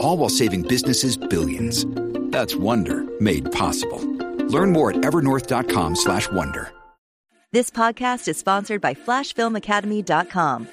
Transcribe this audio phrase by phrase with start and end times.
[0.00, 1.86] All while saving businesses billions.
[2.30, 4.00] That's Wonder made possible.
[4.48, 6.72] Learn more at evernorth.com slash wonder.
[7.50, 10.68] This podcast is sponsored by FlashFilmAcademy.com.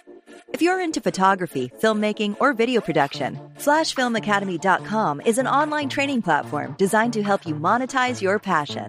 [0.55, 7.11] If you're into photography, filmmaking, or video production, FlashFilmAcademy.com is an online training platform designed
[7.11, 8.87] to help you monetize your passion.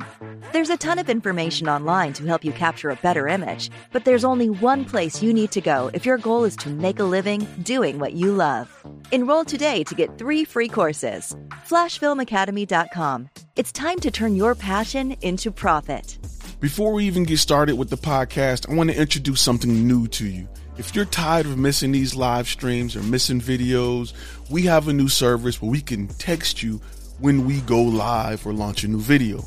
[0.52, 4.24] There's a ton of information online to help you capture a better image, but there's
[4.24, 7.44] only one place you need to go if your goal is to make a living
[7.64, 8.70] doing what you love.
[9.10, 11.36] Enroll today to get three free courses.
[11.66, 13.28] FlashFilmAcademy.com.
[13.56, 16.16] It's time to turn your passion into profit.
[16.60, 20.28] Before we even get started with the podcast, I want to introduce something new to
[20.28, 20.48] you.
[20.78, 24.12] If you're tired of missing these live streams or missing videos,
[24.50, 26.82] we have a new service where we can text you
[27.18, 29.42] when we go live or launch a new video.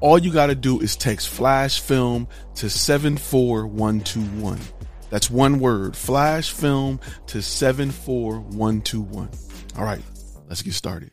[0.00, 4.60] All you got to do is text flash film to 74121.
[5.08, 9.30] That's one word, flash film to 74121.
[9.78, 10.02] All right,
[10.48, 11.12] let's get started.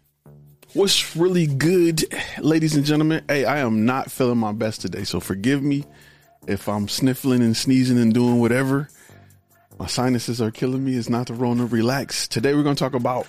[0.73, 2.03] What's really good,
[2.39, 3.23] ladies and gentlemen?
[3.29, 5.85] Hey, I am not feeling my best today, so forgive me
[6.45, 8.89] if I'm sniffling and sneezing and doing whatever.
[9.81, 10.93] My sinuses are killing me.
[10.93, 11.65] It's not the Rona.
[11.65, 12.27] Relax.
[12.27, 13.27] Today we're going to talk about.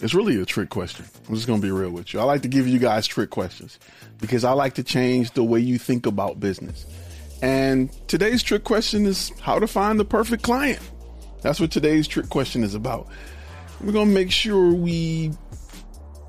[0.00, 1.04] It's really a trick question.
[1.28, 2.20] I'm just going to be real with you.
[2.20, 3.76] I like to give you guys trick questions
[4.20, 6.86] because I like to change the way you think about business.
[7.42, 10.78] And today's trick question is how to find the perfect client.
[11.42, 13.08] That's what today's trick question is about.
[13.80, 15.32] We're going to make sure we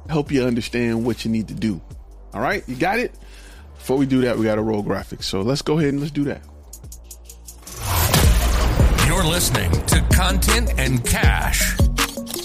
[0.09, 1.80] help you understand what you need to do.
[2.34, 3.14] All right, you got it?
[3.75, 5.25] Before we do that, we got to roll graphics.
[5.25, 6.41] So let's go ahead and let's do that.
[9.22, 11.78] You're listening to Content and Cash,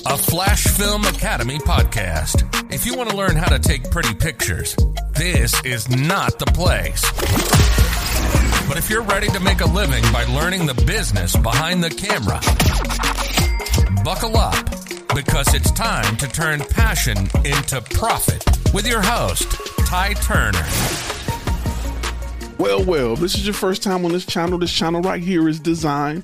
[0.04, 2.44] a Flash Film Academy podcast.
[2.70, 4.76] If you want to learn how to take pretty pictures,
[5.14, 7.00] this is not the place.
[8.68, 12.40] But if you're ready to make a living by learning the business behind the camera,
[14.04, 14.66] buckle up
[15.14, 17.16] because it's time to turn passion
[17.46, 18.44] into profit
[18.74, 19.50] with your host,
[19.86, 20.66] Ty Turner.
[22.58, 24.58] Well, well, if this is your first time on this channel.
[24.58, 26.22] This channel right here is designed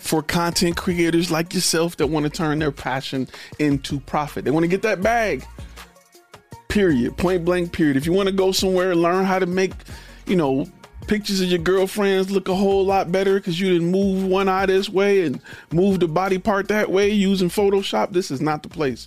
[0.00, 3.28] for content creators like yourself that want to turn their passion
[3.58, 4.44] into profit.
[4.44, 5.44] They want to get that bag.
[6.68, 7.16] Period.
[7.16, 7.96] Point blank, period.
[7.96, 9.72] If you want to go somewhere and learn how to make,
[10.26, 10.66] you know,
[11.06, 14.66] pictures of your girlfriends look a whole lot better because you didn't move one eye
[14.66, 15.40] this way and
[15.70, 19.06] move the body part that way using Photoshop, this is not the place.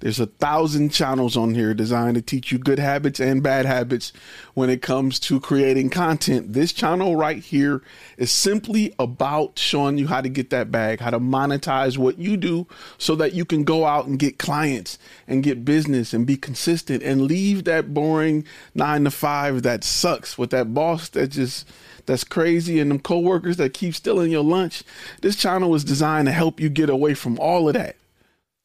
[0.00, 4.12] There's a thousand channels on here designed to teach you good habits and bad habits
[4.54, 6.52] when it comes to creating content.
[6.52, 7.82] This channel right here
[8.16, 12.36] is simply about showing you how to get that bag, how to monetize what you
[12.36, 16.36] do so that you can go out and get clients and get business and be
[16.36, 18.44] consistent and leave that boring
[18.74, 21.68] nine to five that sucks with that boss that just
[22.06, 24.84] that's crazy and them coworkers that keep stealing your lunch.
[25.22, 27.97] This channel is designed to help you get away from all of that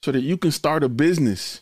[0.03, 1.61] so that you can start a business,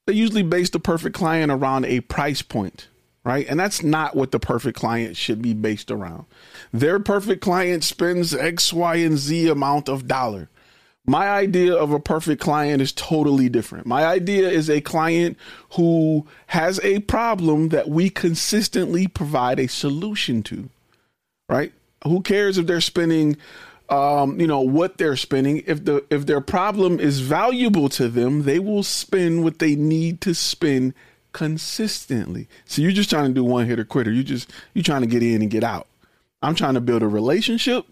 [0.07, 2.89] they usually base the perfect client around a price point,
[3.29, 3.47] right?
[3.47, 6.25] And that's not what the perfect client should be based around.
[6.73, 10.49] Their perfect client spends X, Y, and Z amount of dollar.
[11.05, 13.85] My idea of a perfect client is totally different.
[13.85, 15.37] My idea is a client
[15.73, 20.71] who has a problem that we consistently provide a solution to,
[21.51, 21.75] right?
[22.05, 23.37] Who cares if they're spending
[23.91, 25.63] um, you know what they're spending.
[25.67, 30.21] If the if their problem is valuable to them, they will spend what they need
[30.23, 30.95] to spend
[31.39, 32.49] consistently.
[32.65, 34.11] So you're just trying to do one hit hitter quitter.
[34.11, 35.87] You just you're trying to get in and get out.
[36.43, 37.87] I'm trying to build a relationship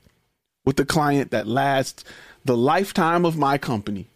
[0.65, 2.03] with the client that lasts
[2.45, 4.09] the lifetime of my company.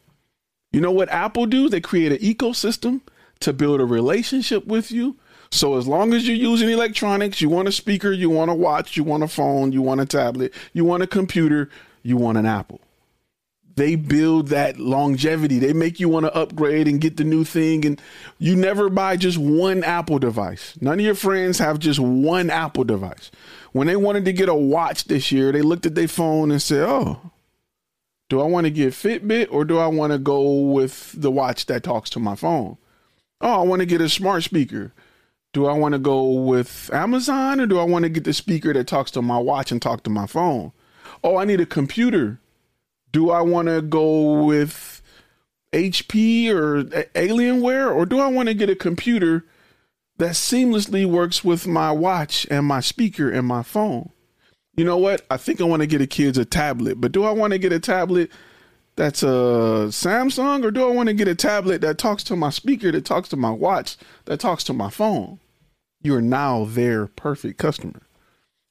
[0.73, 1.69] You know what Apple do?
[1.69, 3.03] They create an ecosystem
[3.39, 5.15] to build a relationship with you.
[5.53, 8.97] So as long as you're using electronics, you want a speaker, you want a watch,
[8.97, 11.71] you want a phone, you want a tablet, you want a computer,
[12.03, 12.81] you want an Apple.
[13.81, 15.59] They build that longevity.
[15.59, 17.87] They make you want to upgrade and get the new thing.
[17.87, 17.99] And
[18.39, 20.77] you never buy just one Apple device.
[20.83, 23.31] None of your friends have just one Apple device.
[23.73, 26.61] When they wanted to get a watch this year, they looked at their phone and
[26.61, 27.31] said, Oh,
[28.29, 31.65] do I want to get Fitbit or do I want to go with the watch
[31.65, 32.77] that talks to my phone?
[33.41, 34.93] Oh, I want to get a smart speaker.
[35.55, 38.75] Do I want to go with Amazon or do I want to get the speaker
[38.75, 40.73] that talks to my watch and talk to my phone?
[41.25, 42.41] Oh, I need a computer.
[43.13, 45.03] Do I want to go with
[45.73, 49.45] HP or Alienware or do I want to get a computer
[50.19, 54.11] that seamlessly works with my watch and my speaker and my phone?
[54.81, 55.27] you know what?
[55.31, 57.59] I think I want to get a kids a tablet, but do I want to
[57.59, 58.31] get a tablet
[58.97, 62.49] that's a Samsung or do I want to get a tablet that talks to my
[62.49, 65.39] speaker, that talks to my watch, that talks to my phone?
[66.03, 68.01] You are now their perfect customer.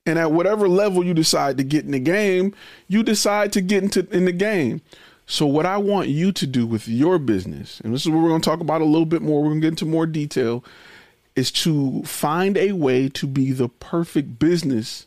[0.10, 2.56] And at whatever level you decide to get in the game,
[2.88, 4.82] you decide to get into in the game.
[5.28, 8.30] So what I want you to do with your business, and this is what we're
[8.30, 10.64] going to talk about a little bit more, we're going to get into more detail,
[11.36, 15.06] is to find a way to be the perfect business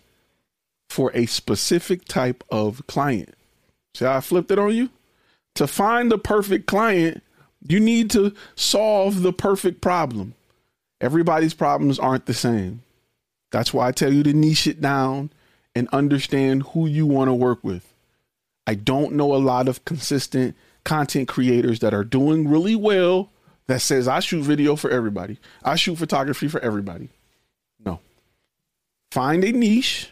[0.89, 3.35] for a specific type of client.
[3.95, 4.91] See how I flipped it on you?
[5.57, 7.25] To find the perfect client,
[7.67, 10.35] you need to solve the perfect problem.
[11.01, 12.83] Everybody's problems aren't the same.
[13.53, 15.31] That's why I tell you to niche it down
[15.75, 17.95] and understand who you want to work with.
[18.67, 23.31] I don't know a lot of consistent content creators that are doing really well
[23.69, 25.39] that says I shoot video for everybody.
[25.63, 27.11] I shoot photography for everybody.
[27.85, 28.01] No.
[29.13, 30.09] Find a niche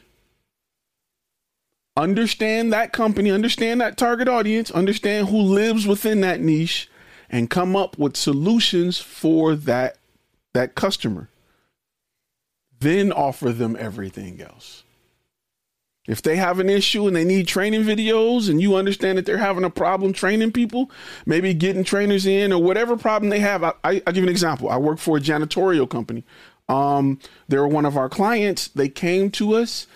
[1.96, 6.88] understand that company, understand that target audience, understand who lives within that niche
[7.28, 9.96] and come up with solutions for that
[10.52, 11.28] that customer.
[12.80, 14.84] Then offer them everything else.
[16.08, 19.38] If they have an issue and they need training videos and you understand that they're
[19.38, 20.90] having a problem training people,
[21.26, 23.62] maybe getting trainers in or whatever problem they have.
[23.62, 24.70] I, I, will give you an example.
[24.70, 26.24] I work for a janitorial company.
[26.68, 27.18] Um,
[27.48, 28.68] they're one of our clients.
[28.68, 29.86] They came to us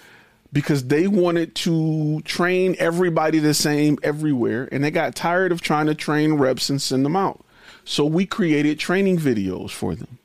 [0.52, 5.86] because they wanted to train everybody the same everywhere and they got tired of trying
[5.86, 7.44] to train reps and send them out.
[7.84, 10.18] So we created training videos for them,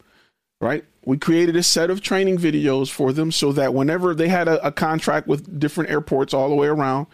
[0.61, 0.85] right?
[1.09, 4.63] We created a set of training videos for them so that whenever they had a,
[4.63, 7.07] a contract with different airports all the way around,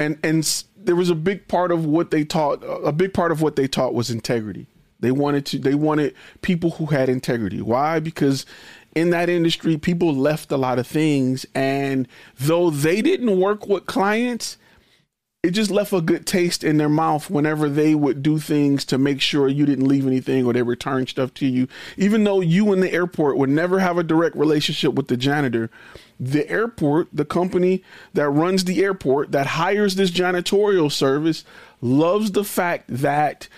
[0.00, 2.64] and and there was a big part of what they taught.
[2.84, 4.66] A big part of what they taught was integrity.
[4.98, 5.60] They wanted to.
[5.60, 7.62] They wanted people who had integrity.
[7.62, 8.00] Why?
[8.00, 8.46] Because
[8.96, 11.46] in that industry, people left a lot of things.
[11.54, 14.58] And though they didn't work with clients,
[15.42, 18.98] it just left a good taste in their mouth whenever they would do things to
[18.98, 21.66] make sure you didn't leave anything or they returned stuff to you.
[21.96, 25.70] Even though you in the airport would never have a direct relationship with the janitor,
[26.18, 27.82] the airport, the company
[28.12, 31.42] that runs the airport that hires this janitorial service,
[31.80, 33.48] loves the fact that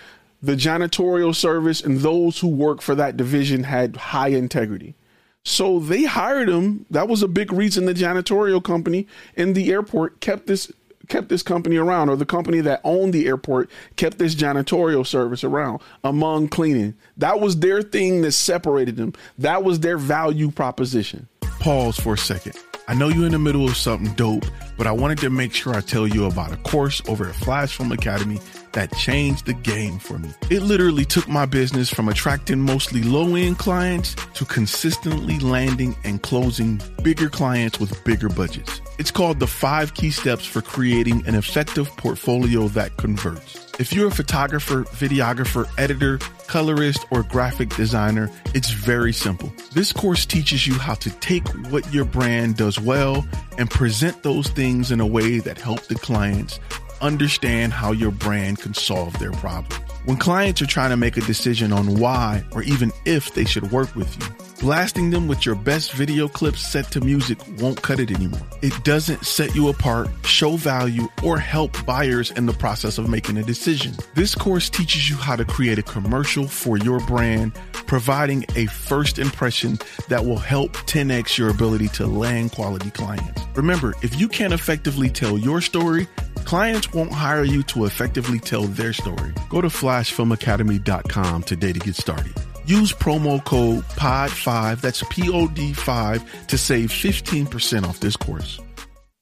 [0.41, 4.95] the janitorial service and those who work for that division had high integrity.
[5.43, 6.85] So they hired him.
[6.89, 10.71] That was a big reason the janitorial company in the airport kept this
[11.09, 15.43] kept this company around, or the company that owned the airport kept this janitorial service
[15.43, 16.95] around among cleaning.
[17.17, 19.13] That was their thing that separated them.
[19.37, 21.27] That was their value proposition.
[21.59, 22.57] Pause for a second.
[22.87, 24.45] I know you're in the middle of something dope,
[24.77, 27.77] but I wanted to make sure I tell you about a course over at Flash
[27.77, 28.39] Film Academy
[28.73, 30.29] that changed the game for me.
[30.49, 36.21] It literally took my business from attracting mostly low end clients to consistently landing and
[36.21, 38.81] closing bigger clients with bigger budgets.
[38.99, 43.71] It's called the five key steps for creating an effective portfolio that converts.
[43.79, 49.51] If you're a photographer, videographer, editor, colorist, or graphic designer, it's very simple.
[49.71, 53.25] This course teaches you how to take what your brand does well
[53.57, 56.59] and present those things in a way that help the clients
[57.01, 59.81] understand how your brand can solve their problem.
[60.05, 63.71] When clients are trying to make a decision on why or even if they should
[63.71, 67.99] work with you, blasting them with your best video clips set to music won't cut
[67.99, 68.39] it anymore.
[68.61, 73.37] It doesn't set you apart, show value, or help buyers in the process of making
[73.37, 73.93] a decision.
[74.15, 79.19] This course teaches you how to create a commercial for your brand, providing a first
[79.19, 83.41] impression that will help 10x your ability to land quality clients.
[83.55, 86.07] Remember, if you can't effectively tell your story,
[86.45, 89.33] Clients won't hire you to effectively tell their story.
[89.49, 92.33] Go to flashfilmacademy.com today to get started.
[92.65, 98.59] Use promo code POD5, that's P O D 5, to save 15% off this course.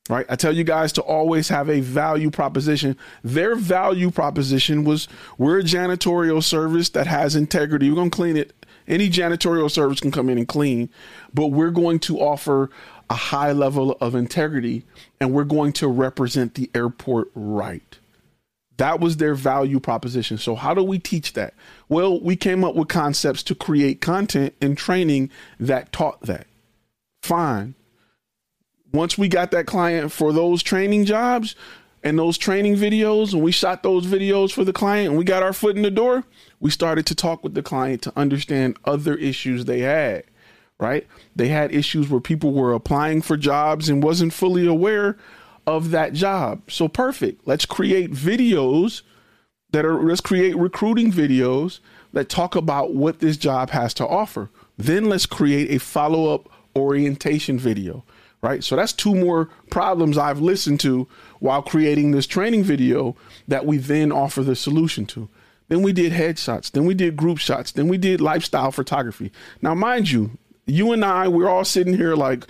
[0.10, 0.26] Right?
[0.30, 2.98] I tell you guys to always have a value proposition.
[3.24, 5.08] Their value proposition was
[5.38, 7.90] we're a janitorial service that has integrity.
[7.90, 8.54] We're going to clean it.
[8.88, 10.90] Any janitorial service can come in and clean,
[11.34, 12.70] but we're going to offer
[13.10, 14.86] a high level of integrity
[15.20, 18.00] and we're going to represent the airport right.
[18.82, 20.40] That was their value proposition.
[20.40, 21.54] So, how do we teach that?
[21.88, 26.48] Well, we came up with concepts to create content and training that taught that.
[27.22, 27.76] Fine.
[28.92, 31.56] Once we got that client for those training jobs
[32.02, 35.44] and those training videos, and we shot those videos for the client and we got
[35.44, 36.24] our foot in the door,
[36.60, 40.24] we started to talk with the client to understand other issues they had
[40.80, 41.06] right?
[41.36, 45.16] They had issues where people were applying for jobs and wasn't fully aware
[45.76, 46.70] of that job.
[46.70, 47.48] So perfect.
[47.48, 49.02] Let's create videos
[49.72, 51.80] that are let's create recruiting videos
[52.14, 54.50] that talk about what this job has to offer.
[54.78, 58.04] Then let's create a follow-up orientation video,
[58.42, 58.64] right?
[58.64, 61.08] So that's two more problems I've listened to
[61.40, 63.16] while creating this training video
[63.48, 65.30] that we then offer the solution to.
[65.70, 69.32] Then we did headshots, then we did group shots, then we did lifestyle photography.
[69.62, 70.32] Now mind you,
[70.66, 72.46] you and I, we're all sitting here like,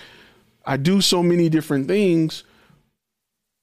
[0.66, 2.44] I do so many different things.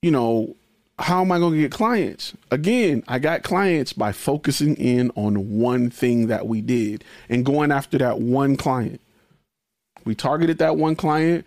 [0.02, 0.54] You know,
[1.00, 2.32] how am I going to get clients?
[2.52, 7.72] Again, I got clients by focusing in on one thing that we did and going
[7.72, 9.00] after that one client.
[10.04, 11.44] We targeted that one client.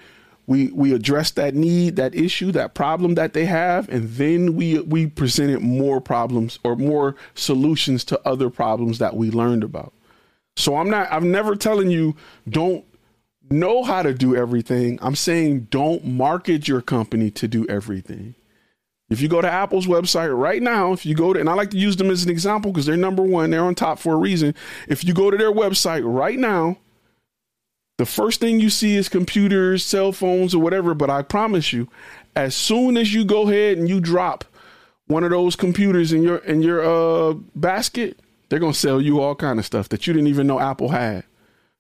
[0.47, 4.79] We we addressed that need, that issue, that problem that they have, and then we
[4.81, 9.93] we presented more problems or more solutions to other problems that we learned about.
[10.57, 12.17] So I'm not I'm never telling you
[12.49, 12.83] don't
[13.49, 14.99] know how to do everything.
[15.01, 18.35] I'm saying don't market your company to do everything.
[19.11, 21.71] If you go to Apple's website right now, if you go to, and I like
[21.71, 24.17] to use them as an example because they're number one, they're on top for a
[24.17, 24.55] reason.
[24.87, 26.77] If you go to their website right now,
[27.97, 30.93] the first thing you see is computers, cell phones, or whatever.
[30.93, 31.89] But I promise you,
[32.37, 34.45] as soon as you go ahead and you drop
[35.07, 39.35] one of those computers in your in your uh, basket, they're gonna sell you all
[39.35, 41.25] kind of stuff that you didn't even know Apple had.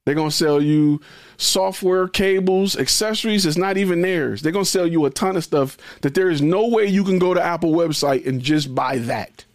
[0.05, 0.99] They're to sell you
[1.37, 3.45] software, cables, accessories.
[3.45, 4.41] It's not even theirs.
[4.41, 7.19] They're to sell you a ton of stuff that there is no way you can
[7.19, 9.45] go to Apple website and just buy that.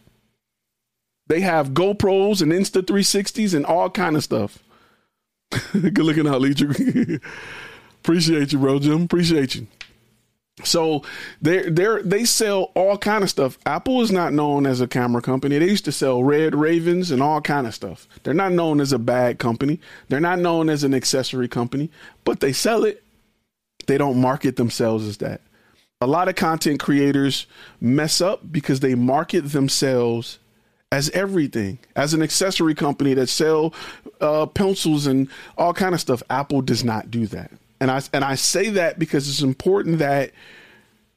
[1.26, 4.62] They have GoPros and Insta 360s and all kind of stuff.
[5.72, 6.70] Good looking out, Leacher.
[8.02, 9.02] Appreciate you, bro, Jim.
[9.02, 9.66] Appreciate you.
[10.64, 11.02] So
[11.42, 13.58] they they they sell all kind of stuff.
[13.66, 15.58] Apple is not known as a camera company.
[15.58, 18.08] They used to sell Red Ravens and all kind of stuff.
[18.22, 19.80] They're not known as a bag company.
[20.08, 21.90] They're not known as an accessory company,
[22.24, 23.04] but they sell it.
[23.86, 25.42] They don't market themselves as that.
[26.00, 27.46] A lot of content creators
[27.80, 30.38] mess up because they market themselves
[30.90, 33.74] as everything, as an accessory company that sell
[34.22, 36.22] uh, pencils and all kind of stuff.
[36.30, 40.32] Apple does not do that and I and I say that because it's important that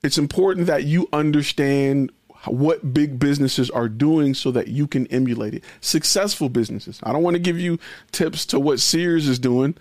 [0.04, 2.12] it's important that you understand
[2.46, 5.64] what big businesses are doing so that you can emulate it.
[5.82, 7.00] Successful businesses.
[7.04, 7.80] I don't want to give you
[8.12, 9.76] tips to what Sears is doing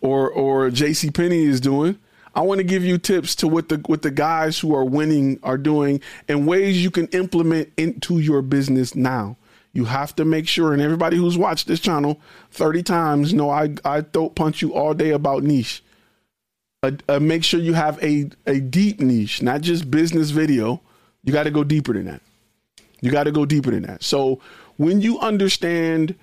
[0.00, 1.98] or or JC Penney is doing.
[2.36, 5.38] I want to give you tips to what the what the guys who are winning
[5.42, 9.36] are doing and ways you can implement into your business now.
[9.72, 12.20] You have to make sure, and everybody who's watched this channel
[12.52, 15.82] 30 times know I, I throat punch you all day about niche
[16.84, 20.80] a, a make sure you have a, a deep niche, not just business video.
[21.22, 22.22] You got to go deeper than that.
[23.00, 24.02] You got to go deeper than that.
[24.02, 24.40] So
[24.76, 26.14] when you understand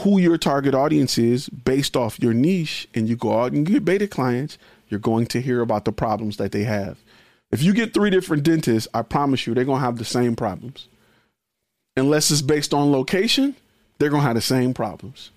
[0.00, 3.84] who your target audience is based off your niche and you go out and get
[3.84, 4.56] beta clients,
[4.88, 6.98] you're going to hear about the problems that they have.
[7.50, 10.36] If you get three different dentists, I promise you they're going to have the same
[10.36, 10.88] problems.
[11.96, 13.56] Unless it's based on location,
[13.98, 15.30] they're going to have the same problems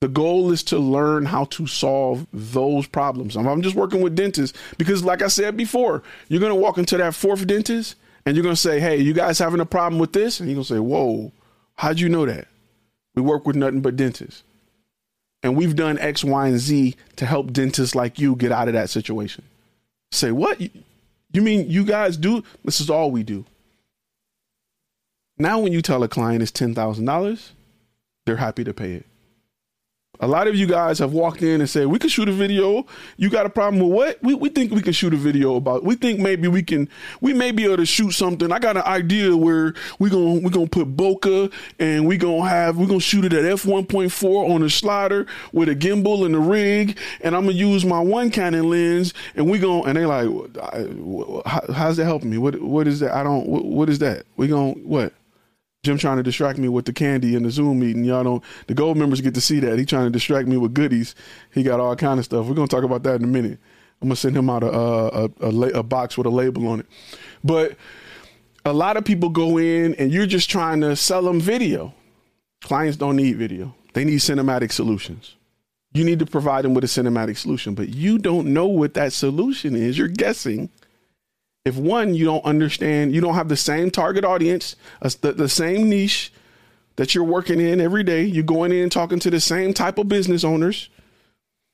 [0.00, 3.36] The goal is to learn how to solve those problems.
[3.36, 6.96] I'm just working with dentists because, like I said before, you're going to walk into
[6.98, 7.94] that fourth dentist
[8.26, 10.40] and you're going to say, Hey, you guys having a problem with this?
[10.40, 11.32] And you're going to say, Whoa,
[11.76, 12.48] how'd you know that?
[13.14, 14.42] We work with nothing but dentists.
[15.42, 18.74] And we've done X, Y, and Z to help dentists like you get out of
[18.74, 19.44] that situation.
[20.10, 20.60] Say, What?
[20.60, 22.44] You mean you guys do?
[22.64, 23.44] This is all we do.
[25.36, 27.50] Now, when you tell a client it's $10,000,
[28.24, 29.06] they're happy to pay it.
[30.24, 32.86] A lot of you guys have walked in and said, We can shoot a video.
[33.18, 34.22] You got a problem with what?
[34.22, 35.84] We, we think we can shoot a video about.
[35.84, 36.88] We think maybe we can,
[37.20, 38.50] we may be able to shoot something.
[38.50, 39.74] I got an idea where
[40.08, 43.44] going to we're gonna put bokeh and going to have, going to shoot it at
[43.44, 46.98] f1.4 on a slider with a gimbal and a rig.
[47.20, 49.12] And I'm to use my one Canon lens.
[49.34, 52.38] And we to and they like, How's that helping me?
[52.38, 53.12] What What is that?
[53.12, 54.24] I don't, what, what is that?
[54.38, 55.12] We to what?
[55.84, 58.04] Jim trying to distract me with the candy in the Zoom meeting.
[58.04, 58.42] Y'all don't.
[58.66, 59.78] The gold members get to see that.
[59.78, 61.14] He trying to distract me with goodies.
[61.52, 62.46] He got all kind of stuff.
[62.46, 63.58] We're gonna talk about that in a minute.
[64.02, 66.86] I'm gonna send him out a a, a, a box with a label on it.
[67.44, 67.76] But
[68.64, 71.94] a lot of people go in and you're just trying to sell them video.
[72.62, 73.74] Clients don't need video.
[73.92, 75.36] They need cinematic solutions.
[75.92, 79.12] You need to provide them with a cinematic solution, but you don't know what that
[79.12, 79.96] solution is.
[79.96, 80.70] You're guessing
[81.64, 84.76] if one you don't understand you don't have the same target audience
[85.20, 86.32] the, the same niche
[86.96, 89.98] that you're working in every day you're going in and talking to the same type
[89.98, 90.88] of business owners.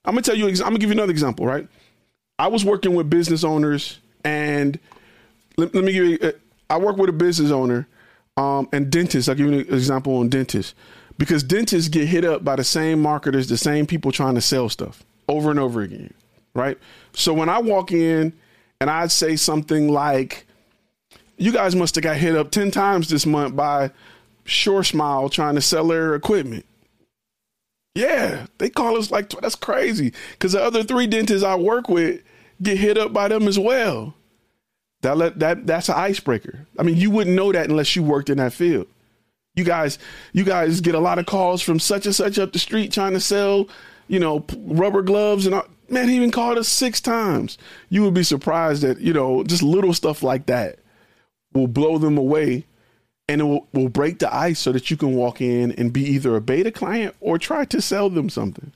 [0.05, 1.67] I'm gonna tell you i'm gonna give you another example right?
[2.39, 4.79] I was working with business owners and
[5.57, 6.33] let, let me give you uh,
[6.69, 7.87] i work with a business owner
[8.37, 10.75] um, and dentists i'll give you an example on dentists.
[11.19, 14.69] Because dentists get hit up by the same marketers the same people trying to sell
[14.69, 16.15] stuff over and over again
[16.55, 16.79] right?
[17.13, 18.33] So when i walk in
[18.81, 20.47] and I'd say something like,
[21.37, 23.91] "You guys must have got hit up ten times this month by
[24.45, 26.65] Sure Smile trying to sell their equipment."
[27.95, 32.23] Yeah, they call us like that's crazy because the other three dentists I work with
[32.63, 34.15] get hit up by them as well.
[35.03, 36.67] That let, that that's an icebreaker.
[36.79, 38.87] I mean, you wouldn't know that unless you worked in that field.
[39.57, 39.99] You guys,
[40.33, 43.15] you guys get a lot of calls from such and such up the street trying
[43.15, 43.69] to sell,
[44.09, 45.67] you know, rubber gloves and all.
[45.91, 47.59] Man, he even called us six times.
[47.89, 50.79] You would be surprised that, you know, just little stuff like that
[51.53, 52.65] will blow them away
[53.29, 56.03] and it will, will break the ice so that you can walk in and be
[56.03, 58.73] either a beta client or try to sell them something.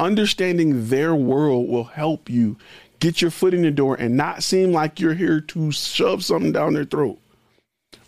[0.00, 2.56] Understanding their world will help you
[2.98, 6.50] get your foot in the door and not seem like you're here to shove something
[6.50, 7.20] down their throat.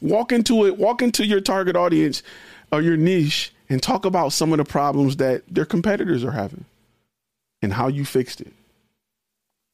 [0.00, 2.24] Walk into it, walk into your target audience
[2.72, 6.64] or your niche and talk about some of the problems that their competitors are having
[7.62, 8.52] and how you fixed it.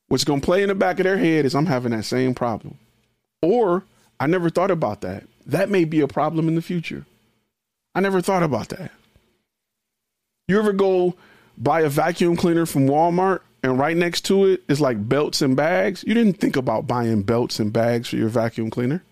[0.09, 2.35] What's going to play in the back of their head is I'm having that same
[2.35, 2.79] problem.
[3.43, 3.85] Or
[4.21, 5.25] I never thought about that.
[5.47, 7.05] That may be a problem in the future.
[7.95, 8.91] I never thought about that.
[10.49, 11.15] You ever go
[11.59, 15.57] buy a vacuum cleaner from Walmart and right next to it is like belts and
[15.57, 16.05] bags?
[16.07, 19.03] You didn't think about buying belts and bags for your vacuum cleaner.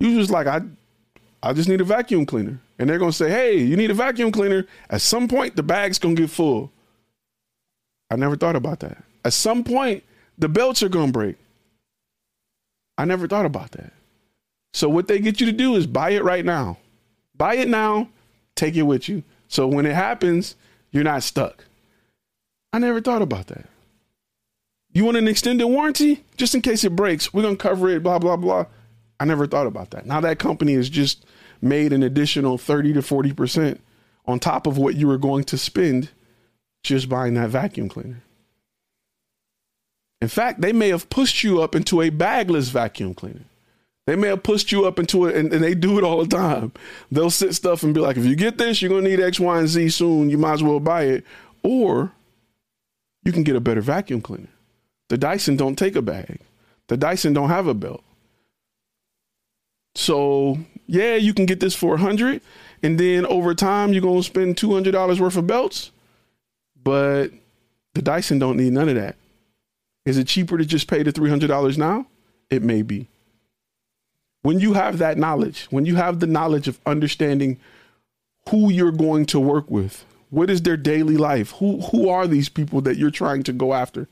[0.00, 0.60] You just like I
[1.42, 2.58] I just need a vacuum cleaner.
[2.78, 5.62] And they're going to say, "Hey, you need a vacuum cleaner." At some point the
[5.62, 6.72] bag's going to get full.
[8.10, 9.02] I never thought about that.
[9.24, 10.04] At some point,
[10.38, 11.36] the belts are to break.
[12.96, 13.92] I never thought about that.
[14.72, 16.78] So, what they get you to do is buy it right now.
[17.36, 18.08] Buy it now,
[18.54, 19.22] take it with you.
[19.48, 20.56] So, when it happens,
[20.90, 21.64] you're not stuck.
[22.72, 23.66] I never thought about that.
[24.92, 26.24] You want an extended warranty?
[26.36, 28.66] Just in case it breaks, we're to cover it, blah, blah, blah.
[29.18, 30.06] I never thought about that.
[30.06, 31.24] Now, that company has just
[31.60, 33.78] made an additional 30 to 40%
[34.26, 36.10] on top of what you were going to spend
[36.84, 38.22] just buying that vacuum cleaner.
[40.20, 43.44] In fact, they may have pushed you up into a bagless vacuum cleaner.
[44.06, 46.36] They may have pushed you up into it, and, and, they do it all the
[46.36, 46.72] time.
[47.10, 49.40] They'll sit stuff and be like, if you get this, you're going to need X,
[49.40, 50.28] Y, and Z soon.
[50.28, 51.24] You might as well buy it.
[51.62, 52.12] Or
[53.24, 54.48] you can get a better vacuum cleaner.
[55.08, 56.40] The Dyson don't take a bag.
[56.88, 58.04] The Dyson don't have a belt.
[59.94, 62.42] So, yeah, you can get this for 100
[62.82, 65.90] and then over time you're going to spend $200 worth of belts.
[66.84, 67.28] But
[67.94, 69.16] the Dyson don't need none of that.
[70.04, 72.06] Is it cheaper to just pay the $300 now?
[72.50, 73.08] It may be.
[74.42, 77.58] When you have that knowledge, when you have the knowledge of understanding
[78.50, 81.52] who you're going to work with, what is their daily life?
[81.52, 84.08] Who who are these people that you're trying to go after?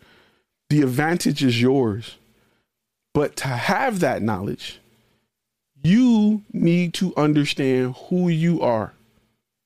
[0.70, 2.16] The advantage is yours.
[3.12, 4.80] But to have that knowledge,
[5.82, 8.94] you need to understand who you are.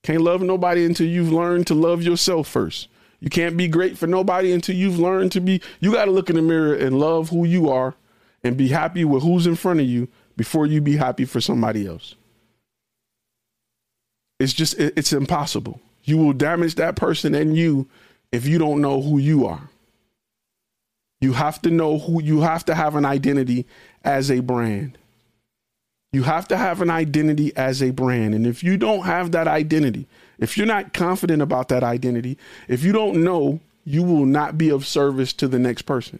[0.03, 2.89] Can't love nobody until you've learned to love yourself first.
[3.19, 5.61] You can't be great for nobody until you've learned to be.
[5.79, 7.95] You got to look in the mirror and love who you are
[8.43, 11.87] and be happy with who's in front of you before you be happy for somebody
[11.87, 12.15] else.
[14.39, 15.81] It's just, it's impossible.
[16.03, 17.87] You will damage that person and you
[18.31, 19.69] if you don't know who you are.
[21.19, 23.65] You have to know who you have to have an identity
[24.03, 24.97] as a brand.
[26.13, 28.35] You have to have an identity as a brand.
[28.35, 30.07] And if you don't have that identity,
[30.39, 34.69] if you're not confident about that identity, if you don't know, you will not be
[34.69, 36.19] of service to the next person.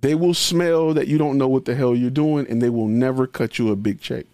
[0.00, 2.88] They will smell that you don't know what the hell you're doing and they will
[2.88, 4.26] never cut you a big check.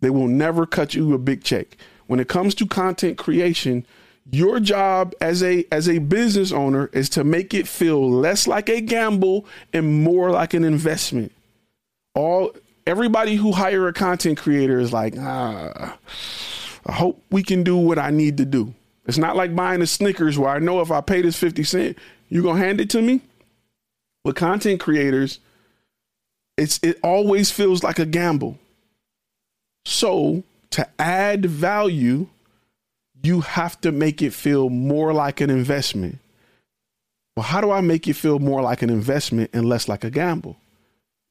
[0.00, 1.76] They will never cut you a big check.
[2.06, 3.84] When it comes to content creation,
[4.30, 8.68] your job as a as a business owner is to make it feel less like
[8.68, 11.32] a gamble and more like an investment.
[12.14, 12.52] All
[12.86, 15.98] everybody who hire a content creator is like, ah,
[16.86, 18.74] I hope we can do what I need to do.
[19.06, 21.98] It's not like buying a Snickers where I know if I pay this 50 cent,
[22.28, 23.20] you're gonna hand it to me.
[24.24, 25.40] With content creators,
[26.56, 28.58] it's it always feels like a gamble.
[29.84, 32.28] So to add value,
[33.22, 36.18] you have to make it feel more like an investment.
[37.36, 40.10] Well, how do I make it feel more like an investment and less like a
[40.10, 40.56] gamble?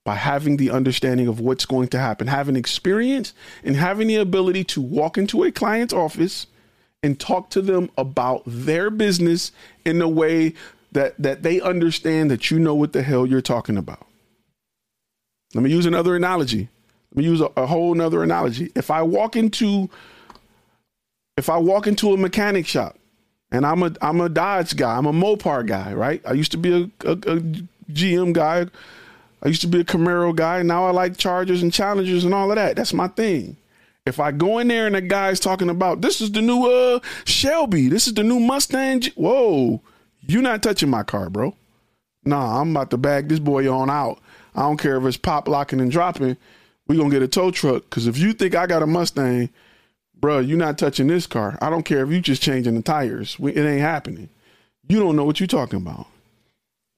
[0.09, 3.31] By having the understanding of what's going to happen, having experience,
[3.63, 6.47] and having the ability to walk into a client's office
[7.03, 9.51] and talk to them about their business
[9.85, 10.55] in a way
[10.93, 14.07] that that they understand that you know what the hell you're talking about.
[15.53, 16.69] Let me use another analogy.
[17.11, 18.71] Let me use a, a whole another analogy.
[18.73, 19.91] If I walk into
[21.37, 22.97] if I walk into a mechanic shop
[23.51, 26.19] and I'm a I'm a Dodge guy, I'm a Mopar guy, right?
[26.25, 27.41] I used to be a, a, a
[27.91, 28.65] GM guy.
[29.41, 30.61] I used to be a Camaro guy.
[30.63, 32.75] Now I like Chargers and Challengers and all of that.
[32.75, 33.57] That's my thing.
[34.05, 36.99] If I go in there and the guy's talking about this is the new uh
[37.25, 39.03] Shelby, this is the new Mustang.
[39.15, 39.81] Whoa,
[40.21, 41.55] you're not touching my car, bro.
[42.25, 44.19] Nah, I'm about to bag this boy on out.
[44.55, 46.37] I don't care if it's pop locking and dropping.
[46.87, 49.49] We gonna get a tow truck because if you think I got a Mustang
[50.19, 51.57] bro, you're not touching this car.
[51.61, 53.37] I don't care if you just changing the tires.
[53.39, 54.29] It ain't happening.
[54.87, 56.07] You don't know what you're talking about.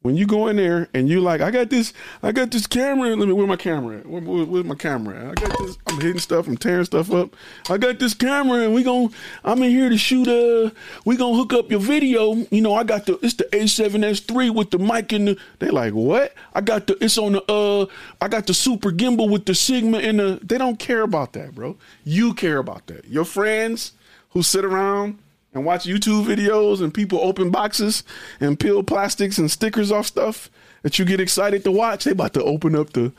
[0.02, 3.16] When you go in there and you like, I got this, I got this camera.
[3.16, 4.08] Let me, where my camera at?
[4.08, 5.32] Where, where, where's my camera at?
[5.32, 5.78] I got this.
[5.86, 6.48] I'm hitting stuff.
[6.48, 7.36] I'm tearing stuff up.
[7.70, 10.28] I got this camera, and we going I'm in here to shoot.
[10.28, 10.72] Uh,
[11.06, 12.34] we gonna hook up your video.
[12.50, 13.20] You know, I got the.
[13.22, 15.38] It's the A7S3 with the mic in the.
[15.60, 16.34] They like what?
[16.56, 16.98] I got the.
[17.04, 17.44] It's on the.
[17.52, 17.86] Uh,
[18.20, 20.40] I got the super gimbal with the Sigma and the.
[20.42, 21.78] They don't care about that, bro.
[22.04, 23.08] You care about that.
[23.08, 23.92] Your friends
[24.32, 25.20] who sit around
[25.54, 28.04] and watch YouTube videos and people open boxes
[28.40, 30.50] and peel plastics and stickers off stuff
[30.84, 33.12] that you get excited to watch, they about to open up the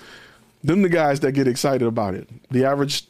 [0.65, 2.29] them the guys that get excited about it.
[2.51, 3.07] The average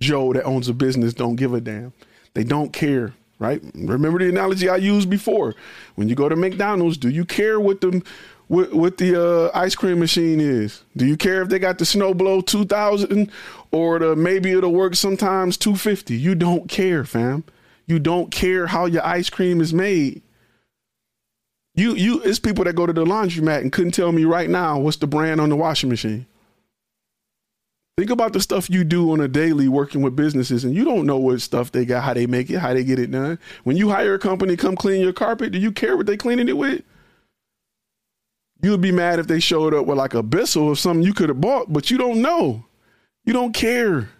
[0.00, 1.92] Joe that owns a business don't give a damn.
[2.34, 3.62] They don't care, right?
[3.74, 5.54] Remember the analogy I used before.
[5.96, 8.02] When you go to McDonald's, do you care what the
[8.46, 10.82] what, what the uh, ice cream machine is?
[10.96, 13.30] Do you care if they got the snow blow 2000
[13.70, 16.16] or the maybe it'll work sometimes 250?
[16.16, 17.44] You don't care, fam.
[17.88, 20.22] You don't care how your ice cream is made.
[21.74, 24.78] You you it's people that go to the laundromat and couldn't tell me right now
[24.78, 26.26] what's the brand on the washing machine.
[27.96, 31.06] Think about the stuff you do on a daily working with businesses and you don't
[31.06, 33.38] know what stuff they got, how they make it, how they get it done.
[33.64, 36.48] When you hire a company come clean your carpet, do you care what they cleaning
[36.48, 36.82] it with?
[38.62, 41.14] You would be mad if they showed up with like a Bissell or something you
[41.14, 42.64] could have bought, but you don't know.
[43.24, 44.10] You don't care.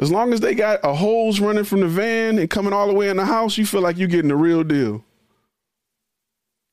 [0.00, 2.94] As long as they got a hose running from the van and coming all the
[2.94, 5.04] way in the house, you feel like you're getting the real deal.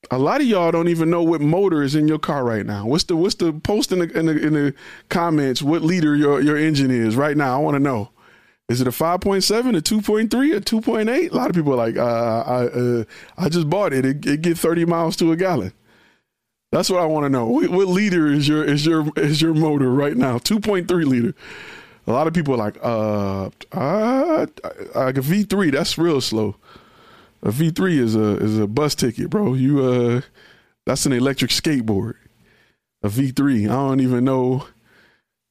[0.10, 2.88] A lot of y'all don't even know what motor is in your car right now.
[2.88, 4.74] What's the what's the post in the in the, in the
[5.10, 5.62] comments?
[5.62, 7.56] What liter your your engine is right now?
[7.56, 8.10] I want to know.
[8.68, 11.32] Is it a 5.7, a 2.3, a 2.8?
[11.32, 13.04] A lot of people are like, uh, I uh,
[13.38, 14.06] I just bought it.
[14.06, 15.74] It, it get 30 miles to a gallon.
[16.72, 17.48] That's what I want to know.
[17.48, 20.40] What, what liter is your is your is your motor right now?
[20.40, 21.36] 2.3 liter
[22.08, 24.46] a lot of people are like, uh, uh,
[24.96, 26.56] like a V three, that's real slow.
[27.44, 29.54] A V three is a is a bus ticket, bro.
[29.54, 30.22] You uh,
[30.86, 32.16] that's an electric skateboard.
[33.04, 34.66] A V three, I don't even know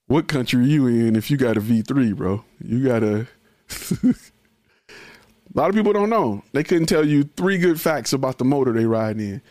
[0.06, 2.44] what country you in if you got a V three, bro.
[2.62, 3.26] You got a.
[4.02, 4.14] a
[5.54, 6.42] lot of people don't know.
[6.52, 9.42] They couldn't tell you three good facts about the motor they ride in.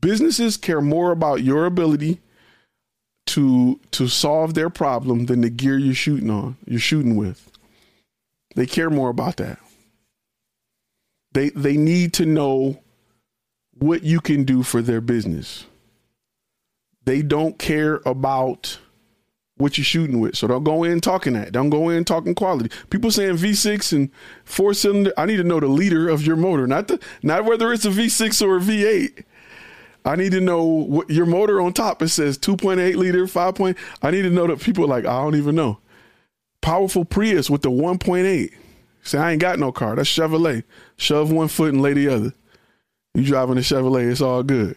[0.00, 2.20] Businesses care more about your ability
[3.26, 7.50] to to solve their problem than the gear you're shooting on, you're shooting with.
[8.56, 9.58] They care more about that.
[11.32, 12.82] They they need to know
[13.72, 15.66] what you can do for their business.
[17.04, 18.78] They don't care about
[19.60, 20.36] what you're shooting with.
[20.36, 21.52] So don't go in talking that.
[21.52, 22.70] Don't go in talking quality.
[22.88, 24.10] People saying V6 and
[24.44, 25.12] four cylinder.
[25.16, 27.90] I need to know the liter of your motor, not the not whether it's a
[27.90, 29.24] V6 or a V8.
[30.04, 32.02] I need to know what your motor on top.
[32.02, 33.76] It says 2.8 liter, 5 point.
[34.02, 35.78] I need to know that people like, I don't even know.
[36.62, 38.52] Powerful Prius with the 1.8.
[39.02, 39.96] Say, I ain't got no car.
[39.96, 40.64] That's Chevrolet.
[40.96, 42.34] Shove one foot and lay the other.
[43.14, 44.76] You driving a Chevrolet, it's all good.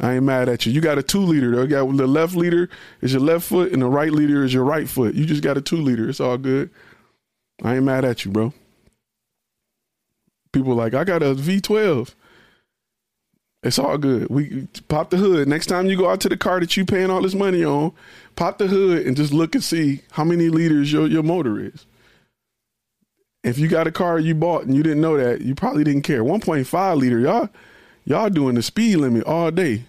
[0.00, 0.72] I ain't mad at you.
[0.72, 1.50] You got a two liter.
[1.50, 2.70] You got the left leader
[3.02, 5.14] is your left foot and the right leader is your right foot.
[5.14, 6.08] You just got a two liter.
[6.08, 6.70] It's all good.
[7.62, 8.54] I ain't mad at you, bro.
[10.52, 12.14] People like, I got a V12.
[13.62, 14.28] It's all good.
[14.28, 15.46] We pop the hood.
[15.46, 17.92] Next time you go out to the car that you paying all this money on,
[18.34, 21.86] pop the hood and just look and see how many liters your, your motor is.
[23.44, 26.02] If you got a car you bought and you didn't know that, you probably didn't
[26.02, 26.24] care.
[26.24, 27.48] 1.5 liter, y'all,
[28.04, 29.84] y'all doing the speed limit all day.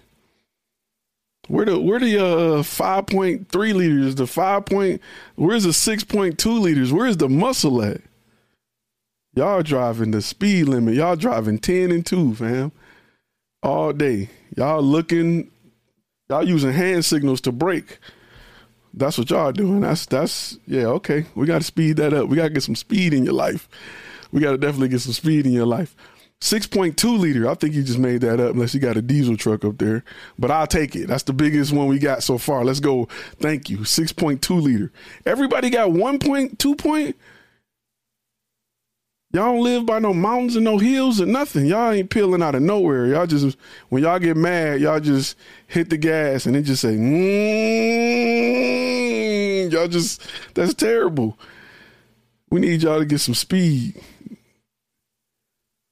[1.46, 5.02] Where the where the uh, 5.3 liters, the 5 point,
[5.34, 6.92] where's the 6.2 liters?
[6.92, 8.00] Where's the muscle at?
[9.34, 10.94] Y'all driving the speed limit.
[10.94, 12.72] Y'all driving 10 and 2, fam.
[13.64, 14.28] All day.
[14.58, 15.50] Y'all looking,
[16.28, 17.98] y'all using hand signals to break.
[18.92, 19.80] That's what y'all doing.
[19.80, 21.24] That's that's yeah, okay.
[21.34, 22.28] We gotta speed that up.
[22.28, 23.66] We gotta get some speed in your life.
[24.30, 25.96] We gotta definitely get some speed in your life.
[26.42, 27.48] 6.2 liter.
[27.48, 30.04] I think you just made that up unless you got a diesel truck up there.
[30.38, 31.06] But I'll take it.
[31.06, 32.66] That's the biggest one we got so far.
[32.66, 33.06] Let's go.
[33.40, 33.78] Thank you.
[33.78, 34.92] 6.2 liter.
[35.24, 37.16] Everybody got 1.2 point.
[39.34, 41.66] Y'all don't live by no mountains and no hills and nothing.
[41.66, 43.06] Y'all ain't peeling out of nowhere.
[43.06, 46.94] Y'all just when y'all get mad, y'all just hit the gas and it just say,
[46.94, 47.72] mm,
[49.72, 50.22] y'all just
[50.54, 51.36] that's terrible.
[52.48, 54.00] We need y'all to get some speed.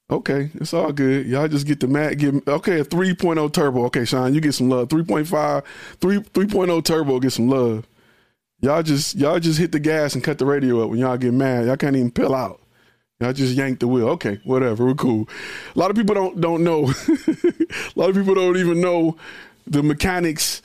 [0.09, 1.27] Okay, it's all good.
[1.27, 2.19] Y'all just get the mat.
[2.19, 3.87] Get okay a 3.0 turbo.
[3.87, 4.87] Okay, Sean, you get some love.
[4.87, 5.65] 3.5,
[6.01, 7.19] 3 3.0 turbo.
[7.19, 7.89] Get some love.
[8.61, 11.35] Y'all just y'all just hit the gas and cut the radio up when y'all get
[11.35, 11.67] mad.
[11.67, 12.61] Y'all can't even peel out.
[13.23, 14.09] Y'all just yanked the wheel.
[14.11, 14.85] Okay, whatever.
[14.85, 15.29] We're cool.
[15.77, 16.87] A lot of people don't don't know.
[17.09, 19.17] a lot of people don't even know
[19.65, 20.61] the mechanics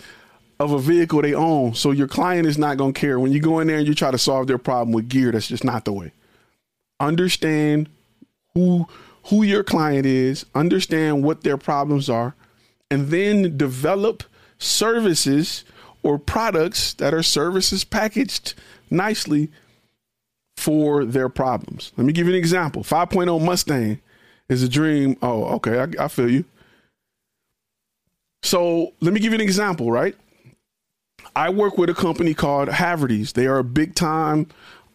[0.60, 1.76] of a vehicle they own.
[1.76, 4.10] So your client is not gonna care when you go in there and you try
[4.10, 5.32] to solve their problem with gear.
[5.32, 6.14] That's just not the way.
[7.00, 7.90] Understand
[8.56, 8.88] who
[9.26, 12.34] who your client is, understand what their problems are,
[12.90, 14.24] and then develop
[14.58, 15.64] services
[16.02, 18.56] or products that are services packaged
[18.90, 19.52] nicely
[20.58, 21.94] for their problems.
[21.96, 24.02] Let me give you an example 5.0 Mustang
[24.50, 25.16] is a dream.
[25.22, 26.44] Oh, okay, I, I feel you.
[28.44, 30.16] So let me give you an example, right?
[31.36, 33.34] I work with a company called Haverty's.
[33.34, 34.48] They are a big time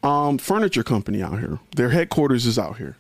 [0.03, 1.61] um, furniture company out here.
[1.77, 2.97] Their headquarters is out here.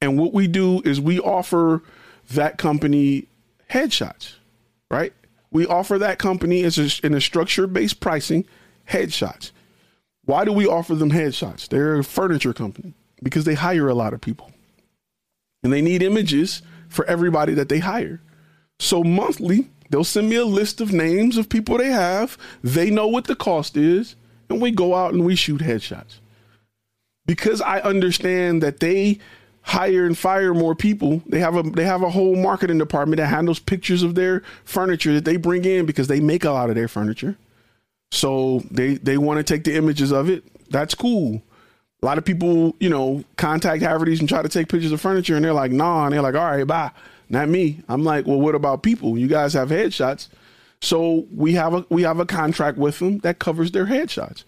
[0.00, 1.82] And what we do is we offer
[2.30, 3.28] that company
[3.70, 4.34] headshots,
[4.90, 5.12] right?
[5.50, 8.44] We offer that company as a, in a structure based pricing
[8.90, 9.52] headshots.
[10.24, 11.68] Why do we offer them headshots?
[11.68, 14.52] They're a furniture company because they hire a lot of people
[15.62, 18.20] and they need images for everybody that they hire.
[18.78, 22.36] So monthly, they'll send me a list of names of people they have.
[22.62, 24.16] They know what the cost is,
[24.48, 26.18] and we go out and we shoot headshots.
[27.26, 29.18] Because I understand that they
[29.62, 31.22] hire and fire more people.
[31.26, 35.14] They have a they have a whole marketing department that handles pictures of their furniture
[35.14, 37.36] that they bring in because they make a lot of their furniture.
[38.12, 40.44] So they they want to take the images of it.
[40.70, 41.42] That's cool.
[42.02, 45.34] A lot of people, you know, contact Haverty's and try to take pictures of furniture,
[45.34, 46.90] and they're like, "Nah," and they're like, "All right, bye."
[47.30, 47.80] Not me.
[47.88, 49.16] I'm like, "Well, what about people?
[49.16, 50.28] You guys have headshots."
[50.82, 54.44] So we have a we have a contract with them that covers their headshots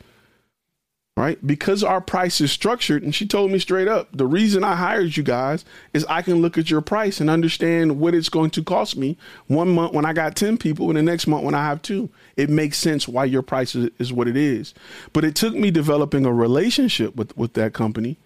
[1.16, 1.44] right?
[1.46, 5.16] Because our price is structured, and she told me straight up, the reason I hired
[5.16, 8.64] you guys is I can look at your price and understand what it's going to
[8.64, 11.64] cost me one month when I got 10 people and the next month when I
[11.64, 12.10] have two.
[12.36, 14.74] It makes sense why your price is, is what it is.
[15.12, 18.16] But it took me developing a relationship with, with that company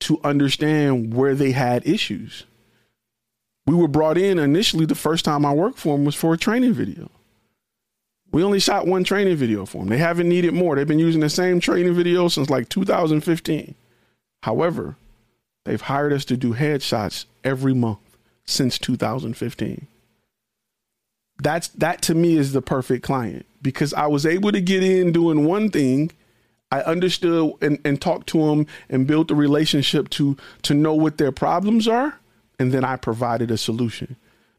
[0.00, 2.44] to understand where they had issues.
[3.66, 6.38] We were brought in initially the first time I worked for them was for a
[6.38, 7.08] training video.
[8.32, 9.88] We only shot one training video for them.
[9.88, 10.74] They haven't needed more.
[10.74, 13.74] They've been using the same training video since like 2015.
[14.42, 14.96] However,
[15.64, 17.98] they've hired us to do headshots every month
[18.44, 19.86] since 2015.
[21.40, 25.12] That's that to me is the perfect client because I was able to get in
[25.12, 26.10] doing one thing.
[26.70, 31.18] I understood and, and talked to them and built a relationship to to know what
[31.18, 32.18] their problems are,
[32.58, 34.16] and then I provided a solution.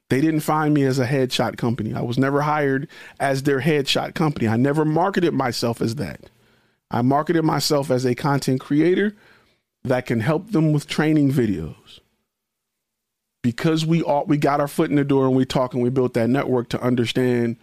[0.10, 1.94] They didn't find me as a headshot company.
[1.94, 2.88] I was never hired
[3.20, 4.48] as their headshot company.
[4.48, 6.30] I never marketed myself as that.
[6.92, 9.16] I marketed myself as a content creator
[9.84, 12.00] that can help them with training videos.
[13.42, 15.90] Because we all, we got our foot in the door and we talk and we
[15.90, 17.58] built that network to understand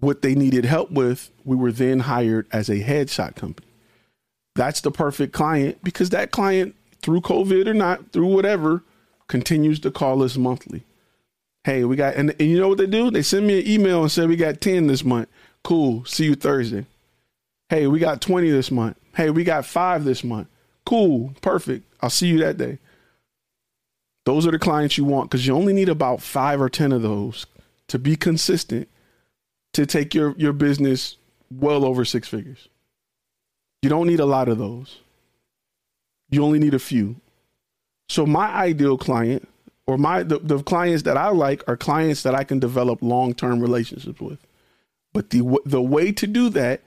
[0.00, 3.68] what they needed help with, we were then hired as a headshot company.
[4.54, 8.82] That's the perfect client because that client, through COVID or not, through whatever,
[9.28, 10.84] continues to call us monthly.
[11.64, 13.10] Hey, we got, and, and you know what they do?
[13.10, 15.28] They send me an email and say, we got 10 this month.
[15.62, 16.04] Cool.
[16.06, 16.86] See you Thursday.
[17.68, 18.96] Hey, we got 20 this month.
[19.14, 20.48] Hey, we got five this month.
[20.86, 21.34] Cool.
[21.42, 21.84] Perfect.
[22.00, 22.78] I'll see you that day.
[24.24, 27.02] Those are the clients you want because you only need about five or 10 of
[27.02, 27.46] those
[27.88, 28.88] to be consistent
[29.74, 31.16] to take your, your business
[31.50, 32.68] well over six figures.
[33.82, 34.98] You don't need a lot of those.
[36.30, 37.16] You only need a few.
[38.08, 39.48] So my ideal client
[39.86, 43.60] or my the, the clients that I like are clients that I can develop long-term
[43.60, 44.38] relationships with.
[45.12, 46.82] But the the way to do that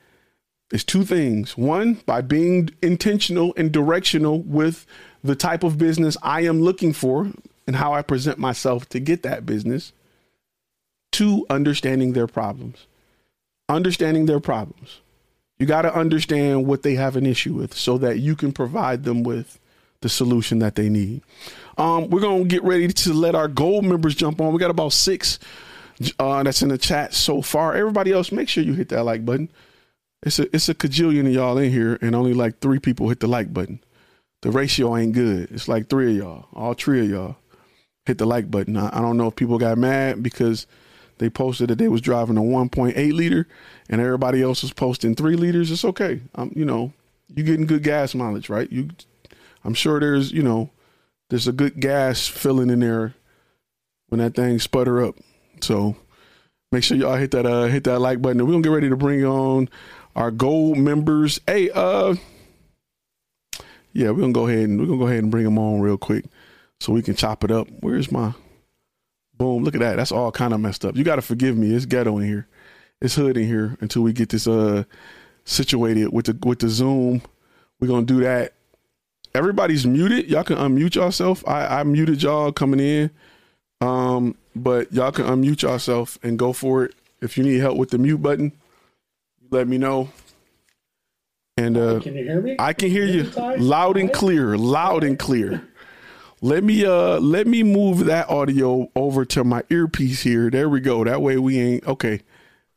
[0.71, 1.57] is two things.
[1.57, 4.85] One, by being intentional and directional with
[5.23, 7.31] the type of business I am looking for
[7.67, 9.93] and how I present myself to get that business.
[11.11, 12.87] Two, understanding their problems.
[13.69, 15.01] Understanding their problems.
[15.59, 19.03] You got to understand what they have an issue with so that you can provide
[19.03, 19.59] them with
[20.01, 21.21] the solution that they need.
[21.77, 24.53] Um, we're going to get ready to let our gold members jump on.
[24.53, 25.39] We got about six
[26.19, 27.75] uh, that's in the chat so far.
[27.75, 29.49] Everybody else, make sure you hit that like button.
[30.23, 33.19] It's a it's a cajillion of y'all in here, and only like three people hit
[33.19, 33.83] the like button.
[34.41, 35.51] The ratio ain't good.
[35.51, 37.35] It's like three of y'all, all three of y'all
[38.05, 38.77] hit the like button.
[38.77, 40.67] I, I don't know if people got mad because
[41.21, 43.47] they posted that they was driving a 1.8 liter,
[43.87, 45.69] and everybody else was posting three liters.
[45.69, 46.19] It's okay.
[46.33, 46.93] Um, you know,
[47.35, 48.69] you're getting good gas mileage, right?
[48.71, 48.89] You,
[49.63, 50.71] I'm sure there's you know,
[51.29, 53.13] there's a good gas filling in there
[54.07, 55.15] when that thing sputter up.
[55.61, 55.95] So
[56.71, 58.43] make sure y'all hit that uh hit that like button.
[58.43, 59.69] We're gonna get ready to bring on
[60.15, 61.39] our gold members.
[61.45, 62.15] Hey, uh,
[63.93, 65.99] yeah, we're gonna go ahead and we're gonna go ahead and bring them on real
[65.99, 66.25] quick
[66.79, 67.67] so we can chop it up.
[67.81, 68.33] Where's my
[69.41, 69.63] boom?
[69.63, 69.95] Look at that.
[69.95, 70.95] That's all kind of messed up.
[70.95, 71.73] You got to forgive me.
[71.73, 72.47] It's ghetto in here.
[73.01, 74.83] It's hood in here until we get this uh
[75.45, 77.23] situated with the with the Zoom.
[77.79, 78.53] We're gonna do that.
[79.33, 80.29] Everybody's muted.
[80.29, 81.43] Y'all can unmute yourself.
[81.47, 83.09] I, I muted y'all coming in.
[83.79, 86.93] Um, but y'all can unmute yourself and go for it.
[87.21, 88.51] If you need help with the mute button,
[89.49, 90.09] let me know.
[91.57, 92.55] And uh, can you hear me?
[92.59, 93.23] I can hear you
[93.57, 95.67] loud and clear, loud and clear.
[96.43, 100.49] Let me uh let me move that audio over to my earpiece here.
[100.49, 101.03] There we go.
[101.03, 102.21] That way we ain't okay.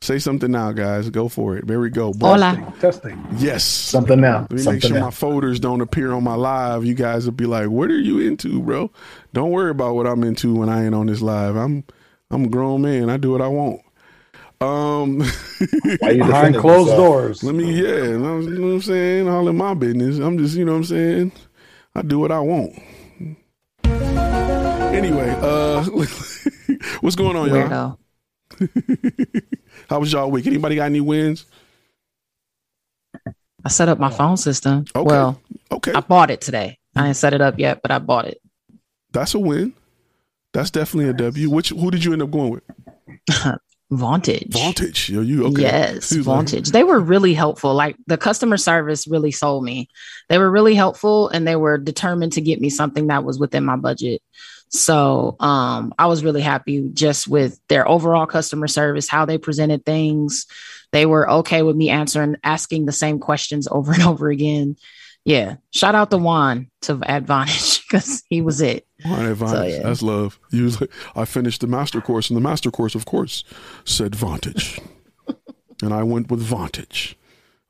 [0.03, 1.09] Say something now, guys.
[1.09, 1.67] Go for it.
[1.67, 2.13] There we go.
[2.21, 2.75] Hola.
[2.79, 3.19] Testing.
[3.39, 3.65] Yes.
[3.65, 4.41] Something now.
[4.43, 5.07] Let me Something make sure now.
[5.07, 6.85] my folders don't appear on my live.
[6.85, 8.91] You guys will be like, "What are you into, bro?"
[9.33, 11.57] Don't worry about what I'm into when I ain't on this live.
[11.57, 11.85] I'm
[12.31, 13.09] I'm a grown man.
[13.09, 13.81] I do what I want.
[14.61, 15.19] Um,
[16.01, 16.97] Behind closed yourself?
[16.97, 17.43] doors.
[17.43, 19.29] let me, yeah, you know what I'm saying?
[19.29, 20.19] All in my business.
[20.19, 21.33] I'm just, you know what I'm saying?
[21.95, 22.73] I do what I want.
[24.95, 25.83] Anyway, uh,
[27.01, 27.99] what's going on, y'all?
[29.91, 30.47] How was y'all week?
[30.47, 31.47] Anybody got any wins?
[33.65, 34.85] I set up my phone system.
[34.95, 35.05] Okay.
[35.05, 35.41] Well,
[35.73, 36.79] Okay, I bought it today.
[36.95, 38.41] I didn't set it up yet, but I bought it.
[39.13, 39.73] that's a win.
[40.53, 41.51] That's definitely a W.
[41.51, 42.63] Which who did you end up going with?
[43.93, 44.51] Vonage.
[44.51, 45.09] Vonage.
[45.09, 45.63] Yo, you okay?
[45.63, 46.71] Yes, He like, Vonage.
[46.71, 47.75] They were really helpful.
[47.75, 49.89] Like the customer service really sold me.
[50.29, 53.65] They were really helpful and they were determined to get me something that was within
[53.65, 54.23] my budget.
[54.75, 59.87] So um, I was really happy just with their overall customer service, how they presented
[59.87, 60.47] things.
[60.91, 64.77] They were okay with me answering, asking the same questions over and over again.
[65.25, 65.57] Yeah.
[65.71, 68.85] Shout out to Juan to Advantage because he was it.
[69.07, 69.51] All right, Vonage.
[69.51, 69.83] So, yeah.
[69.85, 70.41] That's love.
[70.51, 73.45] You was like, I finished the master course, and the master course, of course,
[73.85, 74.83] said Vonage,
[75.83, 77.15] and I went with Vonage.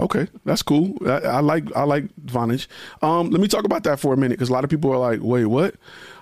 [0.01, 0.97] Okay, that's cool.
[1.07, 2.67] I, I like I like Vonage.
[3.03, 4.99] Um, let me talk about that for a minute because a lot of people are
[4.99, 5.77] like, "Wait, what?"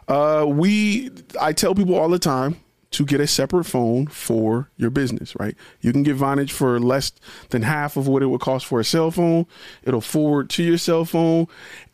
[0.09, 1.11] Uh, we
[1.41, 2.61] I tell people all the time
[2.93, 5.35] to get a separate phone for your business.
[5.37, 5.57] Right?
[5.81, 7.13] You can get Vonage for less
[7.51, 9.47] than half of what it would cost for a cell phone.
[9.83, 11.47] It'll forward to your cell phone,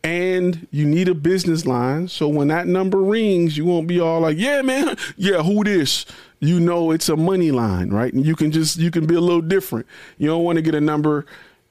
[0.03, 2.07] and you need a business line.
[2.07, 6.05] So when that number rings, you won't be all like, "Yeah, man, yeah, who this?"
[6.41, 8.13] You know, it's a money line, right?
[8.13, 9.85] And you can just you can be a little different.
[10.17, 11.25] You don't want to get a number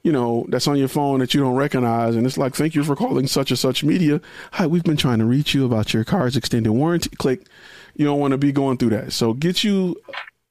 [0.09, 2.15] you know, that's on your phone that you don't recognize.
[2.15, 4.19] And it's like, thank you for calling such and such media.
[4.53, 7.11] Hi, we've been trying to reach you about your car's extended warranty.
[7.17, 7.45] Click.
[7.93, 9.13] You don't want to be going through that.
[9.13, 9.95] So get you,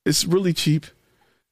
[0.06, 0.86] it's really cheap.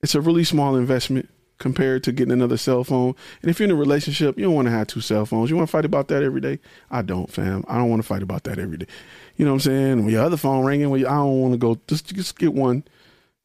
[0.04, 3.16] It's a really small investment compared to getting another cell phone.
[3.42, 5.50] And if you're in a relationship, you don't want to have two cell phones.
[5.50, 6.60] You want to fight about that every day?
[6.92, 7.64] I don't, fam.
[7.66, 8.86] I don't want to fight about that every day.
[9.34, 10.04] You know what I'm saying?
[10.04, 11.80] When your other phone ringing, well, I don't want to go.
[11.88, 12.84] Just, just get one.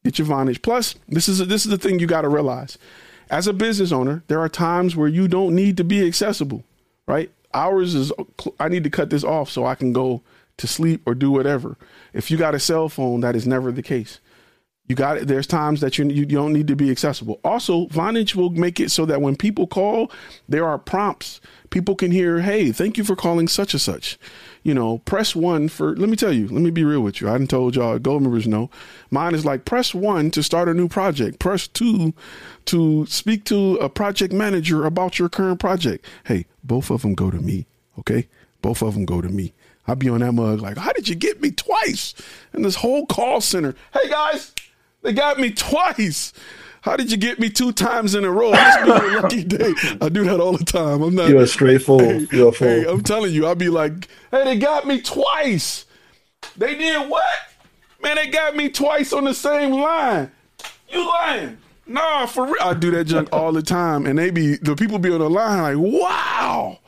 [0.04, 0.62] Get your Vonage.
[0.62, 2.78] Plus, this is this is the thing you got to realize.
[3.32, 6.66] As a business owner, there are times where you don't need to be accessible,
[7.08, 7.32] right?
[7.54, 8.12] Ours is
[8.60, 10.22] I need to cut this off so I can go
[10.58, 11.78] to sleep or do whatever.
[12.14, 14.20] If you got a cell phone, that is never the case.
[14.92, 15.28] You got it.
[15.30, 17.40] There's times that you you don't need to be accessible.
[17.46, 20.12] Also, Vonage will make it so that when people call,
[20.50, 21.40] there are prompts.
[21.70, 24.20] People can hear, "Hey, thank you for calling such and such."
[24.64, 25.96] You know, press one for.
[25.96, 26.50] Let me tell you.
[26.50, 27.30] Let me be real with you.
[27.30, 28.00] I hadn't told y'all.
[28.00, 28.70] Gold members know.
[29.10, 31.40] Mine is like press one to start a new project.
[31.40, 32.14] Press two
[32.66, 36.04] to speak to a project manager about your current project.
[36.26, 37.66] Hey, both of them go to me.
[37.98, 38.28] Okay,
[38.62, 39.54] Both of them go to me.
[39.88, 42.14] I'll be on that mug like, how did you get me twice?
[42.54, 44.54] in this whole call center, hey guys,
[45.02, 46.34] they got me twice.
[46.82, 48.52] How did you get me two times in a row?
[48.52, 49.74] Must be a lucky day.
[50.02, 51.04] I do that all the time.
[51.04, 51.30] I'm not.
[51.30, 52.00] You're a straight fool.
[52.00, 52.68] Hey, You're a fool.
[52.68, 55.86] hey, I'm telling you, I'll be like, hey, they got me twice.
[56.58, 57.24] They did what?
[58.02, 60.32] Man, they got me twice on the same line.
[60.90, 61.58] You lying?
[61.86, 62.56] Nah, for real.
[62.62, 65.30] I do that junk all the time, and they be the people be on the
[65.30, 66.80] line like, wow.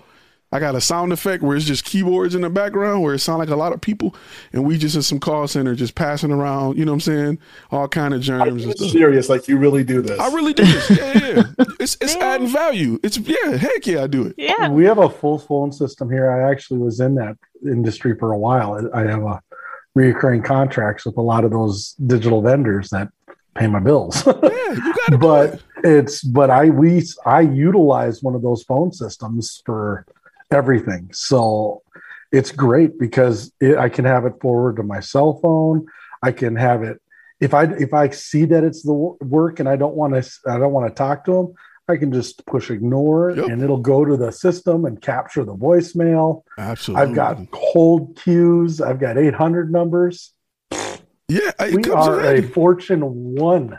[0.54, 3.40] I got a sound effect where it's just keyboards in the background where it sound
[3.40, 4.16] like a lot of people,
[4.54, 6.78] and we just in some call center just passing around.
[6.78, 7.40] You know what I'm saying?
[7.72, 10.20] All kind of germs and It's serious, like you really do this.
[10.20, 10.90] I really do this.
[10.92, 11.66] Yeah, yeah.
[11.80, 13.00] It's it's adding value.
[13.02, 14.36] It's yeah, heck yeah, I do it.
[14.38, 14.70] Yeah.
[14.70, 16.32] We have a full phone system here.
[16.32, 17.36] I actually was in that
[17.66, 18.90] industry for a while.
[18.94, 19.42] I have a
[19.98, 23.10] reoccurring contracts with a lot of those digital vendors that
[23.56, 24.24] pay my bills.
[24.26, 28.92] Yeah, you got to but it's but I we I utilize one of those phone
[28.92, 30.06] systems for
[30.54, 31.10] everything.
[31.14, 31.82] So
[32.32, 35.86] it's great because it, I can have it forward to my cell phone.
[36.22, 37.02] I can have it
[37.40, 40.58] if I if I see that it's the work and I don't want to I
[40.58, 41.54] don't want to talk to them.
[41.90, 43.46] I can just push ignore Yep.
[43.48, 46.44] and it'll go to the system and capture the voicemail.
[46.58, 47.04] Absolutely.
[47.10, 48.80] I've got call queues.
[48.80, 50.34] I've got 800 numbers.
[51.28, 51.52] yeah.
[51.60, 52.48] We comes are in a.
[52.48, 53.02] Fortune
[53.36, 53.78] 1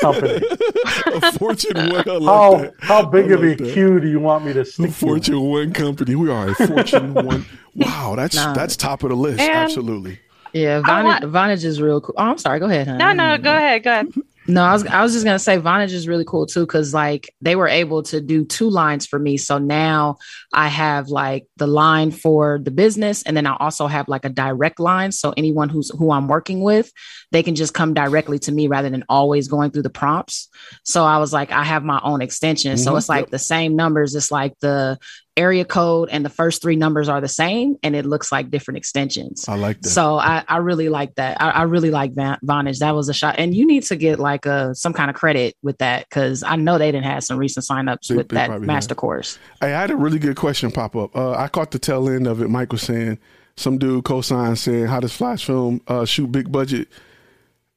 [0.00, 0.40] company.
[1.06, 2.08] a Fortune one.
[2.08, 2.74] I like how that.
[2.80, 3.72] how big I of like a that.
[3.74, 4.92] queue do you want me to A stick you in?
[4.92, 6.14] Fortune one company.
[6.14, 7.44] We are a Fortune one.
[7.74, 8.54] Wow, that's Nah.
[8.54, 9.38] that's top of the list.
[9.40, 10.18] And- Absolutely.
[10.52, 12.14] Yeah, I Vonage, want- Vonage is real cool.
[12.18, 12.58] Oh, I'm sorry.
[12.58, 12.86] Go ahead.
[12.88, 12.98] Honey.
[12.98, 13.82] No, no, go ahead.
[13.84, 14.08] Go ahead.
[14.50, 17.28] No, I was I was just gonna say Vonage is really cool too because like
[17.42, 19.36] they were able to do two lines for me.
[19.36, 20.16] So now
[20.54, 24.30] I have like the line for the business, and then I also have like a
[24.30, 25.12] direct line.
[25.12, 26.90] So anyone who's who I'm working with,
[27.30, 30.48] they can just come directly to me rather than always going through the prompts.
[30.82, 32.78] So I was like, I have my own extension.
[32.78, 33.30] So Mhm, it's like yep.
[33.30, 34.14] the same numbers.
[34.14, 34.98] It's like the
[35.38, 38.76] area code and the first three numbers are the same, and it looks like different
[38.78, 39.46] extensions.
[39.48, 39.88] I like that.
[39.88, 41.40] So I, I really like that.
[41.40, 42.80] I, I really like Van- Vonage.
[42.80, 45.54] That was a shot, and you need to get like a some kind of credit
[45.62, 48.60] with that because I know they didn't have some recent signups They- with they that
[48.60, 48.98] master have.
[48.98, 49.38] course.
[49.60, 51.14] Hey, I had a really good question pop up.
[51.16, 52.48] Uh, I caught the tail end of it.
[52.50, 53.18] Mike was saying
[53.56, 56.88] some dude co-signed saying, "How does Flash Film uh, shoot big budget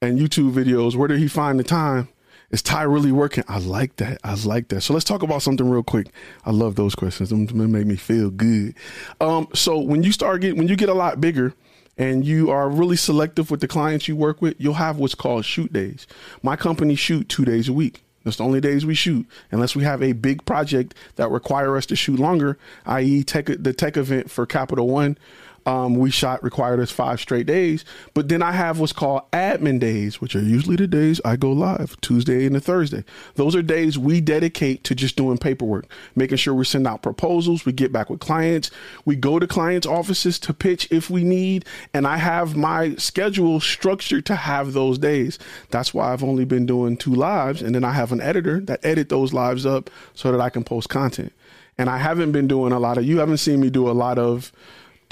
[0.00, 0.96] and YouTube videos?
[0.96, 2.08] Where did he find the time?
[2.52, 3.44] Is Ty really working?
[3.48, 4.18] I like that.
[4.22, 4.82] I like that.
[4.82, 6.08] So let's talk about something real quick.
[6.44, 7.30] I love those questions.
[7.30, 8.74] Them make me feel good.
[9.22, 11.54] Um, so when you start getting when you get a lot bigger
[11.96, 15.46] and you are really selective with the clients you work with, you'll have what's called
[15.46, 16.06] shoot days.
[16.42, 18.02] My company shoot two days a week.
[18.24, 21.86] That's the only days we shoot, unless we have a big project that require us
[21.86, 25.18] to shoot longer, i.e., tech, the tech event for Capital One.
[25.64, 27.84] Um, we shot required us five straight days,
[28.14, 31.52] but then I have what's called admin days, which are usually the days I go
[31.52, 33.04] live, Tuesday and a Thursday.
[33.34, 35.86] Those are days we dedicate to just doing paperwork,
[36.16, 38.70] making sure we send out proposals, we get back with clients,
[39.04, 43.60] we go to clients' offices to pitch if we need, and I have my schedule
[43.60, 45.38] structured to have those days.
[45.70, 48.84] That's why I've only been doing two lives, and then I have an editor that
[48.84, 51.32] edit those lives up so that I can post content.
[51.78, 53.04] And I haven't been doing a lot of.
[53.04, 54.52] You haven't seen me do a lot of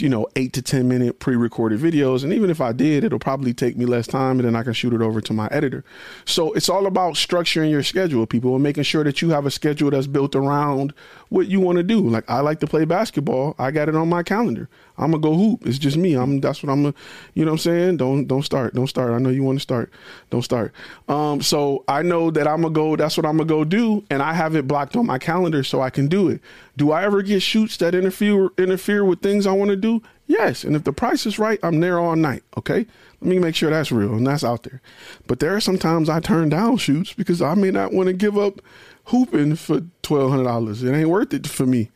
[0.01, 2.25] you know, eight to 10 minute pre recorded videos.
[2.25, 4.73] And even if I did, it'll probably take me less time and then I can
[4.73, 5.85] shoot it over to my editor.
[6.25, 9.51] So it's all about structuring your schedule, people, and making sure that you have a
[9.51, 10.95] schedule that's built around
[11.29, 12.01] what you want to do.
[12.01, 13.55] Like I like to play basketball.
[13.59, 14.69] I got it on my calendar.
[15.01, 15.67] I'm gonna go hoop.
[15.67, 16.15] It's just me.
[16.15, 16.95] I'm that's what I'm gonna
[17.35, 17.97] you know what I'm saying?
[17.97, 18.75] Don't don't start.
[18.75, 19.13] Don't start.
[19.13, 19.93] I know you want to start.
[20.31, 20.73] Don't start.
[21.09, 24.23] Um so I know that I'm gonna go that's what I'm gonna go do and
[24.23, 26.41] I have it blocked on my calendar so I can do it.
[26.77, 30.03] Do I ever get shoots that interfere interfere with things I want to do?
[30.27, 30.63] Yes.
[30.63, 32.45] And if the price is right, I'm there all night.
[32.57, 32.87] Okay.
[33.21, 34.81] Let me make sure that's real and that's out there.
[35.27, 38.39] But there are sometimes I turn down shoots because I may not want to give
[38.39, 38.61] up
[39.05, 40.83] hooping for twelve hundred dollars.
[40.83, 41.91] It ain't worth it for me.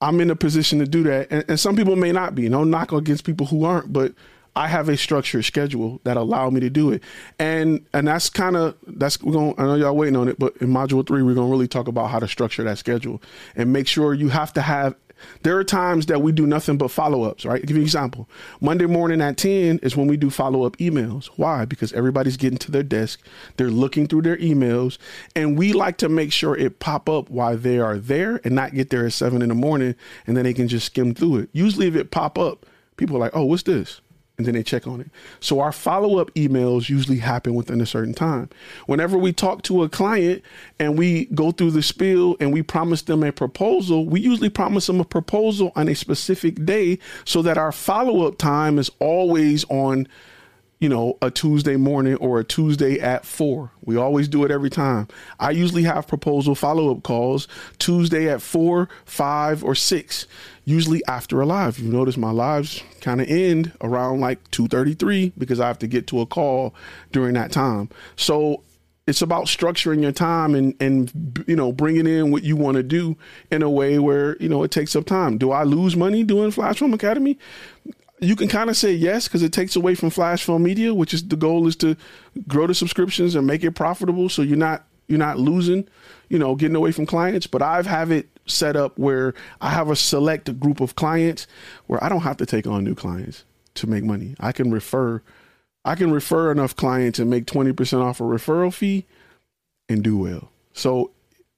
[0.00, 1.28] I'm in a position to do that.
[1.30, 2.48] And, and some people may not be.
[2.48, 4.14] No knock against people who aren't, but
[4.56, 7.02] I have a structured schedule that allow me to do it.
[7.38, 10.56] And and that's kind of that's we're going I know y'all waiting on it, but
[10.58, 13.22] in module 3 we're going to really talk about how to structure that schedule
[13.54, 14.94] and make sure you have to have
[15.42, 17.60] there are times that we do nothing but follow-ups, right?
[17.60, 18.28] I'll give you an example.
[18.60, 21.26] Monday morning at 10 is when we do follow-up emails.
[21.36, 21.64] Why?
[21.64, 23.20] Because everybody's getting to their desk,
[23.56, 24.98] they're looking through their emails,
[25.34, 28.74] and we like to make sure it pop up while they are there and not
[28.74, 29.94] get there at 7 in the morning
[30.26, 31.48] and then they can just skim through it.
[31.52, 32.66] Usually if it pop up,
[32.96, 34.00] people are like, "Oh, what's this?"
[34.40, 35.10] And then they check on it.
[35.40, 38.48] So our follow up emails usually happen within a certain time.
[38.86, 40.42] Whenever we talk to a client
[40.78, 44.86] and we go through the spiel and we promise them a proposal, we usually promise
[44.86, 49.66] them a proposal on a specific day so that our follow up time is always
[49.68, 50.08] on
[50.80, 53.70] you know, a Tuesday morning or a Tuesday at four.
[53.84, 55.08] We always do it every time.
[55.38, 57.46] I usually have proposal follow up calls
[57.78, 60.26] Tuesday at four, five, or six,
[60.64, 61.78] usually after a live.
[61.78, 66.06] You notice my lives kind of end around like 2.33 because I have to get
[66.08, 66.74] to a call
[67.12, 67.90] during that time.
[68.16, 68.62] So
[69.06, 72.82] it's about structuring your time and and you know bringing in what you want to
[72.82, 73.16] do
[73.50, 75.36] in a way where you know it takes up time.
[75.36, 77.36] Do I lose money doing Flash Film Academy?
[78.20, 81.14] You can kind of say yes because it takes away from flash film media, which
[81.14, 81.96] is the goal is to
[82.46, 84.28] grow the subscriptions and make it profitable.
[84.28, 85.88] So you're not you're not losing,
[86.28, 87.46] you know, getting away from clients.
[87.46, 91.46] But I've have it set up where I have a select group of clients
[91.86, 93.44] where I don't have to take on new clients
[93.74, 94.34] to make money.
[94.38, 95.22] I can refer,
[95.84, 99.06] I can refer enough clients and make twenty percent off a referral fee,
[99.88, 100.50] and do well.
[100.72, 101.10] So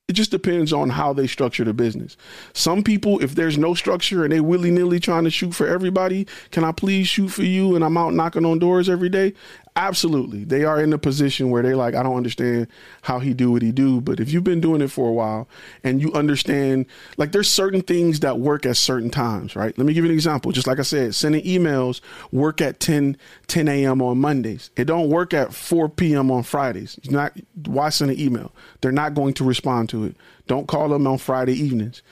[0.09, 2.17] it just depends on how they structure the business.
[2.53, 6.27] Some people, if there's no structure and they willy nilly trying to shoot for everybody,
[6.51, 7.75] can I please shoot for you?
[7.77, 9.33] And I'm out knocking on doors every day.
[9.75, 10.45] Absolutely.
[10.45, 12.69] They are in a position where they're like, I don't understand
[13.01, 14.03] how he do what he do.
[14.03, 15.49] But if you've been doing it for a while
[15.83, 16.85] and you understand,
[17.17, 19.77] like there's certain things that work at certain times, right?
[19.79, 20.53] Let me give you an example.
[20.53, 22.03] Just like I said, sending emails
[22.33, 23.17] work at 10,
[23.47, 24.03] 10 a.m.
[24.03, 24.71] on Mondays.
[24.77, 26.31] It don't work at 4 p.m.
[26.31, 26.99] on Fridays.
[26.99, 27.33] It's not,
[27.65, 28.53] why send an email?
[28.83, 30.17] They're not going to respond to it.
[30.49, 32.03] Don't call them on Friday evenings.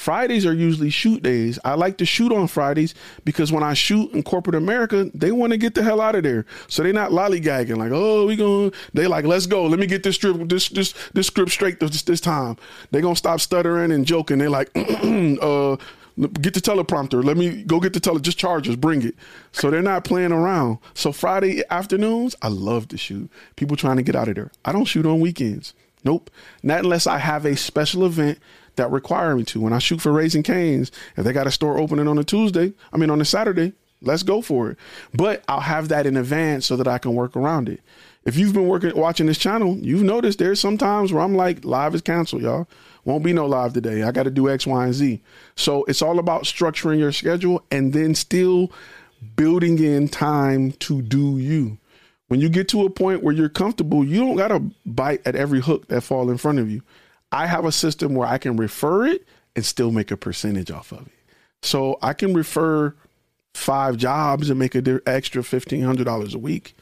[0.00, 1.58] Fridays are usually shoot days.
[1.62, 2.94] I like to shoot on Fridays
[3.26, 6.22] because when I shoot in corporate America, they want to get the hell out of
[6.22, 6.46] there.
[6.68, 8.72] So they're not lollygagging like, oh, we going.
[8.94, 9.66] They like, let's go.
[9.66, 12.56] Let me get this script, this this this script straight this this time.
[12.92, 14.38] They gonna stop stuttering and joking.
[14.38, 15.76] They like, uh,
[16.16, 17.22] get the teleprompter.
[17.22, 18.20] Let me go get the tele.
[18.20, 18.76] Just charge us.
[18.76, 19.16] Bring it.
[19.52, 20.78] So they're not playing around.
[20.94, 23.30] So Friday afternoons, I love to shoot.
[23.56, 24.50] People trying to get out of there.
[24.64, 25.74] I don't shoot on weekends.
[26.04, 26.30] Nope.
[26.62, 28.38] Not unless I have a special event
[28.80, 29.60] that require me to.
[29.60, 32.72] When I shoot for Raising Cane's, if they got a store opening on a Tuesday,
[32.92, 33.72] I mean on a Saturday,
[34.02, 34.78] let's go for it.
[35.14, 37.80] But I'll have that in advance so that I can work around it.
[38.24, 41.64] If you've been working watching this channel, you've noticed there's some times where I'm like,
[41.64, 42.68] live is canceled, y'all.
[43.04, 44.02] Won't be no live today.
[44.02, 45.22] I got to do X, Y, and Z.
[45.56, 48.70] So it's all about structuring your schedule and then still
[49.36, 51.78] building in time to do you.
[52.28, 55.34] When you get to a point where you're comfortable, you don't got to bite at
[55.34, 56.82] every hook that fall in front of you.
[57.32, 60.92] I have a system where I can refer it and still make a percentage off
[60.92, 61.12] of it.
[61.62, 62.94] So I can refer
[63.54, 66.74] five jobs and make an extra fifteen hundred dollars a week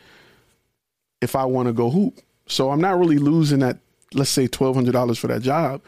[1.20, 2.20] if I want to go hoop.
[2.46, 3.78] So I'm not really losing that.
[4.14, 5.82] Let's say twelve hundred dollars for that job.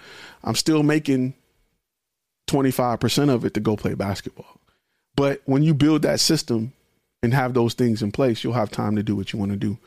[0.45, 1.35] I'm still making
[2.47, 4.61] twenty five percent of it to go play basketball.
[5.17, 6.73] But when you build that system
[7.23, 9.57] and have those things in place, you'll have time to do what you want to
[9.57, 9.79] do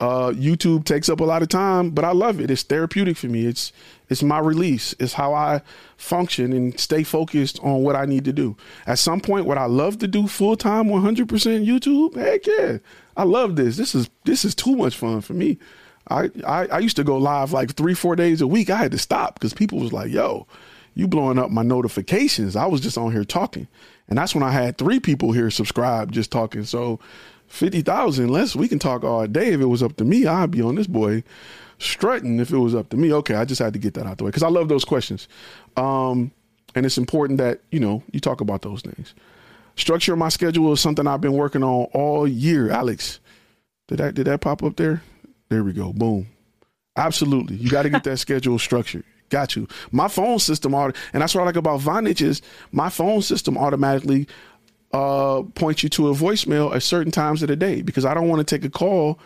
[0.00, 2.50] uh, YouTube takes up a lot of time, but I love it.
[2.50, 3.46] It's therapeutic for me.
[3.46, 3.72] It's
[4.08, 4.94] it's my release.
[5.00, 5.60] It's how I
[5.96, 8.56] function and stay focused on what I need to do.
[8.86, 12.14] At some point, what I love to do full time, one hundred percent YouTube.
[12.14, 12.78] Heck yeah,
[13.16, 13.76] I love this.
[13.76, 15.58] This is this is too much fun for me.
[16.10, 18.70] I, I, I used to go live like three four days a week.
[18.70, 20.46] I had to stop because people was like, "Yo,
[20.94, 23.66] you blowing up my notifications." I was just on here talking,
[24.08, 26.62] and that's when I had three people here subscribe just talking.
[26.62, 27.00] So
[27.48, 28.54] fifty thousand less.
[28.54, 29.48] We can talk all day.
[29.52, 31.24] If it was up to me, I'd be on this boy
[31.78, 32.40] strutting.
[32.40, 34.24] If it was up to me, okay, I just had to get that out the
[34.24, 35.28] way because I love those questions,
[35.76, 36.30] um,
[36.74, 39.14] and it's important that you know you talk about those things.
[39.76, 42.70] Structure my schedule is something I've been working on all year.
[42.70, 43.20] Alex,
[43.86, 45.02] did that did that pop up there?
[45.48, 45.92] There we go.
[45.92, 46.26] Boom.
[46.96, 49.04] Absolutely, you got to get that schedule structured.
[49.30, 49.68] Got you.
[49.92, 52.40] My phone system, and that's what I like about Vonage is
[52.72, 54.26] my phone system automatically
[54.92, 58.28] uh, point you to a voicemail at certain times of the day because I don't
[58.28, 59.18] want to take a call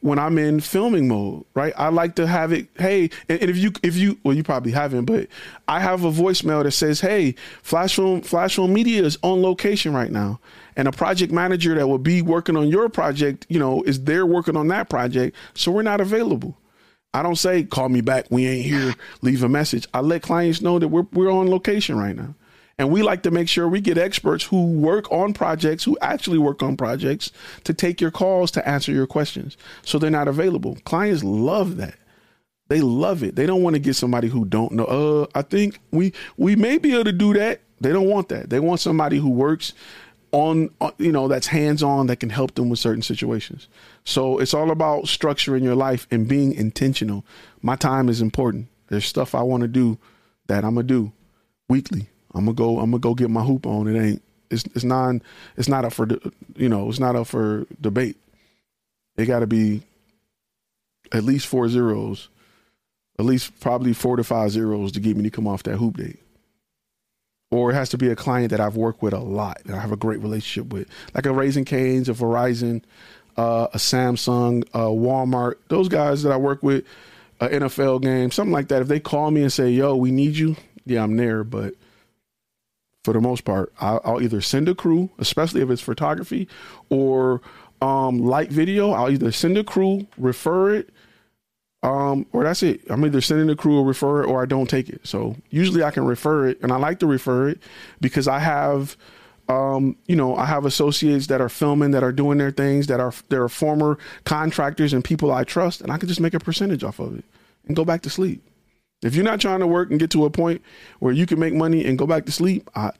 [0.00, 1.72] when I'm in filming mode, right?
[1.76, 5.06] I like to have it, hey, and, if you if you well you probably haven't,
[5.06, 5.28] but
[5.66, 9.92] I have a voicemail that says, Hey, Flash Film Flash Film Media is on location
[9.92, 10.40] right now.
[10.76, 14.24] And a project manager that will be working on your project, you know, is there
[14.24, 15.36] working on that project.
[15.54, 16.56] So we're not available.
[17.12, 19.88] I don't say call me back, we ain't here, leave a message.
[19.92, 22.34] I let clients know that we're we're on location right now.
[22.78, 26.38] And we like to make sure we get experts who work on projects, who actually
[26.38, 27.32] work on projects,
[27.64, 29.56] to take your calls to answer your questions.
[29.82, 30.78] So they're not available.
[30.84, 31.96] Clients love that.
[32.68, 33.34] They love it.
[33.34, 34.84] They don't want to get somebody who don't know.
[34.84, 37.60] Uh, I think we we may be able to do that.
[37.80, 38.50] They don't want that.
[38.50, 39.72] They want somebody who works
[40.30, 40.68] on,
[40.98, 43.66] you know that's hands on that can help them with certain situations.
[44.04, 47.24] So it's all about structuring your life and being intentional.
[47.62, 48.68] My time is important.
[48.88, 49.98] There's stuff I want to do
[50.46, 51.12] that I'm gonna do
[51.68, 52.08] weekly
[52.38, 52.78] I'm gonna go.
[52.78, 53.88] I'm gonna go get my hoop on.
[53.88, 54.22] It ain't.
[54.50, 55.22] It's it's non.
[55.56, 56.08] It's not up for
[56.56, 56.88] you know.
[56.88, 58.16] It's not up for debate.
[59.16, 59.82] It got to be
[61.12, 62.28] at least four zeros,
[63.18, 65.96] at least probably four to five zeros to get me to come off that hoop
[65.96, 66.20] date.
[67.50, 69.80] Or it has to be a client that I've worked with a lot, that I
[69.80, 72.82] have a great relationship with, like a Raising Cane's, a Verizon,
[73.38, 76.84] uh, a Samsung, a Walmart, those guys that I work with,
[77.40, 78.82] an NFL game, something like that.
[78.82, 81.42] If they call me and say, "Yo, we need you," yeah, I'm there.
[81.44, 81.74] But
[83.04, 86.48] for the most part, I'll, I'll either send a crew, especially if it's photography
[86.88, 87.40] or
[87.80, 88.90] um, light video.
[88.90, 90.90] I'll either send a crew, refer it,
[91.82, 92.80] um, or that's it.
[92.90, 95.06] I'm either sending a crew or refer it, or I don't take it.
[95.06, 97.60] So usually I can refer it, and I like to refer it
[98.00, 98.96] because I have
[99.48, 103.00] um, you know, I have associates that are filming, that are doing their things, that
[103.00, 106.84] are they're former contractors and people I trust, and I can just make a percentage
[106.84, 107.24] off of it
[107.66, 108.42] and go back to sleep.
[109.02, 110.62] If you're not trying to work and get to a point
[110.98, 112.92] where you can make money and go back to sleep, I,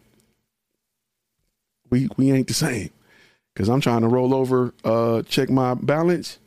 [1.91, 2.91] we we ain't the same.
[3.57, 6.39] Cause I'm trying to roll over, uh, check my balance,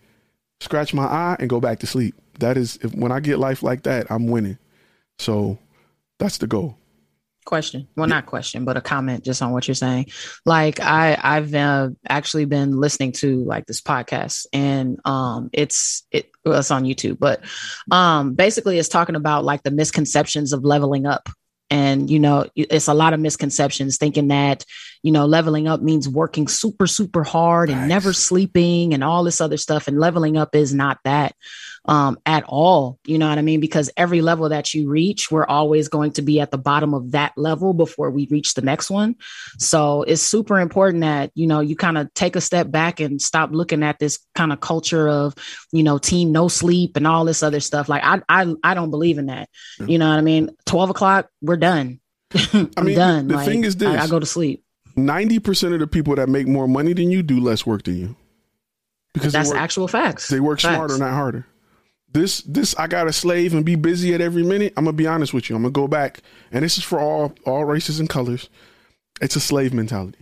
[0.61, 2.15] scratch my eye, and go back to sleep.
[2.39, 4.57] That is if when I get life like that, I'm winning.
[5.19, 5.59] So
[6.19, 6.77] that's the goal
[7.45, 10.05] question well not question but a comment just on what you're saying
[10.45, 16.30] like i i've uh, actually been listening to like this podcast and um it's it,
[16.45, 17.41] it's on youtube but
[17.91, 21.29] um basically it's talking about like the misconceptions of leveling up
[21.71, 24.65] and you know it's a lot of misconceptions thinking that
[25.01, 27.89] you know leveling up means working super super hard and nice.
[27.89, 31.33] never sleeping and all this other stuff and leveling up is not that
[31.85, 32.99] um, at all.
[33.05, 33.59] You know what I mean?
[33.59, 37.11] Because every level that you reach, we're always going to be at the bottom of
[37.11, 39.15] that level before we reach the next one.
[39.57, 43.21] So it's super important that, you know, you kind of take a step back and
[43.21, 45.33] stop looking at this kind of culture of,
[45.71, 47.89] you know, team no sleep and all this other stuff.
[47.89, 49.49] Like I I I don't believe in that.
[49.79, 50.49] You know what I mean?
[50.65, 51.99] 12 o'clock, we're done.
[52.53, 53.27] I'm I mean, done.
[53.27, 54.63] The like, thing is this I, I go to sleep.
[54.95, 58.15] 90% of the people that make more money than you do less work than you.
[59.13, 60.27] Because that's work, actual facts.
[60.27, 60.75] They work facts.
[60.75, 61.45] smarter, not harder
[62.13, 64.73] this this I got to slave and be busy at every minute.
[64.77, 65.55] I'm gonna be honest with you.
[65.55, 68.49] I'm gonna go back, and this is for all all races and colors.
[69.21, 70.19] It's a slave mentality.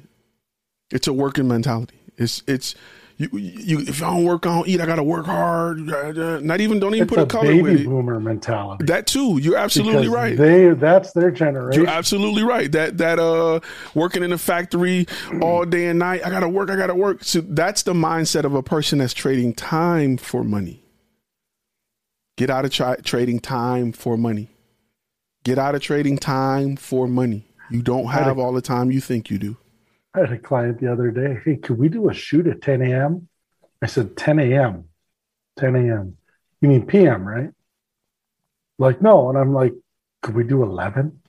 [0.91, 1.99] It's a working mentality.
[2.17, 2.75] It's it's
[3.17, 4.79] you you if I don't work, I don't eat.
[4.79, 5.79] I gotta work hard.
[5.79, 7.85] Not even don't even it's put a, a color baby with it.
[7.85, 8.85] boomer mentality.
[8.85, 9.39] That too.
[9.39, 10.37] You're absolutely Because right.
[10.37, 11.81] They that's their generation.
[11.81, 12.71] You're absolutely right.
[12.71, 13.59] That that uh
[13.93, 15.05] working in a factory
[15.41, 16.21] all day and night.
[16.25, 16.69] I gotta work.
[16.69, 17.23] I gotta work.
[17.23, 20.81] So that's the mindset of a person that's trading time for money.
[22.39, 24.47] Get out of tra- trading time for money.
[25.43, 27.51] Get out of trading time for money.
[27.69, 29.57] You don't have a, all the time you think you do.
[30.15, 31.37] I had a client the other day.
[31.43, 33.27] Hey, could we do a shoot at 10 a.m.?
[33.81, 34.85] I said 10 a.m.
[35.57, 36.15] 10 a.m.
[36.61, 37.49] You mean p.m., right?
[38.77, 39.27] Like, no.
[39.27, 39.73] And I'm like,
[40.21, 41.19] could we do 11?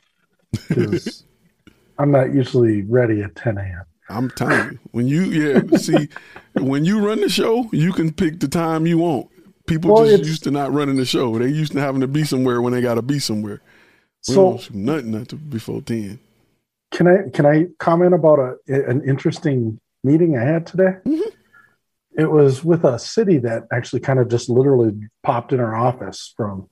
[0.53, 1.25] Because
[1.99, 3.85] I'm not usually ready at 10 a.m.
[4.09, 6.09] I'm telling you, when you yeah, see,
[6.55, 9.30] when you run the show, you can pick the time you want.
[9.71, 11.39] People well, just used to not running the show.
[11.39, 13.63] They used to having to be somewhere when they got to be somewhere.
[14.27, 16.19] We so nothing until before ten.
[16.91, 20.97] Can I can I comment about a an interesting meeting I had today?
[21.07, 21.31] Mm-hmm.
[22.19, 24.93] It was with a city that actually kind of just literally
[25.23, 26.69] popped in our office from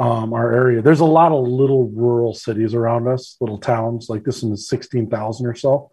[0.00, 0.82] um, our area.
[0.82, 5.08] There's a lot of little rural cities around us, little towns like this is sixteen
[5.08, 5.92] thousand or so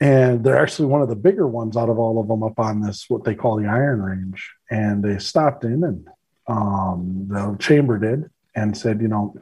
[0.00, 2.80] and they're actually one of the bigger ones out of all of them up on
[2.80, 4.50] this what they call the iron range.
[4.70, 6.08] And they stopped in and
[6.46, 9.34] um, the chamber did and said you know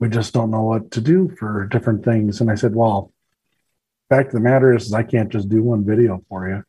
[0.00, 2.40] we just don't know what to do for different things.
[2.40, 3.12] And i said well
[4.08, 6.64] fact of the matter is, is i can't just do one video for you.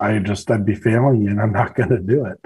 [0.00, 2.38] I just i'd be failing you and i'm not going to do it.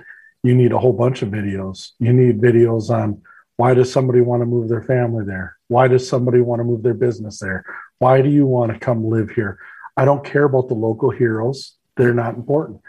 [0.42, 1.92] You need a whole bunch of videos.
[2.00, 3.22] You need videos on
[3.58, 5.56] why does somebody want to move their family there?
[5.68, 7.64] Why does somebody want to move their business there
[8.02, 9.60] why do you want to come live here?
[9.96, 11.76] I don't care about the local heroes.
[11.96, 12.80] They're not important.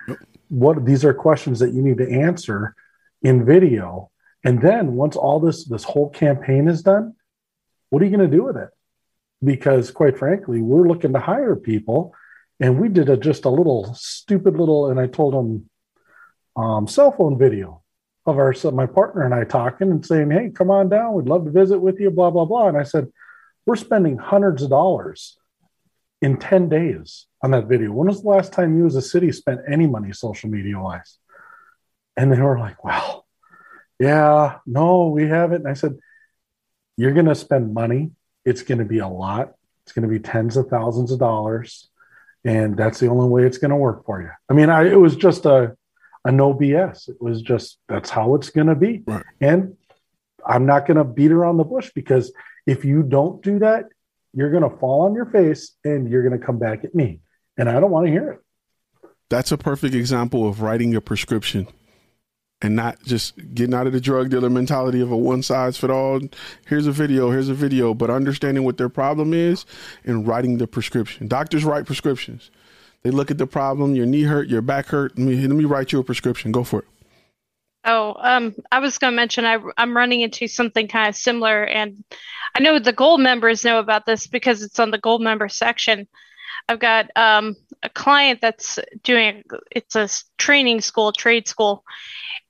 [0.50, 2.74] What these are questions that you need to answer
[3.22, 4.10] in video.
[4.44, 7.14] And then once all this this whole campaign is done,
[7.92, 8.70] what are you going to do with it?
[9.44, 12.16] Because quite frankly, we're looking to hire people
[12.60, 15.70] and we did a, just a little stupid little and I told them
[16.56, 17.84] um, cell phone video
[18.26, 21.14] of our so my partner and I talking and saying, "Hey, come on down.
[21.14, 22.68] We'd love to visit with you." Blah blah blah.
[22.70, 23.10] And I said,
[23.66, 25.38] we're spending hundreds of dollars
[26.22, 27.92] in 10 days on that video.
[27.92, 31.18] When was the last time you as a city spent any money social media wise?
[32.16, 33.26] And they were like, well,
[34.00, 35.62] yeah, no, we haven't.
[35.62, 35.98] And I said,
[36.98, 38.12] you're going to spend money.
[38.46, 39.54] It's going to be a lot.
[39.84, 41.90] It's going to be tens of thousands of dollars.
[42.46, 44.30] And that's the only way it's going to work for you.
[44.50, 45.76] I mean, I, it was just a,
[46.26, 47.10] a no BS.
[47.10, 49.04] It was just, that's how it's going to be.
[49.06, 49.24] Right.
[49.42, 49.78] And
[50.46, 52.32] I'm not going to beat around the bush because
[52.66, 53.86] if you don't do that,
[54.34, 57.20] you're going to fall on your face and you're going to come back at me.
[57.58, 58.40] And I don't want to hear it.
[59.30, 61.68] That's a perfect example of writing a prescription
[62.62, 65.90] and not just getting out of the drug dealer mentality of a one size fit
[65.90, 66.22] all.
[66.66, 69.66] Here's a video, here's a video, but understanding what their problem is
[70.06, 71.28] and writing the prescription.
[71.28, 72.50] Doctors write prescriptions.
[73.04, 73.96] They look at the problem.
[73.96, 74.48] Your knee hurt.
[74.48, 75.18] Your back hurt.
[75.18, 76.52] Let me let me write you a prescription.
[76.54, 76.86] Go for it.
[77.86, 81.64] Oh, um, I was going to mention I, I'm running into something kind of similar,
[81.64, 82.04] and
[82.56, 86.08] I know the gold members know about this because it's on the gold member section.
[86.70, 90.08] I've got um, a client that's doing it's a
[90.38, 91.84] training school, trade school,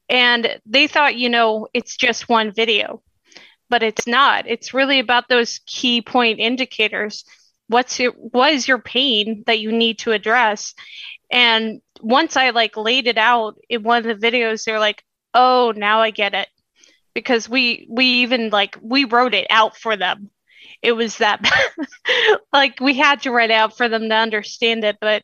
[0.10, 3.02] and they thought, you know, it's just one video,
[3.70, 4.48] but it's not.
[4.48, 7.26] It's really about those key point indicators.
[7.68, 10.76] What's your what is your pain that you need to address?
[11.32, 15.04] And once I like laid it out in one of the videos, they're like,
[15.34, 16.48] oh, now I get it.
[17.14, 20.32] Because we we even like we wrote it out for them.
[20.82, 21.42] It was that
[22.54, 25.24] like we had to write out for them to understand it, but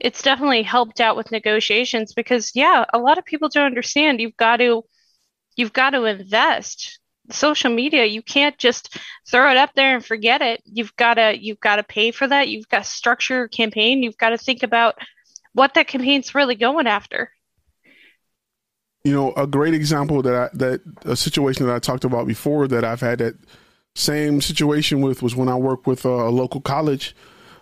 [0.00, 4.36] it's definitely helped out with negotiations because yeah, a lot of people don't understand you've
[4.36, 4.84] got to
[5.56, 6.98] you've got to invest.
[7.30, 8.96] Social media, you can't just
[9.30, 10.62] throw it up there and forget it.
[10.64, 12.48] You've got to you've got to pay for that.
[12.48, 14.02] You've got to structure campaign.
[14.02, 14.94] You've got to think about
[15.52, 17.30] what that campaign's really going after
[19.08, 22.68] you know, a great example that I, that a situation that I talked about before
[22.68, 23.36] that I've had that
[23.94, 27.16] same situation with was when I worked with a, a local college,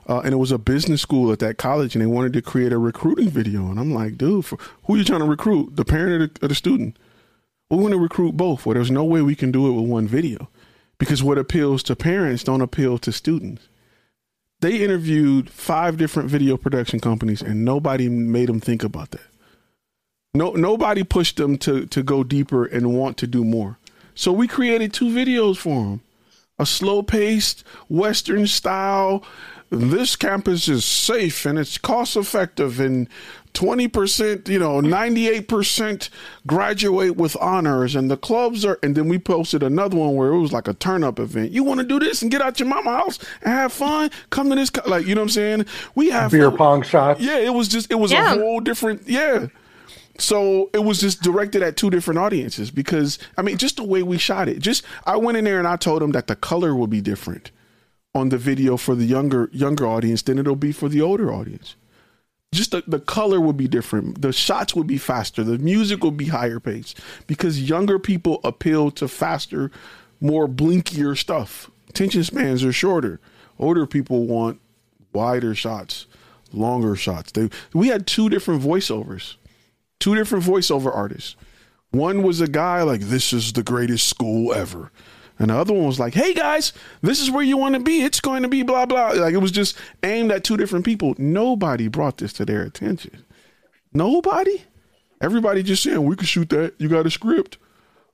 [0.09, 2.73] uh, and it was a business school at that college, and they wanted to create
[2.73, 5.85] a recruiting video, and I'm like, dude, for, who are you trying to recruit, the
[5.85, 6.99] parent or the, or the student?
[7.71, 8.67] We want to recruit both.
[8.67, 10.49] Well, there's no way we can do it with one video,
[10.99, 13.69] because what appeals to parents don't appeal to students.
[14.61, 19.27] They interviewed five different video production companies, and nobody made them think about that.
[20.37, 23.79] No, nobody pushed them to to go deeper and want to do more.
[24.15, 26.01] So we created two videos for them:
[26.59, 29.25] a slow paced Western style.
[29.69, 33.09] This campus is safe and it's cost effective and
[33.53, 36.09] 20%, you know, 98%
[36.47, 40.39] graduate with honors and the clubs are and then we posted another one where it
[40.39, 41.51] was like a turn up event.
[41.51, 44.11] You want to do this and get out your mama house and have fun?
[44.31, 45.67] Come to this like, you know what I'm saying?
[45.97, 46.59] We have beer fun.
[46.59, 47.21] pong shots.
[47.21, 48.35] Yeah, it was just it was Yeah.
[48.35, 49.49] a whole different yeah.
[50.19, 54.03] So it was just directed at two different audiences because I mean just the way
[54.03, 54.61] we shot it.
[54.61, 57.51] Just I went in there and I told them that the color will be different
[58.15, 61.77] on the video for the younger younger audience than it'll be for the older audience.
[62.53, 64.23] Just the, the color would be different.
[64.23, 65.45] The shots would be faster.
[65.45, 69.71] The music would be higher paced because younger people appeal to faster,
[70.21, 71.71] more blinkier stuff.
[71.93, 73.21] Tension spans are shorter.
[73.59, 74.61] Older people want
[75.13, 76.07] wider shots,
[76.53, 77.33] longer shots.
[77.33, 79.35] They we had two different voiceovers
[80.01, 81.37] two different voiceover artists.
[81.91, 84.91] One was a guy like, "This is the greatest school ever,"
[85.39, 86.73] and the other one was like, "Hey guys,
[87.03, 88.03] this is where you want to be.
[88.03, 91.15] It's going to be blah blah." Like it was just aimed at two different people.
[91.19, 93.25] Nobody brought this to their attention.
[93.93, 94.65] Nobody.
[95.21, 96.75] Everybody just saying, "We can shoot that.
[96.79, 97.59] You got a script."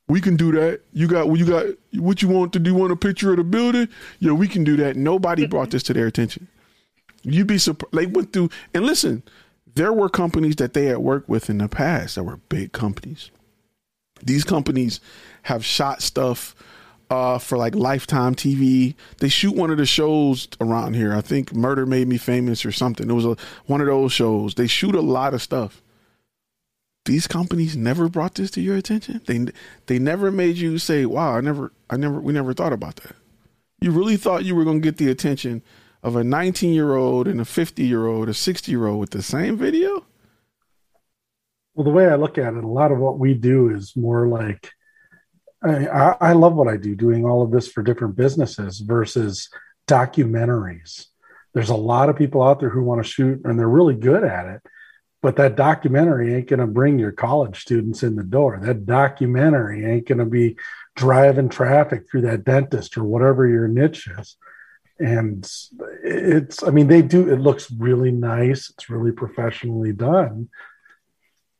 [0.08, 0.80] We can do that.
[0.92, 2.74] You got you got what you want to do.
[2.74, 3.88] Want a picture of the building?
[4.18, 4.96] Yeah, we can do that.
[4.96, 6.48] Nobody brought this to their attention.
[7.22, 7.94] You'd be surprised.
[7.94, 9.22] They went through and listen
[9.74, 13.30] there were companies that they had worked with in the past that were big companies.
[14.22, 15.00] These companies
[15.42, 16.54] have shot stuff
[17.10, 18.94] uh, for like Lifetime TV.
[19.18, 21.14] They shoot one of the shows around here.
[21.14, 23.10] I think Murder Made Me Famous or something.
[23.10, 24.54] It was a, one of those shows.
[24.54, 25.82] They shoot a lot of stuff.
[27.04, 29.20] These companies never brought this to your attention.
[29.26, 29.46] They
[29.86, 33.16] they never made you say, "Wow, I never, I never, we never thought about that."
[33.80, 35.62] You really thought you were going to get the attention
[36.02, 39.10] of a 19 year old and a 50 year old, a 60 year old with
[39.10, 40.04] the same video?
[41.74, 44.26] Well, the way I look at it, a lot of what we do is more
[44.26, 44.70] like
[45.64, 49.48] I, I, love what I do, doing all of this for different businesses versus
[49.86, 51.06] documentaries.
[51.54, 54.24] There's a lot of people out there who want to shoot and they're really good
[54.24, 54.62] at it,
[55.20, 58.58] but that documentary ain't going to bring your college students in the door.
[58.60, 60.56] That documentary ain't going to be
[60.96, 64.36] driving traffic through that dentist or whatever your niche is
[64.98, 65.50] and
[66.04, 70.48] it's i mean they do it looks really nice it's really professionally done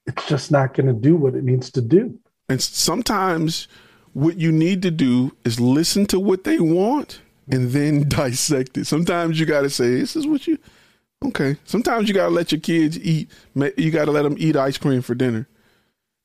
[0.07, 2.18] it's just not going to do what it needs to do
[2.49, 3.68] And sometimes
[4.12, 7.20] what you need to do is listen to what they want
[7.51, 8.87] and then dissect it.
[8.87, 10.59] Sometimes you got to say, this is what you,
[11.24, 11.57] okay.
[11.64, 13.30] Sometimes you got to let your kids eat,
[13.76, 15.49] you got to let them eat ice cream for dinner.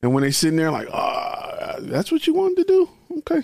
[0.02, 2.90] And when they sitting there like, ah, that's what you wanted to do?
[3.18, 3.42] Okay.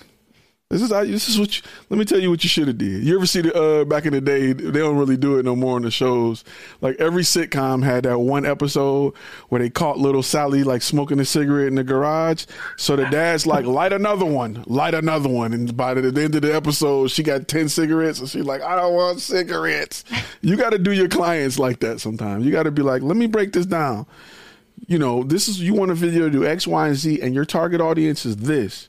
[0.70, 3.04] This is this is what you, let me tell you what you should have did.
[3.04, 5.54] You ever see the uh back in the day, they don't really do it no
[5.54, 6.42] more on the shows.
[6.80, 9.12] Like every sitcom had that one episode
[9.50, 12.46] where they caught little Sally like smoking a cigarette in the garage.
[12.78, 15.52] So the dad's like, light another one, light another one.
[15.52, 18.74] And by the end of the episode, she got 10 cigarettes and she's like, I
[18.74, 20.02] don't want cigarettes.
[20.40, 22.46] You got to do your clients like that sometimes.
[22.46, 24.06] You got to be like, let me break this down.
[24.88, 27.34] You know, this is, you want a video to do X, Y, and Z, and
[27.34, 28.88] your target audience is this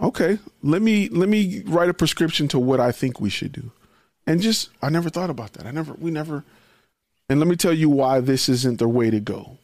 [0.00, 3.70] okay let me let me write a prescription to what i think we should do
[4.26, 6.44] and just i never thought about that i never we never
[7.28, 9.58] And let me tell you why this isn't the way to go.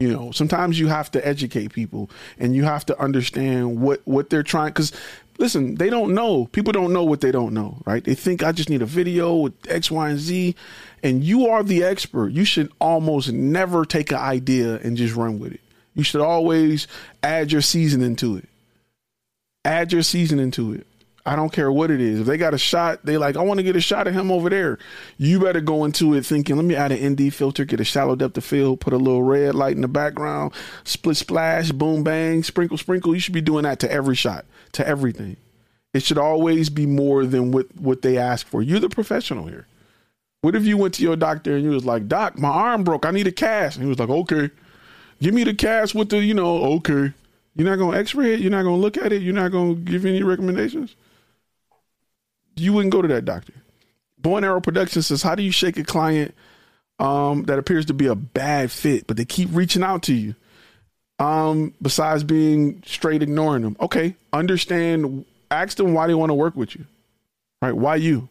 [0.00, 4.30] You know, sometimes you have to educate people and you have to understand what what
[4.30, 4.92] they're trying cuz
[5.38, 6.46] listen, they don't know.
[6.46, 8.04] People don't know what they don't know, right?
[8.04, 10.54] They think I just need a video with X, Y, and Z.
[11.02, 12.32] And you are the expert.
[12.32, 15.60] You should almost never take an idea and just run with it.
[15.94, 16.86] You should always
[17.22, 18.48] add your seasoning to it.
[19.66, 20.86] Add your seasoning to it.
[21.26, 22.20] I don't care what it is.
[22.20, 24.30] If they got a shot, they like, I want to get a shot of him
[24.30, 24.78] over there.
[25.18, 28.14] You better go into it thinking, let me add an ND filter, get a shallow
[28.14, 30.52] depth of field, put a little red light in the background,
[30.84, 33.12] split splash, boom bang, sprinkle sprinkle.
[33.12, 35.36] You should be doing that to every shot, to everything.
[35.92, 38.62] It should always be more than what what they ask for.
[38.62, 39.66] You're the professional here.
[40.42, 43.04] What if you went to your doctor and you was like, Doc, my arm broke.
[43.04, 43.76] I need a cast.
[43.76, 44.50] And he was like, Okay.
[45.20, 47.14] Give me the cast with the, you know, okay.
[47.56, 50.04] You're not gonna x-ray it, you're not gonna look at it, you're not gonna give
[50.06, 50.94] any recommendations
[52.56, 53.52] you wouldn't go to that doctor.
[54.18, 56.34] Bow and Arrow Productions says, How do you shake a client
[56.98, 60.34] um, that appears to be a bad fit, but they keep reaching out to you?
[61.18, 63.76] Um, besides being straight ignoring them.
[63.80, 66.84] Okay, understand, ask them why they want to work with you.
[67.62, 67.72] Right?
[67.72, 68.28] Why you?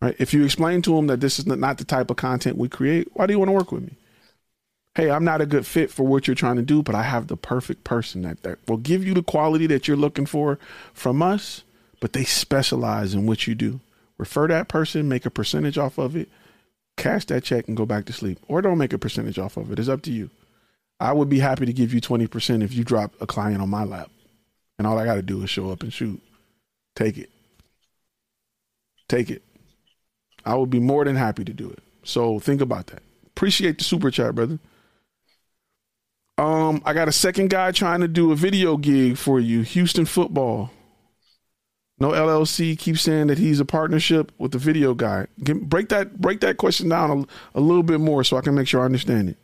[0.00, 0.16] Right?
[0.18, 3.08] If you explain to them that this is not the type of content we create,
[3.12, 3.92] why do you want to work with me?
[4.96, 7.28] Hey, I'm not a good fit for what you're trying to do, but I have
[7.28, 10.58] the perfect person that, that will give you the quality that you're looking for
[10.92, 11.62] from us
[12.00, 13.80] but they specialize in what you do.
[14.18, 16.28] Refer that person, make a percentage off of it,
[16.96, 18.38] cash that check, and go back to sleep.
[18.48, 19.78] Or don't make a percentage off of it.
[19.78, 20.30] It's up to you.
[20.98, 23.84] I would be happy to give you 20% if you drop a client on my
[23.84, 24.10] lap.
[24.78, 26.20] And all I got to do is show up and shoot.
[26.94, 27.30] Take it.
[29.08, 29.42] Take it.
[30.44, 31.80] I would be more than happy to do it.
[32.04, 33.02] So think about that.
[33.26, 34.58] Appreciate the super chat, brother.
[36.38, 40.04] Um, I got a second guy trying to do a video gig for you, Houston
[40.04, 40.70] football.
[41.98, 45.28] No LLC keeps saying that he's a partnership with the video guy.
[45.42, 47.10] Get, break that break that question down
[47.54, 49.38] a, a little bit more so I can make sure I understand it.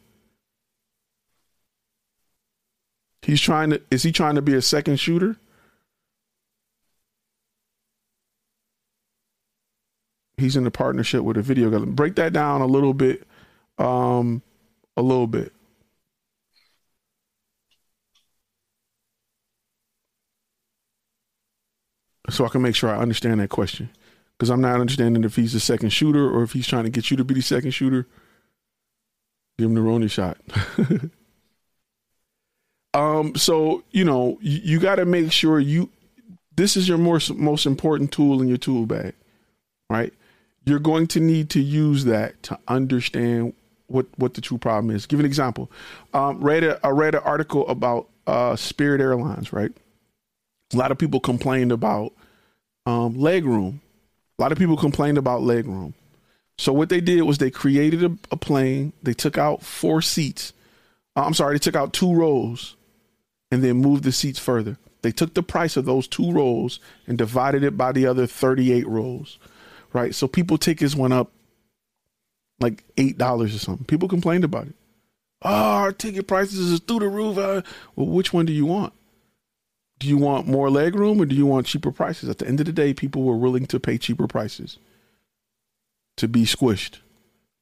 [3.22, 5.36] He's trying to is he trying to be a second shooter?
[10.36, 11.84] He's in a partnership with a video guy.
[11.86, 13.26] Break that down a little bit
[13.78, 14.42] um
[14.94, 15.52] a little bit.
[22.30, 23.90] So I can make sure I understand that question.
[24.38, 27.10] Because I'm not understanding if he's the second shooter or if he's trying to get
[27.10, 28.06] you to be the second shooter.
[29.58, 30.38] Give him the Roni shot.
[32.94, 35.90] um, so you know, you, you got to make sure you.
[36.54, 39.14] This is your most most important tool in your tool bag,
[39.88, 40.12] right?
[40.64, 43.54] You're going to need to use that to understand
[43.86, 45.06] what what the true problem is.
[45.06, 45.70] Give an example.
[46.12, 49.72] Um, read a, I read an article about uh, Spirit Airlines, right?
[50.72, 52.12] A lot of people complained about
[52.86, 53.80] um, leg room.
[54.38, 55.94] A lot of people complained about leg room.
[56.58, 58.92] So what they did was they created a, a plane.
[59.02, 60.52] They took out four seats.
[61.16, 62.76] Uh, I'm sorry, they took out two rows,
[63.50, 64.78] and then moved the seats further.
[65.02, 68.86] They took the price of those two rows and divided it by the other 38
[68.86, 69.38] rows.
[69.92, 70.14] Right.
[70.14, 71.30] So people tickets went up
[72.60, 73.84] like eight dollars or something.
[73.84, 74.74] People complained about it.
[75.42, 77.36] Oh, our ticket prices is through the roof.
[77.36, 77.62] Uh,
[77.96, 78.92] well, which one do you want?
[80.02, 82.28] Do you want more leg room or do you want cheaper prices?
[82.28, 84.78] At the end of the day, people were willing to pay cheaper prices
[86.16, 86.98] to be squished.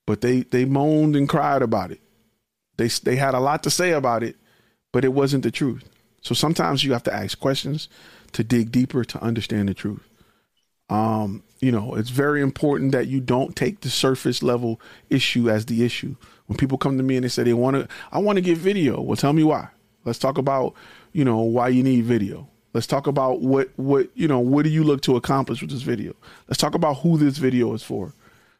[0.07, 2.01] But they they moaned and cried about it.
[2.79, 4.37] They they had a lot to say about it,
[4.91, 5.85] but it wasn't the truth.
[6.23, 7.91] So sometimes you have to ask questions
[8.33, 10.03] to dig deeper to understand the truth.
[10.89, 14.81] Um, you know, it's very important that you don't take the surface level
[15.11, 16.17] issue as the issue.
[16.47, 18.57] When people come to me and they say they want to, I want to get
[18.57, 19.03] video.
[19.03, 19.69] Well, tell me why.
[20.07, 20.75] Let's talk about
[21.13, 22.49] you know why you need video.
[22.73, 25.83] Let's talk about what what you know what do you look to accomplish with this
[25.83, 26.15] video?
[26.49, 28.15] Let's talk about who this video is for.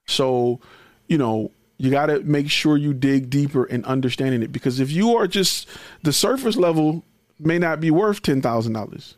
[0.07, 0.61] So
[1.09, 4.91] you know you got to make sure you dig deeper in understanding it because if
[4.91, 5.67] you are just
[6.03, 7.03] the surface level
[7.39, 9.15] may not be worth $10,000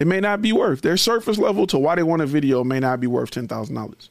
[0.00, 2.80] it may not be worth their surface level to why they want a video may
[2.80, 4.08] not be worth $10,000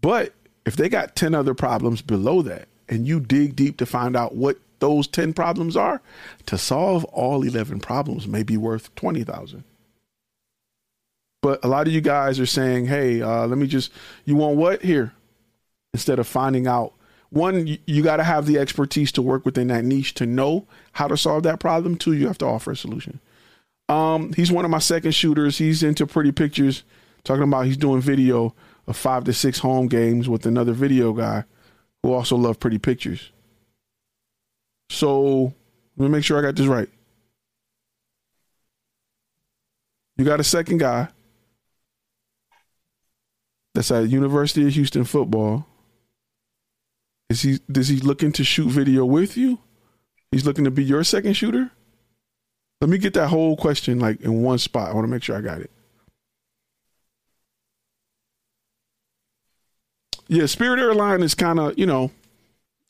[0.00, 0.32] but
[0.66, 4.34] if they got 10 other problems below that and you dig deep to find out
[4.34, 6.02] what those 10 problems are,
[6.44, 9.64] to solve all 11 problems may be worth 20,000.
[11.40, 13.90] But a lot of you guys are saying, hey, uh, let me just,
[14.26, 15.14] you want what here?
[15.94, 16.92] Instead of finding out,
[17.30, 20.66] one, you, you got to have the expertise to work within that niche to know
[20.92, 21.96] how to solve that problem.
[21.96, 23.20] Two, you have to offer a solution.
[23.88, 25.56] Um, he's one of my second shooters.
[25.56, 26.84] He's into pretty pictures,
[27.24, 28.54] talking about he's doing video
[28.86, 31.44] of five to six home games with another video guy
[32.02, 33.30] who also love pretty pictures.
[34.90, 35.54] So
[35.96, 36.88] let me make sure I got this right.
[40.16, 41.08] You got a second guy
[43.74, 45.66] that's at University of Houston football
[47.28, 49.58] Is he does he looking to shoot video with you?
[50.30, 51.70] He's looking to be your second shooter?
[52.80, 54.90] Let me get that whole question like in one spot.
[54.90, 55.70] I want to make sure I got it.
[60.28, 62.10] Yeah, Spirit Airline is kind of, you know,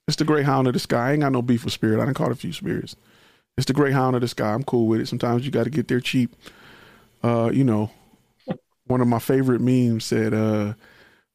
[0.06, 1.10] it's the Greyhound of the sky.
[1.10, 2.00] I ain't got no beef with Spirit.
[2.00, 2.96] I done caught a few Spirits.
[3.56, 4.52] It's the Greyhound of the sky.
[4.52, 5.06] I'm cool with it.
[5.08, 6.34] Sometimes you got to get there cheap.
[7.22, 7.90] Uh, you know,
[8.86, 10.74] one of my favorite memes said, uh,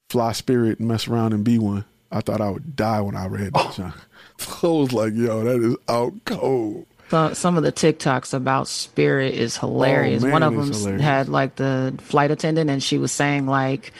[0.09, 3.53] "Fly Spirit, mess around and be one." I thought I would die when I read
[3.53, 3.79] that.
[4.63, 9.33] I was like, "Yo, that is out cold." So, some of the TikToks about Spirit
[9.33, 10.21] is hilarious.
[10.21, 11.01] Oh, man, One of them hilarious.
[11.01, 13.93] had like the flight attendant, and she was saying like,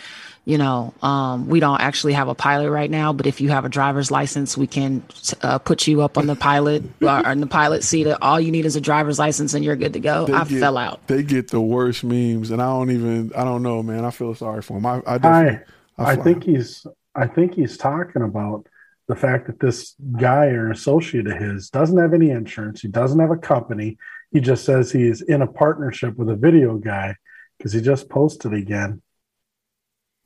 [0.50, 3.66] you know, um, we don't actually have a pilot right now, but if you have
[3.66, 5.04] a driver's license, we can
[5.43, 8.08] uh, put you up on the pilot or in the pilot seat.
[8.20, 10.26] All you need is a driver's license, and you're good to go.
[10.26, 11.06] They I get- fell out.
[11.06, 13.32] They get the worst memes, and I don't even.
[13.36, 14.04] I don't know, man.
[14.04, 14.88] I feel sorry for him.
[14.88, 15.66] I, I I definitely.
[16.00, 18.66] I think he's I think he's talking about
[19.08, 22.82] the fact that this guy or associate of his doesn't have any insurance.
[22.82, 24.00] He doesn't have a company.
[24.32, 27.18] He just says he's in a partnership with a video guy
[27.60, 29.04] because he just posted again.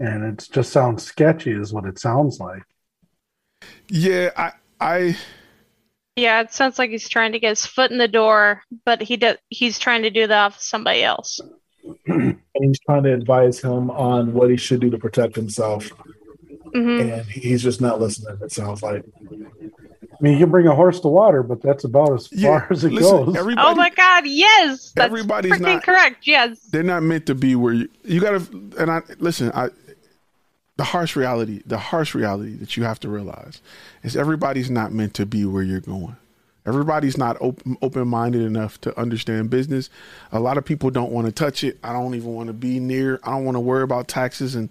[0.05, 2.63] And it just sounds sketchy, is what it sounds like.
[3.89, 4.51] Yeah, I.
[4.81, 5.17] I.
[6.15, 9.15] Yeah, it sounds like he's trying to get his foot in the door, but he
[9.17, 11.39] do- he's trying to do that off somebody else.
[12.07, 15.89] and he's trying to advise him on what he should do to protect himself.
[16.73, 19.03] hmm And he's just not listening, it sounds like.
[19.21, 22.67] I mean, you can bring a horse to water, but that's about as Yeah, far
[22.71, 23.55] as it listen, goes.
[23.57, 24.25] Oh my God!
[24.27, 26.27] Yes, that's Everybody's freaking not- correct.
[26.27, 26.59] Yes.
[26.71, 27.89] they're not meant to be where you.
[28.03, 28.45] You gotta.
[28.77, 29.51] And I listen.
[29.53, 29.69] I.
[30.75, 31.61] The harsh reality.
[31.65, 33.61] The harsh reality that you have to realize
[34.01, 36.17] is everybody's not meant to be where you're going.
[36.65, 39.89] Everybody's not open open minded enough to understand business.
[40.31, 41.77] A lot of people don't want to touch it.
[41.83, 43.19] I don't even want to be near.
[43.23, 44.69] I don't want to worry about taxes and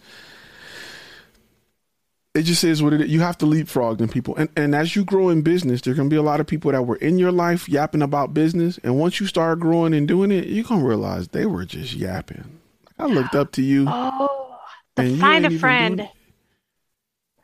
[2.35, 3.11] it just is what it is.
[3.11, 4.35] You have to leapfrog them people.
[4.37, 6.87] And and as you grow in business, there can be a lot of people that
[6.87, 8.79] were in your life yapping about business.
[8.83, 12.59] And once you start growing and doing it, you're gonna realize they were just yapping.
[12.99, 13.85] I looked up to you.
[13.87, 14.52] Oh,
[14.97, 16.09] the and find a friend.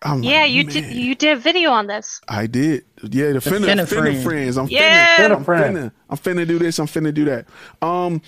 [0.03, 0.93] I'm Yeah, like, you "Man." did.
[0.93, 2.21] You did a video on this.
[2.29, 2.85] I did.
[3.03, 4.23] Yeah, the, finna, finna finna, friend.
[4.23, 4.57] friends.
[4.59, 5.17] I'm Yeah.
[5.17, 5.77] finna, Finna I'm friend.
[5.77, 6.79] finna, I'm finna do this.
[6.79, 7.47] I'm finna do that.
[7.83, 8.23] Um,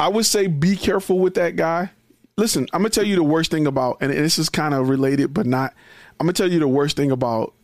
[0.00, 1.90] I would say be careful with that guy.
[2.36, 5.32] Listen, I'm gonna tell you the worst thing about, and this is kind of related,
[5.32, 5.72] but not.
[6.18, 7.54] I'm gonna tell you the worst thing about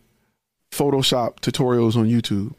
[0.71, 2.53] Photoshop tutorials on YouTube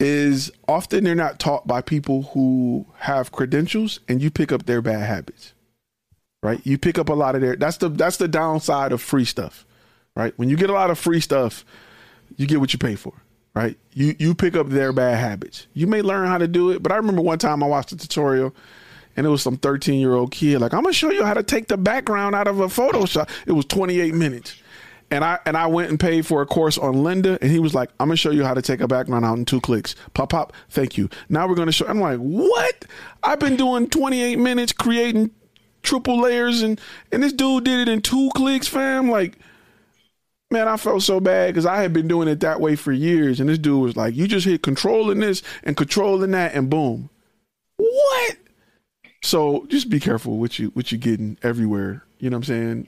[0.00, 4.82] is often they're not taught by people who have credentials, and you pick up their
[4.82, 5.53] bad habits.
[6.44, 6.60] Right?
[6.64, 7.56] You pick up a lot of their.
[7.56, 9.64] That's the that's the downside of free stuff.
[10.14, 10.34] Right?
[10.36, 11.64] When you get a lot of free stuff,
[12.36, 13.14] you get what you pay for,
[13.54, 13.76] right?
[13.92, 15.66] You you pick up their bad habits.
[15.72, 17.96] You may learn how to do it, but I remember one time I watched a
[17.96, 18.54] tutorial
[19.16, 21.42] and it was some 13 year old kid like, I'm gonna show you how to
[21.42, 23.28] take the background out of a Photoshop.
[23.46, 24.56] It was 28 minutes.
[25.10, 27.74] And I and I went and paid for a course on Lynda, and he was
[27.74, 29.94] like, "I'm gonna show you how to take a background out in two clicks.
[30.14, 30.52] Pop, pop.
[30.70, 31.10] Thank you.
[31.28, 32.86] Now we're gonna show." I'm like, "What?
[33.22, 35.30] I've been doing 28 minutes creating
[35.84, 36.80] triple layers, and
[37.12, 39.10] and this dude did it in two clicks, fam.
[39.10, 39.38] Like,
[40.50, 43.40] man, I felt so bad because I had been doing it that way for years,
[43.40, 46.54] and this dude was like, "You just hit control in this and control in that,
[46.54, 47.10] and boom."
[47.76, 48.36] What?
[49.22, 52.04] So just be careful what you what you're getting everywhere.
[52.18, 52.86] You know what I'm saying?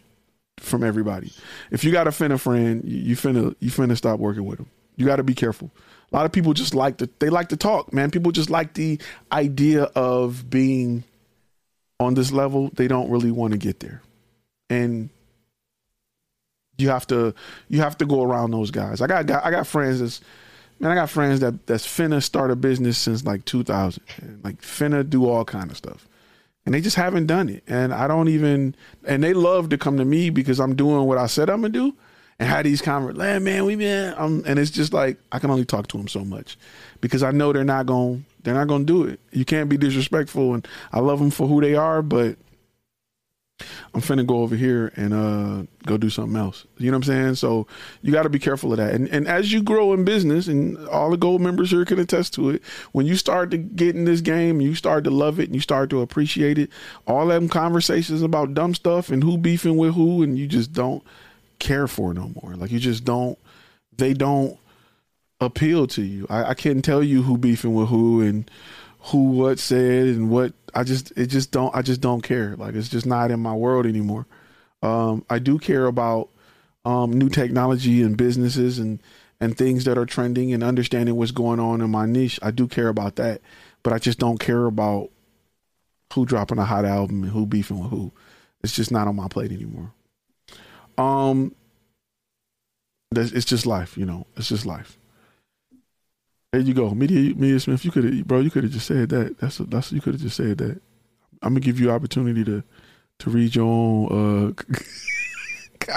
[0.59, 1.33] From everybody.
[1.71, 4.69] If you got a finna friend, you, you finna you finna stop working with them.
[4.97, 5.71] You got to be careful.
[6.13, 8.11] A lot of people just like to they like to talk, man.
[8.11, 9.01] People just like the
[9.33, 11.05] idea of being
[12.01, 12.71] on this level.
[12.75, 14.03] They don't really want to get there,
[14.71, 15.11] and
[16.79, 17.35] you have to
[17.69, 19.01] you have to go around those guys.
[19.01, 20.21] I got, got I got friends that's
[20.79, 20.93] man.
[20.93, 25.09] I got friends that that's finna start a business since like 2000, and like finna
[25.09, 26.09] do all kind of stuff,
[26.65, 27.63] and they just haven't done it.
[27.67, 28.75] And I don't even
[29.05, 31.73] and they love to come to me because I'm doing what I said I'm gonna
[31.73, 31.95] do,
[32.39, 33.43] and have these conversations.
[33.43, 36.25] Man, we been um, and it's just like I can only talk to them so
[36.25, 36.59] much
[37.01, 39.19] because I know they're not going to they're not gonna do it.
[39.33, 42.37] You can't be disrespectful, and I love them for who they are, but
[43.93, 46.65] I'm finna go over here and uh go do something else.
[46.79, 47.35] You know what I'm saying?
[47.37, 47.67] So
[48.03, 48.95] you got to be careful of that.
[48.95, 52.35] And and as you grow in business, and all the gold members here can attest
[52.35, 55.41] to it, when you start to get in this game, and you start to love
[55.41, 56.71] it, and you start to appreciate it.
[57.09, 61.03] All them conversations about dumb stuff and who beefing with who, and you just don't
[61.59, 62.55] care for no more.
[62.55, 63.37] Like you just don't.
[63.97, 64.57] They don't
[65.41, 66.27] appeal to you.
[66.29, 68.51] I, I can't tell you who beefing with who and
[69.01, 72.57] who what said and what I just it just don't I just don't care.
[72.57, 74.27] Like it's just not in my world anymore.
[74.83, 76.31] Um, I do care about
[76.85, 79.01] um, new technology and businesses and
[79.41, 82.39] and things that are trending and understanding what's going on in my niche.
[82.43, 83.43] I do care about that,
[83.83, 85.11] but I just don't care about
[86.15, 88.13] who dropping a hot album and who beefing with who.
[88.63, 89.93] It's just not on my plate anymore.
[90.97, 91.55] Um,
[93.15, 94.27] it's just life, you know.
[94.37, 94.99] It's just life.
[96.53, 97.85] There you go, media, media Smith.
[97.85, 98.41] You could have, bro.
[98.41, 99.39] You could have just said that.
[99.39, 100.81] That's a, that's you could have just said that.
[101.43, 102.63] I'm gonna give you opportunity to
[103.19, 104.55] to read your own.
[104.57, 105.93] Uh,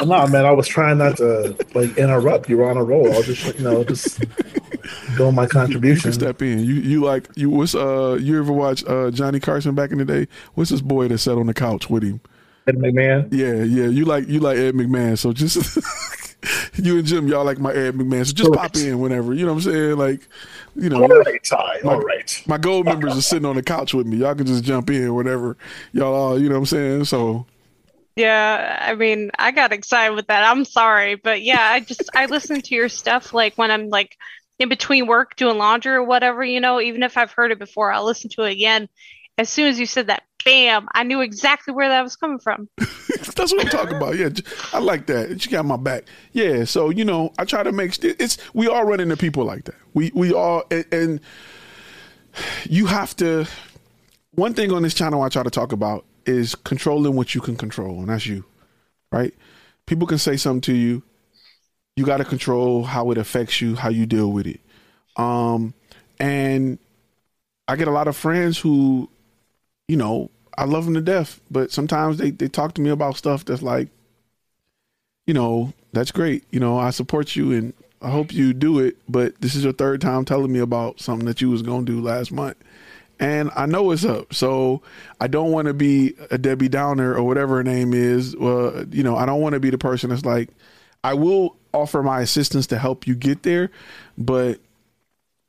[0.04, 0.46] no, man.
[0.46, 2.48] I was trying not to like interrupt.
[2.48, 3.12] You were on a roll.
[3.12, 4.22] I was just, you know, just
[5.16, 6.08] doing my contribution.
[6.08, 6.60] You step in.
[6.60, 10.04] You you like you what's uh you ever watch uh Johnny Carson back in the
[10.04, 10.28] day?
[10.54, 12.20] What's this boy that sat on the couch with him?
[12.66, 13.28] Ed McMahon.
[13.32, 13.88] Yeah, yeah.
[13.88, 15.18] You like you like Ed McMahon.
[15.18, 15.56] So just
[16.74, 18.26] you and Jim, y'all like my Ed McMahon.
[18.26, 19.34] So just pop in whenever.
[19.34, 19.96] You know what I'm saying?
[19.96, 20.28] Like,
[20.76, 21.02] you know.
[21.02, 21.80] All right, Ty.
[21.82, 22.42] My, all right.
[22.46, 24.18] My gold members are sitting on the couch with me.
[24.18, 25.56] Y'all can just jump in whenever
[25.92, 26.38] y'all all.
[26.38, 27.04] You know what I'm saying?
[27.04, 27.46] So.
[28.16, 30.42] Yeah, I mean, I got excited with that.
[30.42, 34.16] I'm sorry, but yeah, I just I listen to your stuff like when I'm like
[34.58, 37.92] in between work doing laundry or whatever, you know, even if I've heard it before,
[37.92, 38.88] I'll listen to it again.
[39.36, 42.68] As soon as you said that, bam, I knew exactly where that was coming from.
[42.78, 44.16] That's what I'm talking about.
[44.16, 44.30] Yeah,
[44.72, 45.42] I like that.
[45.42, 46.04] She got my back.
[46.32, 49.64] Yeah, so you know, I try to make it's we all run into people like
[49.64, 49.76] that.
[49.94, 51.20] We we all and, and
[52.64, 53.46] you have to.
[54.32, 57.56] One thing on this channel I try to talk about is controlling what you can
[57.56, 58.44] control, and that's you,
[59.12, 59.34] right?
[59.86, 61.02] People can say something to you.
[61.96, 64.60] You got to control how it affects you, how you deal with it.
[65.16, 65.74] Um,
[66.20, 66.78] and
[67.66, 69.10] I get a lot of friends who,
[69.88, 73.16] you know, I love them to death, but sometimes they, they talk to me about
[73.16, 73.88] stuff that's like,
[75.26, 76.44] you know, that's great.
[76.50, 79.72] You know, I support you and I hope you do it, but this is your
[79.72, 82.56] third time telling me about something that you was to do last month
[83.20, 84.32] and I know it's up.
[84.32, 84.82] So
[85.20, 88.36] I don't want to be a Debbie Downer or whatever her name is.
[88.36, 90.50] Well, you know, I don't want to be the person that's like,
[91.02, 93.70] I will offer my assistance to help you get there,
[94.16, 94.60] but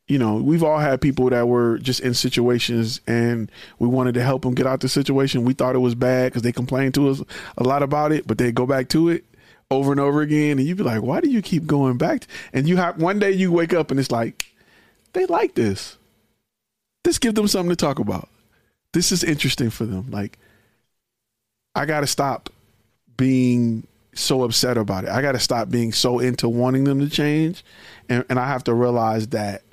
[0.09, 4.23] you know, we've all had people that were just in situations and we wanted to
[4.23, 5.45] help them get out the situation.
[5.45, 7.21] We thought it was bad because they complained to us
[7.57, 9.23] a lot about it, but they go back to it
[9.69, 10.57] over and over again.
[10.57, 12.25] And you'd be like, why do you keep going back?
[12.53, 14.51] And you have one day you wake up and it's like,
[15.13, 15.97] they like this
[17.05, 18.29] Let's give them something to talk about.
[18.93, 20.09] This is interesting for them.
[20.09, 20.37] Like,
[21.75, 22.49] I got to stop
[23.15, 25.09] being so upset about it.
[25.09, 27.63] I got to stop being so into wanting them to change.
[28.09, 29.63] And, and I have to realize that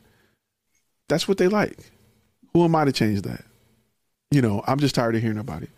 [1.09, 1.79] that's what they like.
[2.53, 3.45] Who am I to change that?
[4.31, 5.71] You know, I'm just tired of hearing about it.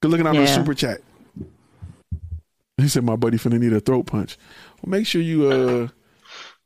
[0.00, 0.40] Good looking out yeah.
[0.40, 1.00] on the super chat.
[2.76, 4.38] He said, "My buddy finna need a throat punch."
[4.80, 5.88] Well, make sure you uh,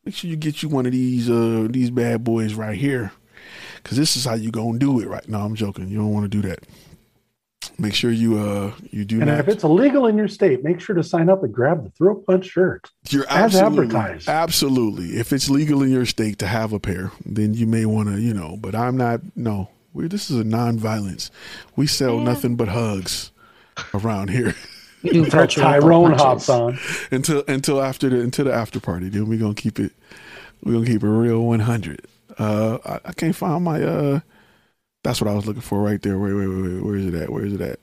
[0.05, 3.13] make sure you get you one of these uh these bad boys right here
[3.77, 5.45] because this is how you gonna do it right now.
[5.45, 5.89] I'm joking.
[5.89, 6.61] You don't want to do that.
[7.79, 9.21] Make sure you uh you do.
[9.21, 9.41] And not.
[9.41, 12.25] if it's illegal in your state, make sure to sign up and grab the throat
[12.27, 12.91] punch shirt.
[13.09, 14.29] You're as advertised.
[14.29, 15.19] Absolutely.
[15.19, 18.21] If it's legal in your state to have a pair, then you may want to,
[18.21, 18.57] you know.
[18.57, 19.21] But I'm not.
[19.37, 21.31] No, we this is a non-violence.
[21.77, 22.25] We sell yeah.
[22.25, 23.31] nothing but hugs
[23.95, 24.55] around here.
[25.49, 26.79] Tyrone hops on
[27.11, 29.09] until until after the until the after party.
[29.09, 29.93] Then we're gonna keep it.
[30.63, 32.07] We're gonna keep it real 100.
[32.39, 33.83] Uh, I, I, can't find my.
[33.83, 34.21] Uh,
[35.03, 36.19] that's what I was looking for right there.
[36.19, 36.85] Wait, wait, wait, wait.
[36.85, 37.31] Where is it at?
[37.31, 37.79] Where is it at?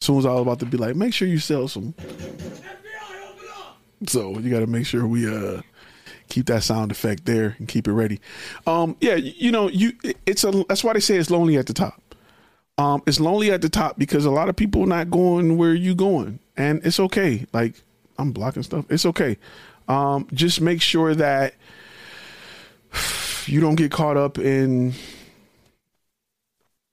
[0.00, 1.94] As soon as I was about to be like, make sure you sell some.
[4.06, 5.62] So you got to make sure we uh
[6.28, 8.18] keep that sound effect there and keep it ready.
[8.66, 9.92] Um, yeah, you, know, you
[10.24, 12.00] it's a that's why they say it's lonely at the top.
[12.78, 15.94] Um, it's lonely at the top because a lot of people not going where you
[15.94, 17.46] going, and it's okay.
[17.52, 17.74] Like
[18.18, 18.86] I'm blocking stuff.
[18.88, 19.36] It's okay.
[19.88, 21.54] Um, just make sure that
[23.46, 24.94] you don't get caught up in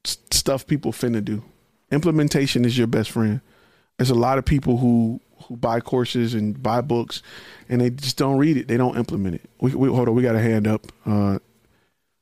[0.05, 1.43] stuff people finna do.
[1.91, 3.41] Implementation is your best friend.
[3.97, 7.23] There's a lot of people who who buy courses and buy books,
[7.69, 8.67] and they just don't read it.
[8.67, 9.49] They don't implement it.
[9.61, 10.15] We, we hold on.
[10.15, 10.87] We got a hand up.
[11.05, 11.39] Uh,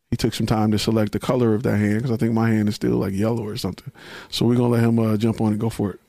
[0.09, 2.49] he took some time to select the color of that hand because I think my
[2.49, 3.91] hand is still like yellow or something.
[4.29, 5.99] So we're gonna let him uh, jump on and go for it.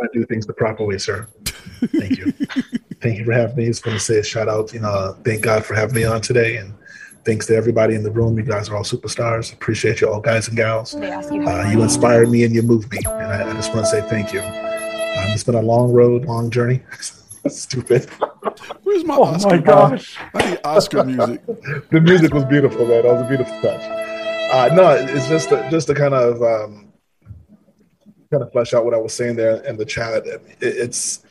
[0.00, 1.26] I do things the proper way, sir.
[1.44, 2.32] Thank you.
[3.00, 3.66] thank you for having me.
[3.66, 4.72] Just want to say a shout out.
[4.72, 6.72] You know, thank God for having me on today, and
[7.28, 8.38] thanks to everybody in the room.
[8.38, 9.52] You guys are all superstars.
[9.52, 10.94] Appreciate you all, guys and gals.
[10.94, 14.00] Uh, you inspired me and you moved me, and I, I just want to say
[14.08, 14.40] thank you.
[14.40, 16.80] Um, it's been a long road, long journey.
[17.48, 18.08] Stupid.
[18.82, 19.50] Where's my oh Oscar?
[19.50, 20.16] my gosh!
[20.34, 21.44] I need Oscar music.
[21.90, 23.02] the music was beautiful, man.
[23.02, 23.82] That was a beautiful touch.
[24.50, 26.90] Uh, no, it's just a, just to kind of um,
[28.30, 30.26] kind of flesh out what I was saying there in the chat.
[30.26, 31.26] It, it's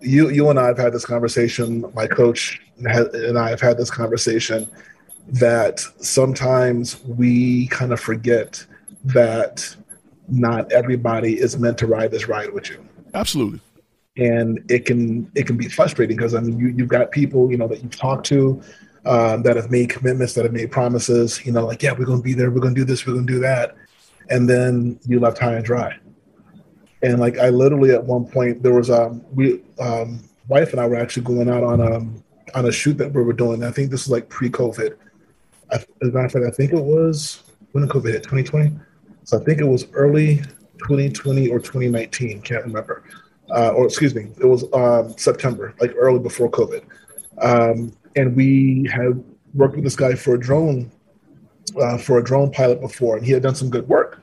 [0.00, 1.84] you you and I have had this conversation.
[1.94, 4.66] My coach and I have had this conversation
[5.28, 8.64] that sometimes we kind of forget
[9.04, 9.76] that
[10.28, 12.84] not everybody is meant to ride this ride with you.
[13.14, 13.60] Absolutely.
[14.16, 17.58] And it can it can be frustrating because I mean you you've got people you
[17.58, 18.62] know that you've talked to
[19.04, 22.18] um, that have made commitments that have made promises you know like yeah we're going
[22.18, 23.76] to be there we're going to do this we're going to do that
[24.30, 25.94] and then you left high and dry
[27.02, 30.86] And like I literally at one point there was um we um wife and I
[30.86, 32.24] were actually going out on um
[32.54, 33.62] on a shoot that we were doing.
[33.64, 34.96] I think this is like pre-COVID.
[35.70, 38.72] As a matter of fact, I think it was when COVID hit 2020.
[39.24, 40.36] So I think it was early
[40.78, 42.42] 2020 or 2019.
[42.42, 43.04] Can't remember.
[43.50, 46.84] Uh, or excuse me, it was um, September, like early before COVID.
[47.38, 49.22] Um, and we had
[49.54, 50.90] worked with this guy for a drone
[51.80, 54.22] uh, for a drone pilot before, and he had done some good work.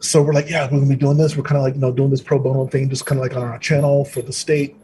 [0.00, 1.36] So we're like, yeah, we're gonna be doing this.
[1.36, 3.36] We're kind of like, you know, doing this pro bono thing, just kind of like
[3.36, 4.76] on our channel for the state.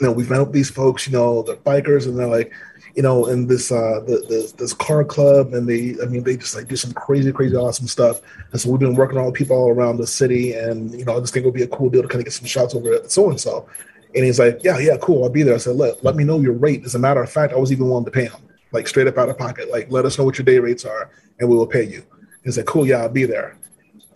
[0.00, 2.52] You know, we've met with these folks, you know, they're bikers, and they're like,
[2.98, 6.36] you know, in this uh the, the, this car club, and they, I mean, they
[6.36, 8.20] just like do some crazy, crazy, awesome stuff.
[8.50, 11.20] And so we've been working on people all around the city, and you know, I
[11.20, 12.92] just think it would be a cool deal to kind of get some shots over
[12.94, 13.68] at so and so.
[14.16, 15.54] And he's like, yeah, yeah, cool, I'll be there.
[15.54, 16.84] I said, let let me know your rate.
[16.84, 18.42] As a matter of fact, I was even willing to pay him,
[18.72, 21.12] like straight up out of pocket, like let us know what your day rates are,
[21.38, 22.02] and we will pay you.
[22.44, 23.56] He said, cool, yeah, I'll be there.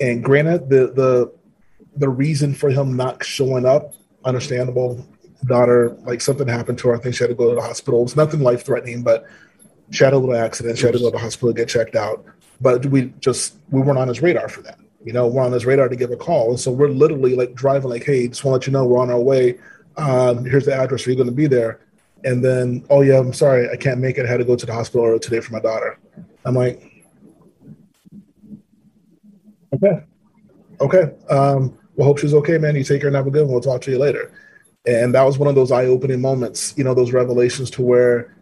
[0.00, 1.32] And granted, the the
[1.98, 3.94] the reason for him not showing up,
[4.24, 5.06] understandable.
[5.46, 6.96] Daughter, like something happened to her.
[6.96, 8.00] I think she had to go to the hospital.
[8.00, 9.26] It was nothing life threatening, but
[9.90, 10.78] she had a little accident.
[10.78, 12.24] She had to go to the hospital to get checked out.
[12.60, 14.78] But we just we weren't on his radar for that.
[15.04, 16.50] You know, we're on his radar to give a call.
[16.50, 19.00] And so we're literally like driving, like, hey, just want to let you know we're
[19.00, 19.58] on our way.
[19.96, 21.06] Um, here's the address.
[21.06, 21.80] Are you going to be there?
[22.24, 24.26] And then, oh yeah, I'm sorry, I can't make it.
[24.26, 25.98] I had to go to the hospital today for my daughter.
[26.44, 26.92] I'm like,
[29.74, 30.04] Okay.
[30.80, 31.12] Okay.
[31.30, 32.76] Um, well, hope she's okay, man.
[32.76, 33.52] You take care and have a good one.
[33.52, 34.32] We'll talk to you later.
[34.86, 38.34] And that was one of those eye opening moments, you know, those revelations to where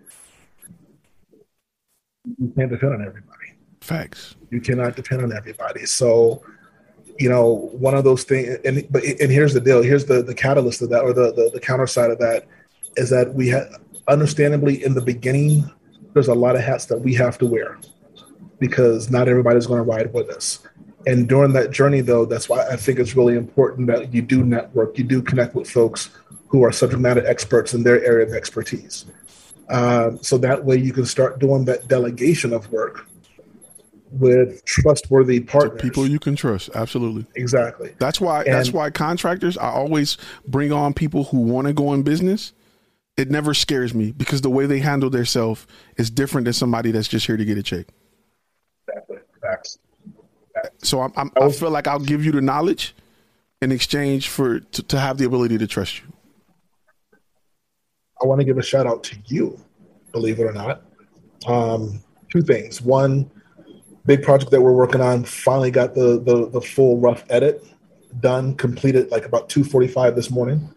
[2.38, 3.54] you can't depend on everybody.
[3.80, 4.36] Facts.
[4.50, 5.84] You cannot depend on everybody.
[5.86, 6.42] So,
[7.18, 9.82] you know, one of those things, and but and here's the deal.
[9.82, 12.46] Here's the the catalyst of that, or the the, the counter side of that,
[12.96, 13.68] is that we have,
[14.08, 15.70] understandably, in the beginning,
[16.14, 17.78] there's a lot of hats that we have to wear
[18.58, 20.60] because not everybody's going to ride with us
[21.06, 24.44] and during that journey though that's why i think it's really important that you do
[24.44, 26.10] network you do connect with folks
[26.50, 29.06] who are subject matter experts in their area of expertise.
[29.68, 33.06] Um, so that way you can start doing that delegation of work
[34.10, 35.80] with trustworthy partners.
[35.80, 37.24] people you can trust absolutely.
[37.36, 37.94] Exactly.
[38.00, 40.18] That's why and, that's why contractors i always
[40.48, 42.52] bring on people who want to go in business.
[43.16, 45.64] It never scares me because the way they handle themselves
[45.96, 47.86] is different than somebody that's just here to get a check.
[48.88, 49.18] Exactly.
[49.40, 49.78] Facts.
[50.78, 52.94] So I'm, I'm, i feel like I'll give you the knowledge
[53.62, 56.12] in exchange for to, to have the ability to trust you.
[58.22, 59.58] I want to give a shout out to you,
[60.12, 60.82] believe it or not.
[61.46, 62.82] Um, two things.
[62.82, 63.30] One,
[64.06, 67.64] big project that we're working on finally got the the, the full rough edit
[68.20, 70.68] done, completed like about 2:45 this morning.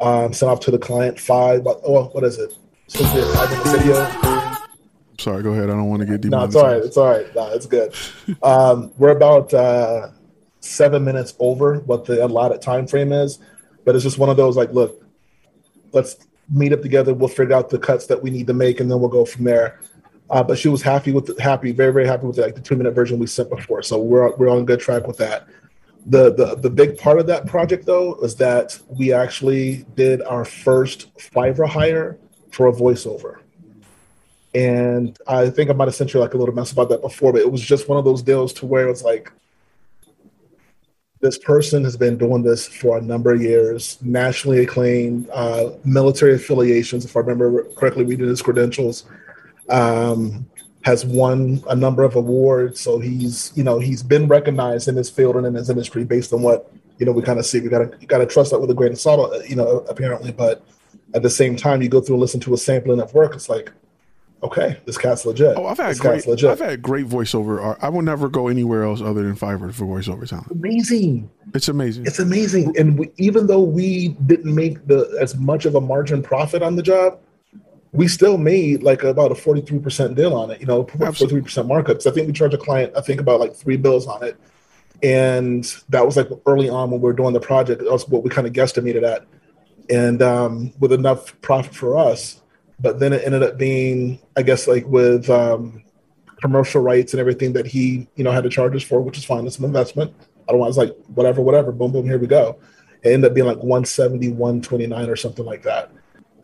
[0.00, 1.64] Um, sent off to the client five.
[1.64, 2.56] But, oh, what is it?
[2.92, 4.28] Be a five video
[5.18, 5.64] Sorry, go ahead.
[5.64, 6.30] I don't want to get deep.
[6.30, 6.82] No, it's all right.
[6.82, 7.34] It's all right.
[7.34, 7.92] No, it's good.
[8.42, 10.10] um, we're about uh,
[10.60, 13.40] seven minutes over what the allotted time frame is,
[13.84, 15.04] but it's just one of those like, look,
[15.92, 16.16] let's
[16.50, 17.14] meet up together.
[17.14, 19.44] We'll figure out the cuts that we need to make, and then we'll go from
[19.44, 19.80] there.
[20.30, 22.60] Uh, but she was happy with the, happy, very very happy with the, like the
[22.60, 23.82] two minute version we sent before.
[23.82, 25.46] So we're we're on good track with that.
[26.06, 30.44] The, the the big part of that project though is that we actually did our
[30.44, 32.18] first Fiverr hire
[32.50, 33.40] for a voiceover.
[34.54, 37.32] And I think I might have sent you like a little mess about that before,
[37.32, 39.30] but it was just one of those deals to where it's like
[41.20, 46.34] this person has been doing this for a number of years, nationally acclaimed, uh, military
[46.34, 49.04] affiliations, if I remember correctly, reading his credentials,
[49.68, 50.48] um,
[50.82, 52.80] has won a number of awards.
[52.80, 56.32] So he's, you know, he's been recognized in his field and in his industry based
[56.32, 57.60] on what, you know, we kind of see.
[57.60, 60.30] We got to, got to trust that with a grain of salt, you know, apparently.
[60.30, 60.64] But
[61.14, 63.34] at the same time, you go through and listen to a sampling of work.
[63.34, 63.72] It's like,
[64.42, 65.56] okay, this cat's legit.
[65.56, 66.50] Oh, I've had this great, legit.
[66.50, 67.76] I've had great voiceover.
[67.80, 70.50] I will never go anywhere else other than Fiverr for voiceover talent.
[70.50, 71.30] Amazing.
[71.54, 72.06] It's amazing.
[72.06, 72.76] It's amazing.
[72.78, 76.76] And we, even though we didn't make the as much of a margin profit on
[76.76, 77.18] the job,
[77.92, 82.06] we still made like about a 43% deal on it, you know, 43% markups.
[82.06, 84.36] I think we charged a client, I think about like three bills on it.
[85.02, 87.82] And that was like early on when we were doing the project.
[87.82, 89.24] That was what we kind of guesstimated at.
[89.88, 92.42] And um, with enough profit for us,
[92.80, 95.82] but then it ended up being, I guess, like with um,
[96.40, 99.24] commercial rights and everything that he, you know, had to charge us for, which is
[99.24, 99.46] fine.
[99.46, 100.14] It's an investment.
[100.48, 102.58] Otherwise, it's like whatever, whatever, boom, boom, here we go.
[103.02, 105.92] It ended up being like 170, 129 or something like that.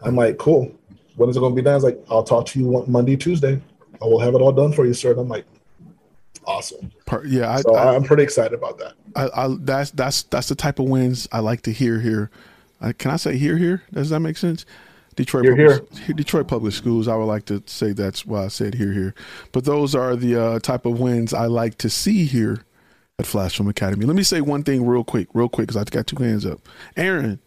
[0.03, 0.73] I'm like, cool.
[1.17, 1.73] When is it going to be done?
[1.73, 3.61] I was like, I'll talk to you Monday, Tuesday.
[4.03, 5.13] I will have it all done for you, sir.
[5.13, 5.47] And I'm like,
[6.47, 6.91] awesome.
[7.27, 8.95] Yeah, I, so I, am pretty excited about that.
[9.15, 12.31] I, I, that's that's that's the type of wins I like to hear here.
[12.81, 13.83] Uh, can I say here here?
[13.93, 14.67] Does that make sense?
[15.17, 16.15] Detroit You're public, here.
[16.15, 17.09] Detroit public schools.
[17.09, 19.15] I would like to say that's why I said here here.
[19.53, 22.65] But those are the uh, type of wins I like to see here
[23.19, 24.07] at Flash Film Academy.
[24.07, 26.61] Let me say one thing real quick, real quick, because I got two hands up.
[26.97, 27.41] Aaron,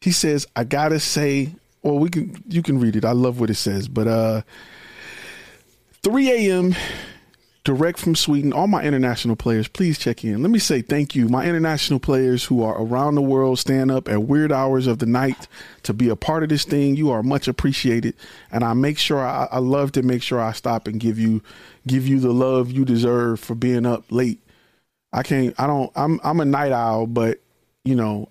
[0.00, 3.04] he says, I gotta say, well, we can you can read it.
[3.04, 4.42] I love what it says, but uh
[6.02, 6.74] 3 a.m.
[7.66, 8.52] direct from Sweden.
[8.52, 10.40] All my international players, please check in.
[10.40, 11.28] Let me say thank you.
[11.28, 15.06] My international players who are around the world stand up at weird hours of the
[15.06, 15.48] night
[15.82, 16.94] to be a part of this thing.
[16.94, 18.14] You are much appreciated,
[18.52, 21.42] and I make sure I, I love to make sure I stop and give you
[21.88, 24.40] give you the love you deserve for being up late.
[25.12, 25.52] I can't.
[25.58, 25.90] I don't.
[25.96, 27.40] I'm I'm a night owl, but
[27.84, 28.28] you know,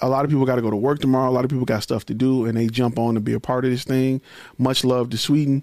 [0.00, 1.28] a lot of people got to go to work tomorrow.
[1.28, 3.40] A lot of people got stuff to do, and they jump on to be a
[3.40, 4.22] part of this thing.
[4.56, 5.62] Much love to Sweden.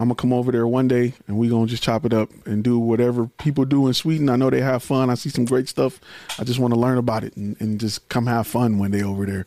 [0.00, 2.62] I'm gonna come over there one day, and we gonna just chop it up and
[2.62, 4.28] do whatever people do in Sweden.
[4.28, 5.10] I know they have fun.
[5.10, 6.00] I see some great stuff.
[6.38, 9.02] I just want to learn about it and, and just come have fun one day
[9.02, 9.46] over there.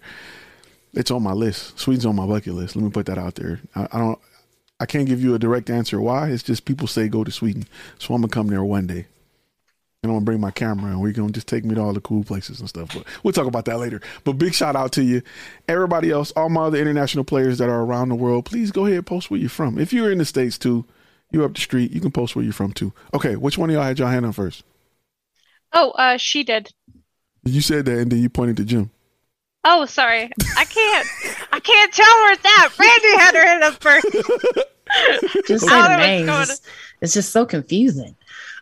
[0.93, 1.79] It's on my list.
[1.79, 2.75] Sweden's on my bucket list.
[2.75, 3.61] Let me put that out there.
[3.75, 4.19] I, I don't.
[4.81, 6.29] I can't give you a direct answer why.
[6.31, 7.65] It's just people say go to Sweden,
[7.97, 9.05] so I'm gonna come there one day.
[10.03, 12.01] And I'm gonna bring my camera and we're gonna just take me to all the
[12.01, 12.89] cool places and stuff.
[12.91, 14.01] But we'll talk about that later.
[14.23, 15.21] But big shout out to you.
[15.67, 18.97] Everybody else, all my other international players that are around the world, please go ahead
[18.97, 19.77] and post where you're from.
[19.77, 20.85] If you're in the States too,
[21.29, 22.93] you're up the street, you can post where you're from too.
[23.13, 24.63] Okay, which one of y'all had your hand on first?
[25.71, 26.73] Oh, uh, she did.
[27.43, 28.89] You said that and then you pointed to Jim.
[29.63, 30.31] Oh, sorry.
[30.57, 31.07] I can't.
[31.51, 32.75] I can't tell where it's at.
[32.75, 34.07] Brandy had her hand up first.
[35.47, 36.49] Just I say don't the names.
[36.49, 36.61] It's,
[37.01, 38.15] it's just so confusing.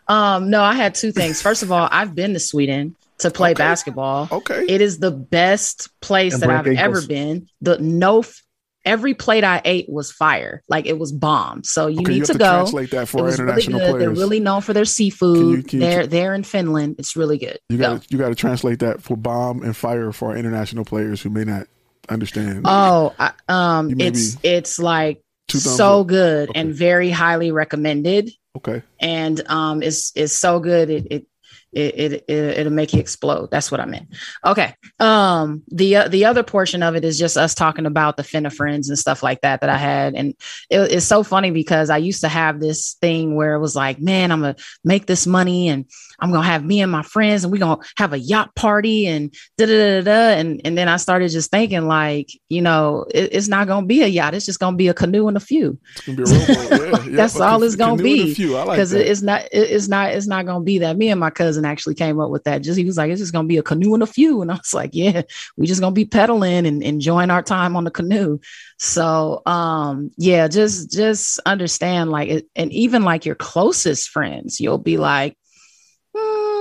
[0.09, 1.41] Um, no, I had two things.
[1.41, 3.57] First of all, I've been to Sweden to play Okay.
[3.59, 4.27] basketball.
[4.31, 4.65] Okay.
[4.67, 6.79] It is the best place And that I've ankles.
[6.79, 7.47] ever been.
[7.61, 8.41] The no, f-
[8.85, 10.63] every plate I ate was fire.
[10.67, 11.63] Like it was bomb.
[11.63, 12.45] So you okay, need have to to go.
[12.45, 14.01] translate that for our was really international good.
[14.01, 15.57] They're really known for their Can seafood.
[15.57, 16.95] you- can you- they're they're in Finland.
[16.97, 17.59] It's really good.
[17.69, 17.95] you Go.
[17.97, 21.29] got you got to translate that for bomb and fire for our international players who
[21.29, 21.67] may not
[22.09, 22.61] understand.
[22.65, 26.07] Oh, I, um, it's be it's like Two thumbs so up.
[26.07, 26.59] good Okay.
[26.59, 28.31] and very highly recommended.
[28.57, 28.81] Okay.
[28.99, 31.25] and um it's it's so good it it
[31.71, 34.07] it, it, it it'll make you explode that's what i meant
[34.43, 38.23] okay um the uh, the other portion of it is just us talking about the
[38.23, 40.29] finna friends and stuff like that that i had and
[40.71, 43.99] it, it's so funny because i used to have this thing where it was like
[43.99, 45.85] man i'm gonna make this money and
[46.21, 49.33] i'm gonna have me and my friends and we're gonna have a yacht party and
[49.57, 53.29] da da da da and and then i started just thinking like you know it,
[53.33, 55.77] it's not gonna be a yacht it's just gonna be a canoe and a few
[55.95, 56.25] It's gonna be a.
[56.79, 57.15] Yeah, yeah.
[57.17, 58.55] That's all it's gonna be, few.
[58.55, 60.97] I like because it's not it- it's not it's not gonna be that.
[60.97, 62.61] Me and my cousin actually came up with that.
[62.61, 64.55] Just he was like, it's just gonna be a canoe and a few, and I
[64.55, 65.21] was like, yeah,
[65.57, 68.39] we just gonna be pedaling and enjoying our time on the canoe.
[68.77, 74.77] So um yeah, just just understand like it, and even like your closest friends, you'll
[74.77, 75.35] be like,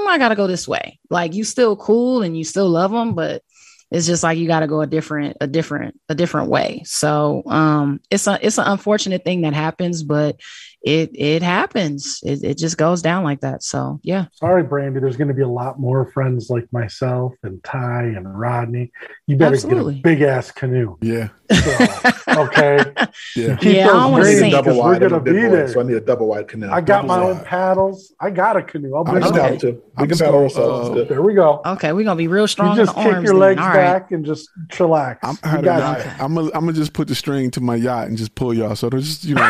[0.09, 0.99] "Hmm, I gotta go this way.
[1.11, 3.43] Like you still cool and you still love them, but
[3.91, 7.43] it's just like you got to go a different a different a different way so
[7.47, 10.39] um it's a it's an unfortunate thing that happens but
[10.83, 15.01] it it happens it, it just goes down like that so yeah Sorry, Brandy.
[15.01, 18.93] There's going to be a lot more friends like myself and Ty and Rodney.
[19.27, 19.95] You better Absolutely.
[19.95, 20.97] get a big ass canoe.
[21.01, 22.93] yeah, So, okay.
[23.37, 23.57] yeah.
[23.57, 24.53] Keep Yeah, I don't wanna I need sink.
[24.55, 25.03] a double because we're wide.
[25.03, 25.69] I'm gonna big be boy, there.
[25.69, 26.69] so I need a double wide canoe.
[26.71, 28.13] I got my double own paddles.
[28.21, 28.95] I got a canoe.
[28.95, 29.53] I'll bring I it down.
[29.55, 29.83] it too.
[29.97, 30.91] I'm We can paddle gonna, ourselves.
[31.01, 31.61] uh, There we go.
[31.65, 33.41] okay we're gonna be real strong You just in the kick arms your then.
[33.41, 33.75] legs All right.
[33.75, 35.19] back and just chillax.
[35.23, 36.01] I'm, I had a got yacht.
[36.07, 36.23] it.
[36.23, 38.77] I'm gonna I'm gonna just put the string to my yacht and just pull y'all.
[38.77, 39.43] So there's just you know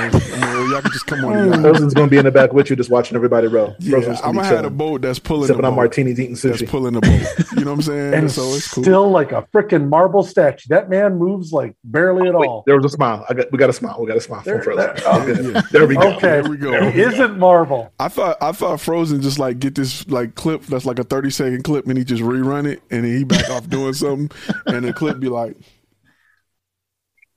[0.71, 1.61] y'all can just come on the yacht.
[1.63, 3.75] Frozen's gonna be in the back with you, just watching everybody row.
[3.81, 6.19] Yeah, Frozen's I'm gonna be gonna have a boat that's pulling sipping the on martinis,
[6.21, 6.69] eating That's sushi.
[6.69, 7.57] pulling the boat.
[7.59, 8.15] You know what I'm saying?
[8.15, 8.85] and so it's cool.
[8.85, 10.67] still like a freaking marble statue.
[10.69, 12.63] That man moves like barely at Wait, all.
[12.67, 13.25] there was a smile.
[13.29, 13.97] I got, we got a smile.
[14.01, 14.95] We got a smile There- from Frozen.
[14.95, 15.51] there- oh, Okay.
[15.53, 15.63] yeah.
[15.73, 16.13] There we go.
[16.17, 16.91] Okay, There we go.
[16.91, 17.93] He isn't Marvel?
[17.99, 21.31] I thought I thought Frozen just like get this like clip that's like a 30
[21.31, 24.31] second clip and he just rerun it and then he back off doing something
[24.67, 25.57] and the clip be like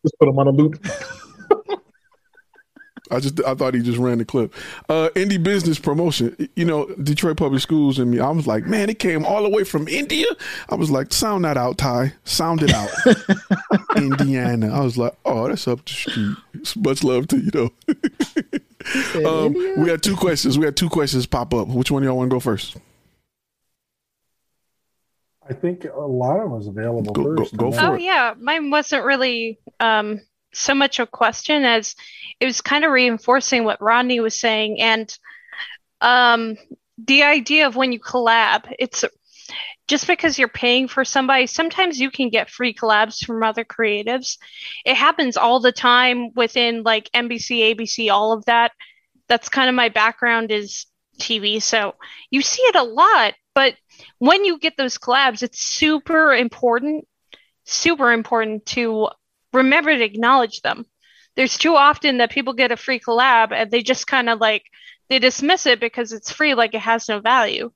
[0.03, 0.84] Just put them on a loop.
[3.12, 4.54] I just I thought he just ran the clip.
[4.90, 6.36] Uh indie business promotion.
[6.56, 9.50] You know, Detroit Public Schools and me, I was like, man, it came all the
[9.50, 10.26] way from India.
[10.70, 12.14] I was like, sound that out, Ty.
[12.24, 12.90] Sound it out.
[13.96, 14.74] Indiana.
[14.74, 16.38] I was like, oh, that's up the street.
[16.78, 17.72] Much love to you though.
[19.46, 20.58] um, we had two questions.
[20.58, 21.68] We had two questions pop up.
[21.68, 22.78] Which one of y'all want to go first?
[25.50, 27.58] I think a lot of was available Go- go- first.
[27.58, 28.02] go and for then- Oh it.
[28.02, 30.22] yeah, mine wasn't really um,
[30.54, 31.96] so much a question as
[32.42, 35.18] it was kind of reinforcing what Rodney was saying, and
[36.02, 36.58] um,
[36.98, 39.06] the idea of when you collab, it's
[39.88, 41.48] just because you're paying for somebody.
[41.48, 44.38] Sometimes you can get free collabs from other creatives.
[44.86, 48.72] It happens all the time within like NBC, ABC, all of that.
[49.28, 50.86] That's kind of my background is
[51.20, 51.96] TV, so
[52.30, 53.36] you see it a lot.
[53.54, 53.76] But
[54.20, 57.06] when you get those collabs, it's super important
[57.66, 59.10] super important to
[59.54, 60.86] remember to acknowledge them.
[61.36, 64.64] There's too often that people get a free collab and they just kind of like
[65.10, 67.72] they dismiss it because it's free, like it has no value.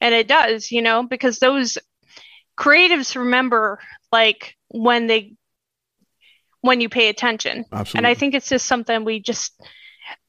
[0.00, 1.78] And it does, you know, because those
[2.58, 3.78] creatives remember
[4.12, 5.34] like when they
[6.60, 7.64] when you pay attention.
[7.72, 7.98] Absolutely.
[7.98, 9.52] And I think it's just something we just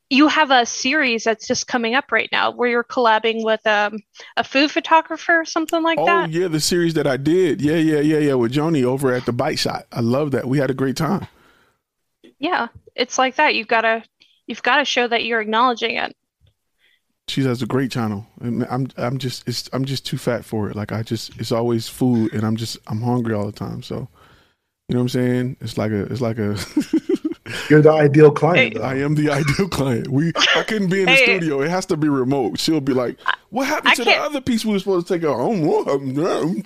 [0.10, 4.00] you have a series that's just coming up right now where you're collabing with um,
[4.38, 6.30] a food photographer or something like oh, that.
[6.32, 7.62] yeah, the series that I did.
[7.62, 9.86] Yeah, yeah, yeah, yeah, with Joanie over at the Bite Shot.
[9.92, 10.48] I love that.
[10.48, 11.28] We had a great time.
[12.40, 13.56] Yeah, it's like that.
[13.56, 14.04] You've got to
[14.46, 16.16] you've got to show that you're acknowledging it.
[17.30, 20.70] She has a great channel, and I'm I'm just it's I'm just too fat for
[20.70, 20.76] it.
[20.76, 23.84] Like I just it's always food, and I'm just I'm hungry all the time.
[23.84, 24.08] So,
[24.88, 25.58] you know what I'm saying?
[25.62, 26.58] It's like a it's like a.
[27.70, 28.78] You're the ideal client.
[28.78, 28.84] Hey.
[28.84, 30.10] I am the ideal client.
[30.10, 31.24] We I couldn't be in the Hey.
[31.24, 31.62] studio.
[31.62, 32.60] It has to be remote.
[32.60, 33.18] She'll be like,
[33.50, 35.38] "What happened I to the can't- other piece we were supposed to take out?" I
[35.48, 36.40] don't know.
[36.46, 36.64] I'm-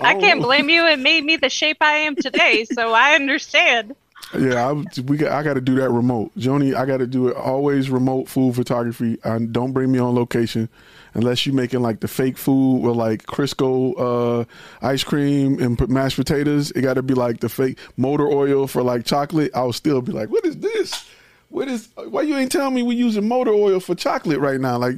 [0.00, 0.86] I don't can't know." blame you.
[0.86, 3.96] It made me the shape I am today, so I understand.
[4.38, 6.32] Yeah, I, we got, I got to do that remote.
[6.36, 9.18] Joanie, I got to do it always remote food photography.
[9.24, 10.68] And don't bring me on location
[11.14, 13.94] unless you're making like the fake food with like Crisco
[14.42, 14.44] uh,
[14.82, 16.70] ice cream and mashed potatoes.
[16.72, 19.52] It got to be like the fake motor oil for like chocolate.
[19.54, 21.08] I'll still be like, what is this?
[21.54, 21.88] What is?
[21.94, 24.76] Why you ain't telling me we using motor oil for chocolate right now?
[24.76, 24.96] Like,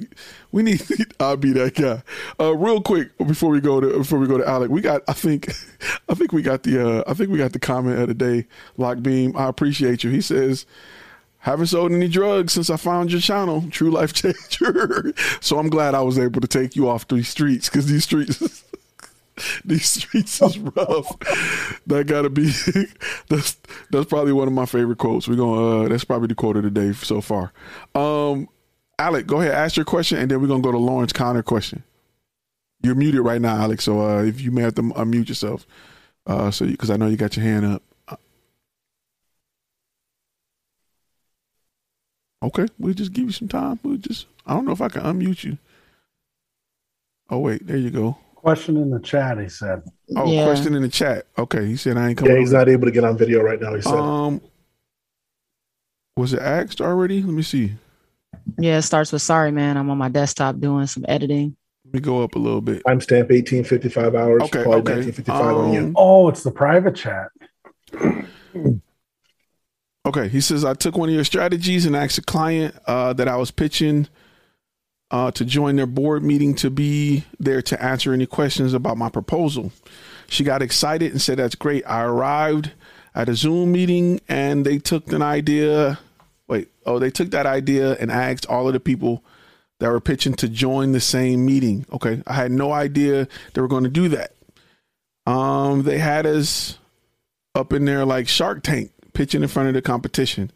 [0.53, 0.83] we need.
[1.21, 2.03] I'll be that guy.
[2.43, 5.03] Uh, real quick before we go to before we go to Alec, we got.
[5.07, 5.51] I think,
[6.09, 7.01] I think we got the.
[7.01, 8.47] Uh, I think we got the comment of the day.
[8.79, 10.09] Lock Beam, I appreciate you.
[10.09, 10.65] He says,
[11.41, 13.67] haven't sold any drugs since I found your channel.
[13.71, 15.13] True life changer.
[15.43, 18.65] so I'm glad I was able to take you off these streets because these streets.
[19.65, 21.19] These streets is rough.
[21.87, 22.51] that gotta be
[23.29, 23.57] that's
[23.91, 25.29] that's probably one of my favorite quotes.
[25.29, 27.53] We're gonna uh that's probably the quote of the day so far.
[27.95, 28.49] Um
[28.99, 31.83] Alec, go ahead, ask your question and then we're gonna go to Lawrence counter question.
[32.83, 35.67] You're muted right now, Alex, so uh if you may have to unmute yourself.
[36.27, 37.83] Uh so because I know you got your hand up.
[38.09, 38.17] Uh,
[42.43, 43.79] Okay, we'll just give you some time.
[43.83, 45.59] We'll just I don't know if I can unmute you.
[47.29, 48.17] Oh wait, there you go.
[48.47, 49.83] Question in the chat, he said.
[50.15, 50.45] Oh, Yeah.
[50.45, 51.27] question in the chat.
[51.37, 52.33] Okay, he said I ain't coming.
[52.33, 52.61] Yeah, he's on.
[52.61, 53.75] not able to get on video right now.
[53.75, 53.93] He said.
[53.93, 54.41] Um,
[56.17, 57.23] was it asked already?
[57.25, 57.73] Let me see.
[58.57, 59.77] Yeah, it starts with sorry, man.
[59.77, 61.57] I'm on my desktop doing some editing.
[61.87, 62.83] Let me go up a little bit.
[62.87, 64.43] I'm Timestamp 1855 hours.
[64.45, 65.07] Okay, probably okay.
[65.07, 65.81] 1955 on you.
[65.81, 67.31] Um, Oh, it's the private chat.
[70.07, 73.27] Okay, he says I took one of your strategies and asked a client uh, that
[73.27, 74.07] I was pitching
[75.11, 79.09] uh, to join their board meeting to be there to answer any questions about my
[79.09, 79.73] proposal.
[80.29, 82.73] She got excited and said, "That's great." I arrived
[83.15, 85.99] at a Zoom meeting and they took an idea.
[86.49, 89.25] Wait, oh, they took that idea and asked all of the people
[89.79, 91.87] that were pitching to join the same meeting.
[91.93, 94.33] Okay, I had no idea they were going to do that.
[95.27, 96.79] Um, they had us
[97.55, 100.51] up in there like Shark Tank, pitching in front of the competition.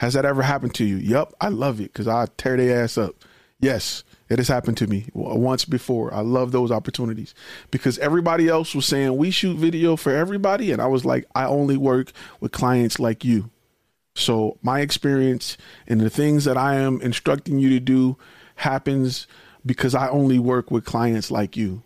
[0.00, 0.96] Has that ever happened to you?
[0.96, 3.14] Yep, I love it because I tear their ass up.
[3.58, 6.12] Yes, it has happened to me once before.
[6.12, 7.34] I love those opportunities
[7.70, 11.46] because everybody else was saying we shoot video for everybody, and I was like, I
[11.46, 13.50] only work with clients like you.
[14.14, 15.56] So my experience
[15.86, 18.16] and the things that I am instructing you to do
[18.56, 19.26] happens
[19.64, 21.82] because I only work with clients like you.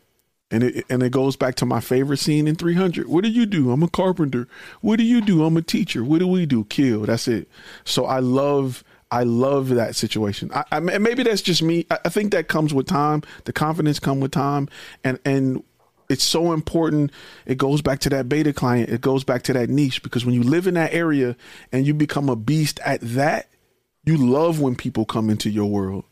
[0.52, 3.06] And it and it goes back to my favorite scene in 300.
[3.06, 3.70] What do you do?
[3.70, 4.48] I'm a carpenter.
[4.80, 5.44] What do you do?
[5.44, 6.02] I'm a teacher.
[6.02, 6.64] What do we do?
[6.64, 7.02] Kill.
[7.02, 7.48] That's it.
[7.84, 10.50] So I love I love that situation.
[10.54, 11.86] I, I maybe that's just me.
[11.90, 13.22] I, I think that comes with time.
[13.44, 14.68] The confidence come with time,
[15.02, 15.62] and and
[16.08, 17.12] it's so important.
[17.46, 18.90] It goes back to that beta client.
[18.90, 21.36] It goes back to that niche because when you live in that area
[21.72, 23.48] and you become a beast at that,
[24.04, 26.04] you love when people come into your world.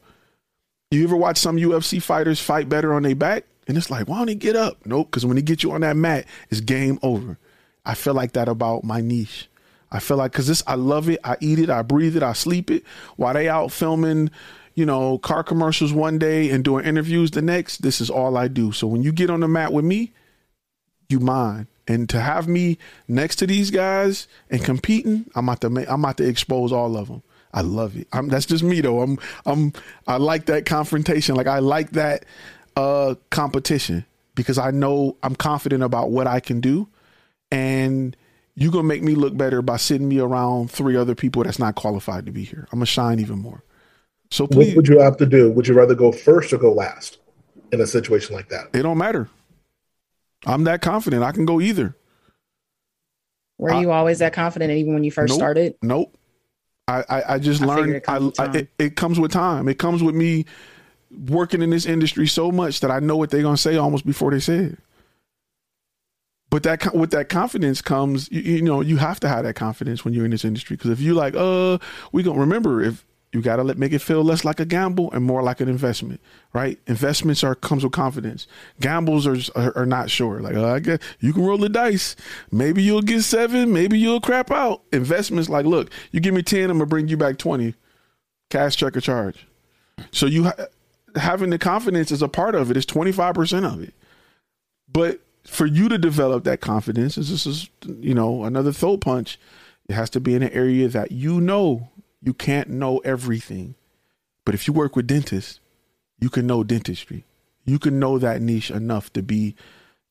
[0.91, 3.45] You ever watch some UFC fighters fight better on their back?
[3.67, 4.79] And it's like, why don't he get up?
[4.87, 7.37] Nope, because when he gets you on that mat, it's game over.
[7.85, 9.48] I feel like that about my niche.
[9.91, 11.19] I feel like because this, I love it.
[11.25, 11.71] I eat it.
[11.71, 12.23] I breathe it.
[12.23, 12.85] I sleep it.
[13.17, 14.31] While they out filming,
[14.75, 18.49] you know, car commercials one day and doing interviews the next, this is all I
[18.49, 18.73] do.
[18.73, 20.13] So when you get on the mat with me,
[21.09, 21.69] you mine.
[21.87, 22.77] And to have me
[23.09, 26.97] next to these guys and competing, I'm about to make, I'm about to expose all
[26.97, 27.23] of them.
[27.53, 28.09] I love it.
[28.13, 29.01] I'm, that's just me though.
[29.01, 29.73] I'm I'm
[30.07, 31.35] I like that confrontation.
[31.35, 32.27] Like I like that
[32.77, 34.05] uh competition
[34.35, 36.89] because I know I'm confident about what I can do
[37.51, 38.15] and
[38.61, 41.77] you're gonna make me look better by sitting me around three other people that's not
[41.77, 42.67] qualified to be here.
[42.73, 43.63] I'm gonna shine even more.
[44.31, 45.51] So What would you have to do?
[45.53, 47.19] Would you rather go first or go last
[47.73, 48.67] in a situation like that?
[48.75, 49.29] it don't matter.
[50.45, 51.23] I'm that confident.
[51.23, 51.95] I can go either.
[53.59, 55.39] Were I- you always that confident even when you first Nope.
[55.39, 55.75] started?
[55.83, 56.15] Nope.
[56.89, 57.95] I, I, I just I learned.
[57.95, 59.69] it comes I, it, it comes with time.
[59.69, 60.47] It comes with me
[61.29, 64.31] working in this industry so much that I know what they're gonna say almost before
[64.31, 64.79] they say it.
[66.51, 70.05] But that with that confidence comes, you, you know, you have to have that confidence
[70.05, 71.79] when you're in this industry because if you like, uh,
[72.13, 75.13] we gonna remember if You got to let make it feel less like a gamble
[75.13, 76.19] and more like an investment,
[76.55, 76.79] right?
[76.87, 78.47] Investments are comes with confidence.
[78.81, 80.41] Gambles are are, are not sure.
[80.41, 82.17] Like uh, I guess you can roll the dice.
[82.51, 83.71] Maybe you'll get seven.
[83.71, 84.83] Maybe you'll crap out.
[84.93, 87.75] Investments like, look, you give me ten, I'm gonna bring you back twenty,
[88.49, 89.47] cash check or charge.
[90.11, 90.67] So you ha-
[91.17, 92.79] having the confidence is a part of it.
[92.79, 93.93] It's twenty five percent of it.
[94.91, 99.39] But for you to develop that confidence, is this is you know another throat punch.
[99.89, 101.89] It has to be in an area that you know
[102.23, 103.75] you can't know everything.
[104.45, 105.61] But if you work with dentists,
[106.21, 107.25] you can know dentistry.
[107.65, 109.55] You can know that niche enough to be,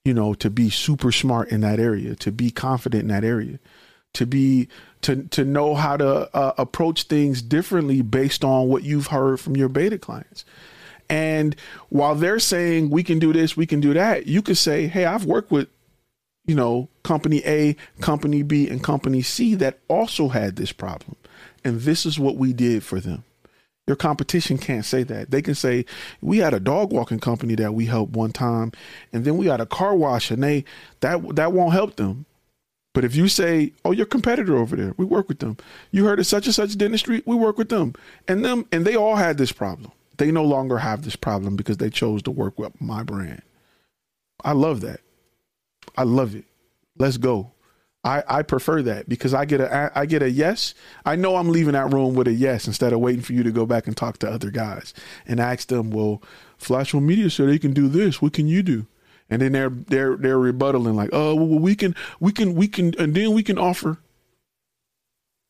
[0.03, 3.59] you know, to be super smart in that area, to be confident in that area,
[4.13, 4.67] to be
[5.01, 9.55] to to know how to uh, approach things differently based on what you've heard from
[9.55, 10.45] your beta clients.
[11.09, 11.55] And
[11.89, 15.05] while they're saying we can do this, we can do that, you could say, "Hey,
[15.05, 15.69] I've worked with
[16.45, 21.17] you know, company A, company B, and company C that also had this problem
[21.67, 23.25] and this is what we did for them.
[23.87, 25.31] Your competition can't say that.
[25.31, 25.85] They can say,
[26.21, 28.71] we had a dog walking company that we helped one time,
[29.11, 30.63] and then we had a car wash, and they
[31.01, 32.25] that that won't help them.
[32.93, 35.57] But if you say, oh, your competitor over there, we work with them.
[35.91, 37.93] You heard of such and such dentistry, we work with them.
[38.27, 39.91] And them and they all had this problem.
[40.17, 43.43] They no longer have this problem because they chose to work with my brand.
[44.43, 45.01] I love that.
[45.95, 46.45] I love it.
[46.97, 47.51] Let's go.
[48.03, 50.73] I, I prefer that because I get a I get a yes.
[51.05, 53.51] I know I'm leaving that room with a yes instead of waiting for you to
[53.51, 54.93] go back and talk to other guys
[55.25, 56.21] and ask them, well,
[56.59, 58.21] Flashfilm Media said they can do this.
[58.21, 58.85] What can you do?
[59.29, 62.93] And then they're they're they're rebuttaling like, oh, well, we can we can we can
[62.97, 63.97] and then we can offer.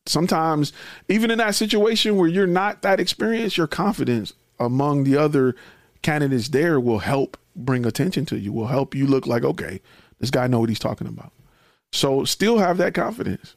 [0.06, 0.72] Sometimes,
[1.08, 5.54] even in that situation where you're not that experienced, your confidence among the other
[6.02, 8.52] candidates there will help bring attention to you.
[8.52, 9.80] Will help you look like, okay,
[10.20, 11.32] this guy know what he's talking about.
[11.92, 13.56] So still have that confidence.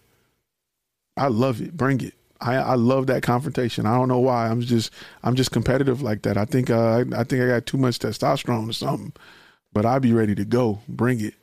[1.17, 1.75] I love it.
[1.75, 2.13] Bring it.
[2.39, 3.85] I, I love that confrontation.
[3.85, 4.47] I don't know why.
[4.47, 4.91] I'm just
[5.23, 6.37] I'm just competitive like that.
[6.37, 9.13] I think uh, I think I got too much testosterone or something.
[9.73, 10.79] But I'll be ready to go.
[10.87, 11.35] Bring it.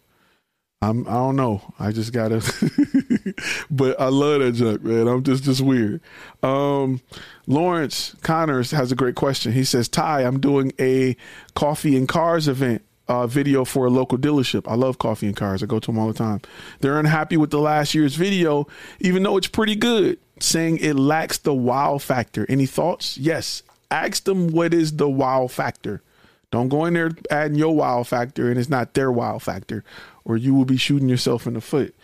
[0.81, 1.75] I'm I don't know.
[1.79, 2.37] I just gotta
[3.71, 5.09] but I love that junk, man.
[5.09, 6.01] I'm just just weird.
[6.43, 7.01] Um
[7.47, 9.53] Lawrence Connors has a great question.
[9.53, 11.17] He says, Ty, I'm doing a
[11.55, 14.71] coffee and cars event uh, video for a local dealership.
[14.71, 15.63] I love coffee and cars.
[15.63, 16.43] I go to them all the time.
[16.81, 18.69] They're unhappy with the last year's video,
[19.01, 22.45] even though it's pretty good, saying it lacks the wow factor.
[22.49, 23.17] Any thoughts?
[23.17, 23.63] Yes.
[23.91, 26.03] Ask them what is the wow factor.
[26.51, 29.85] Don't go in there adding your wow factor and it's not their wow factor,
[30.29, 31.97] or you will be shooting yourself in the foot.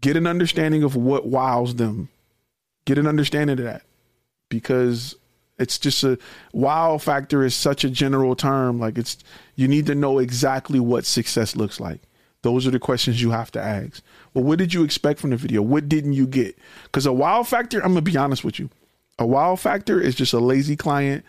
[0.00, 2.10] Get an understanding of what wows them.
[2.84, 3.82] Get an understanding of that
[4.48, 5.16] because
[5.58, 6.18] it's just a
[6.52, 8.78] wow factor is such a general term.
[8.78, 9.18] Like it's
[9.56, 12.00] you need to know exactly what success looks like.
[12.42, 14.02] Those are the questions you have to ask.
[14.34, 15.62] Well, what did you expect from the video?
[15.62, 16.58] What didn't you get?
[16.84, 18.68] Because a wow factor, I'm gonna be honest with you.
[19.18, 21.24] A wow factor is just a lazy client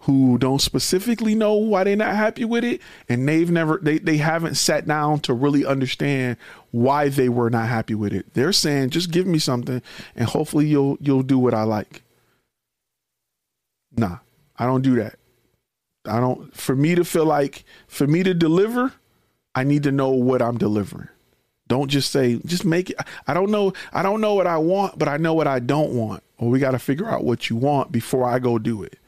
[0.00, 4.16] who don't specifically know why they're not happy with it and they've never they, they
[4.16, 6.36] haven't sat down to really understand
[6.70, 9.82] why they were not happy with it they're saying just give me something
[10.16, 12.02] and hopefully you'll you'll do what i like
[13.96, 14.18] Nah,
[14.56, 15.16] I don't do that.
[16.06, 16.54] I don't.
[16.56, 18.92] For me to feel like, for me to deliver,
[19.54, 21.08] I need to know what I'm delivering.
[21.68, 22.96] Don't just say, just make it.
[23.26, 23.72] I don't know.
[23.92, 26.22] I don't know what I want, but I know what I don't want.
[26.38, 28.98] Well, we got to figure out what you want before I go do it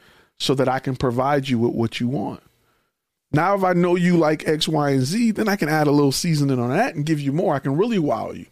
[0.43, 2.43] so that I can provide you with what you want.
[3.32, 5.93] Now, if I know you like X, Y, and Z, then I can add a
[5.93, 7.55] little seasoning on that and give you more.
[7.55, 8.47] I can really wow you.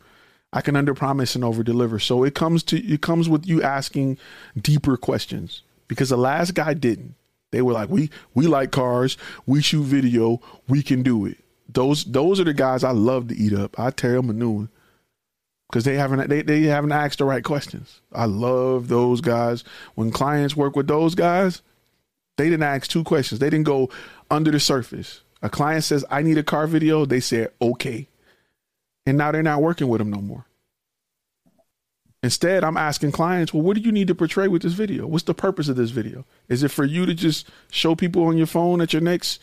[0.52, 1.98] I can under promise and over deliver.
[1.98, 4.18] So it comes to it comes with you asking
[4.60, 7.14] deeper questions because the last guy didn't.
[7.50, 11.38] They were like, we we like cars, we shoot video, we can do it.
[11.68, 13.78] Those those are the guys I love to eat up.
[13.78, 14.70] I tear them a new one
[15.68, 18.00] because they haven't they, they haven't asked the right questions.
[18.12, 19.62] I love those guys.
[19.94, 21.62] When clients work with those guys,
[22.40, 23.38] they didn't ask two questions.
[23.38, 23.90] They didn't go
[24.30, 25.20] under the surface.
[25.42, 28.08] A client says, "I need a car video." They said, "Okay,"
[29.06, 30.46] and now they're not working with them no more.
[32.22, 35.06] Instead, I'm asking clients, well, what do you need to portray with this video?
[35.06, 36.26] What's the purpose of this video?
[36.48, 39.42] Is it for you to just show people on your phone at your next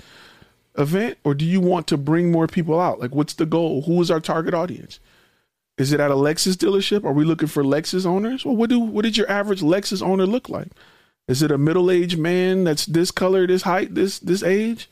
[0.77, 1.17] event?
[1.23, 2.99] Or do you want to bring more people out?
[2.99, 3.81] Like, what's the goal?
[3.83, 4.99] Who is our target audience?
[5.79, 7.03] Is it at a Lexus dealership?
[7.03, 8.45] Are we looking for Lexus owners?
[8.45, 10.69] Well, what do what did your average Lexus owner look like?
[11.27, 14.89] Is it a middle-aged man that's this color, this height, this this age?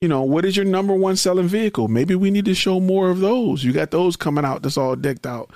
[0.00, 1.88] You know, what is your number one selling vehicle?
[1.88, 3.64] Maybe we need to show more of those.
[3.64, 5.50] You got those coming out that's all decked out.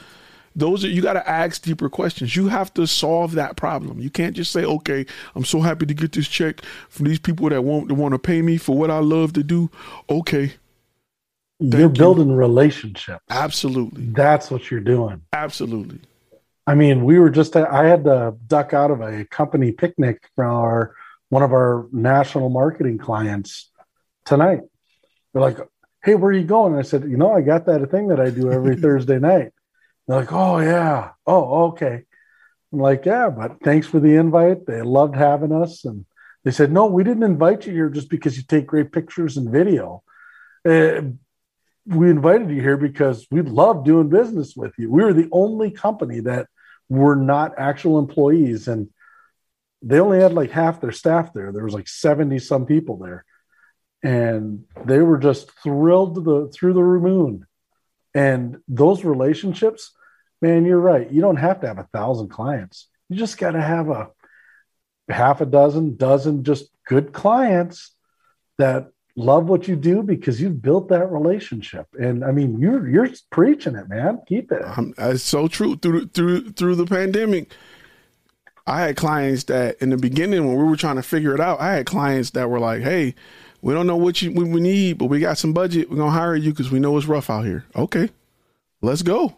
[0.56, 2.34] Those are you got to ask deeper questions.
[2.34, 4.00] You have to solve that problem.
[4.00, 7.48] You can't just say okay i'm so happy to get this check from these people
[7.48, 9.70] that want to want to pay me for what i love to do.
[10.10, 10.54] Okay.
[11.60, 12.34] Thank you're building you.
[12.34, 13.20] relationship.
[13.30, 14.06] Absolutely.
[14.06, 15.22] That's what you're doing.
[15.32, 16.00] Absolutely
[16.66, 20.54] I mean, we were just, I had to duck out of a company picnic from
[20.54, 20.94] our,
[21.28, 23.70] one of our national marketing clients
[24.24, 24.60] tonight.
[25.32, 25.58] They're like,
[26.04, 26.72] Hey, where are you going?
[26.72, 29.52] And I said, You know, I got that thing that I do every Thursday night.
[30.06, 31.10] They're like, Oh, yeah.
[31.26, 32.02] Oh, okay.
[32.72, 34.66] I'm like, Yeah, but thanks for the invite.
[34.66, 35.84] They loved having us.
[35.84, 36.06] And
[36.44, 39.50] they said, No, we didn't invite you here just because you take great pictures and
[39.50, 40.02] video.
[40.64, 41.02] Uh,
[41.86, 44.90] we invited you here because we love doing business with you.
[44.90, 46.46] We were the only company that
[46.88, 48.68] were not actual employees.
[48.68, 48.88] And
[49.82, 51.52] they only had like half their staff there.
[51.52, 53.24] There was like 70 some people there.
[54.02, 57.46] And they were just thrilled to the through the moon.
[58.14, 59.92] And those relationships,
[60.40, 61.10] man, you're right.
[61.10, 62.88] You don't have to have a thousand clients.
[63.08, 64.10] You just got to have a
[65.08, 67.94] half a dozen, dozen just good clients
[68.58, 71.86] that love what you do because you've built that relationship.
[71.98, 74.20] And I mean, you're you're preaching it, man.
[74.26, 74.62] Keep it.
[74.64, 75.76] Um, it's so true.
[75.76, 77.52] Through through through the pandemic,
[78.66, 81.60] I had clients that in the beginning when we were trying to figure it out,
[81.60, 83.14] I had clients that were like, "Hey,
[83.60, 85.90] we don't know what you what we need, but we got some budget.
[85.90, 88.10] We're gonna hire you because we know it's rough out here." Okay,
[88.80, 89.36] let's go.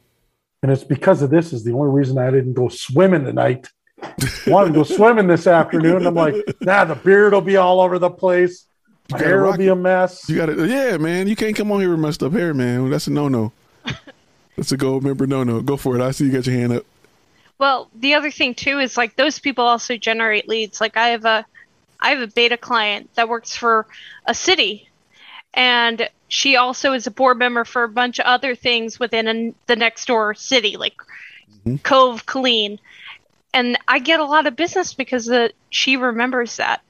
[0.62, 3.68] And it's because of this is the only reason I didn't go swimming tonight.
[4.46, 6.06] Wanted to go swimming this afternoon.
[6.06, 8.66] I'm like, nah, the beard will be all over the place.
[9.10, 10.28] My hair will be a mess.
[10.28, 11.28] You got to, yeah, man.
[11.28, 12.88] You can't come on here with messed up hair, man.
[12.90, 13.52] That's a no no.
[14.56, 15.60] That's a gold member no no.
[15.60, 16.02] Go for it.
[16.02, 16.84] I see you got your hand up.
[17.58, 20.80] Well, the other thing too is like those people also generate leads.
[20.80, 21.44] Like I have a
[22.00, 23.86] I have a beta client that works for
[24.26, 24.88] a city
[25.54, 29.54] and she also is a board member for a bunch of other things within a,
[29.66, 30.96] the next door city like
[31.64, 31.76] mm-hmm.
[31.76, 32.78] Cove Killeen.
[33.52, 36.82] And I get a lot of business because the, she remembers that.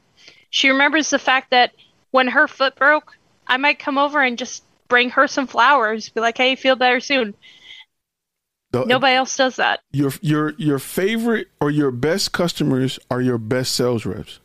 [0.48, 1.72] She remembers the fact that
[2.14, 6.20] when her foot broke, I might come over and just bring her some flowers, be
[6.20, 7.34] like, "Hey, feel better soon."
[8.70, 9.80] The, Nobody else does that.
[9.90, 14.38] Your your your favorite or your best customers are your best sales reps.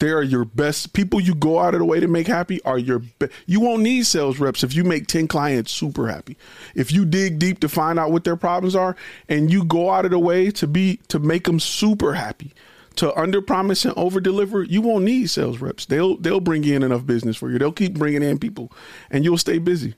[0.00, 1.20] They are your best people.
[1.20, 3.00] You go out of the way to make happy are your.
[3.00, 6.38] Be- you won't need sales reps if you make ten clients super happy.
[6.74, 8.96] If you dig deep to find out what their problems are,
[9.28, 12.54] and you go out of the way to be to make them super happy
[12.96, 15.86] to under promise and over deliver, you won't need sales reps.
[15.86, 17.58] They'll they'll bring in enough business for you.
[17.58, 18.72] They'll keep bringing in people,
[19.10, 19.94] and you'll stay busy.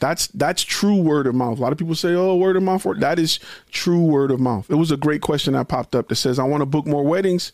[0.00, 1.58] That's that's true word of mouth.
[1.58, 3.40] A lot of people say, "Oh, word of mouth." That is
[3.70, 4.70] true word of mouth.
[4.70, 7.04] It was a great question that popped up that says, "I want to book more
[7.04, 7.52] weddings."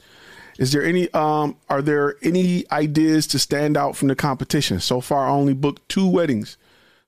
[0.59, 4.81] Is there any um are there any ideas to stand out from the competition?
[4.81, 6.57] So far, I only booked two weddings.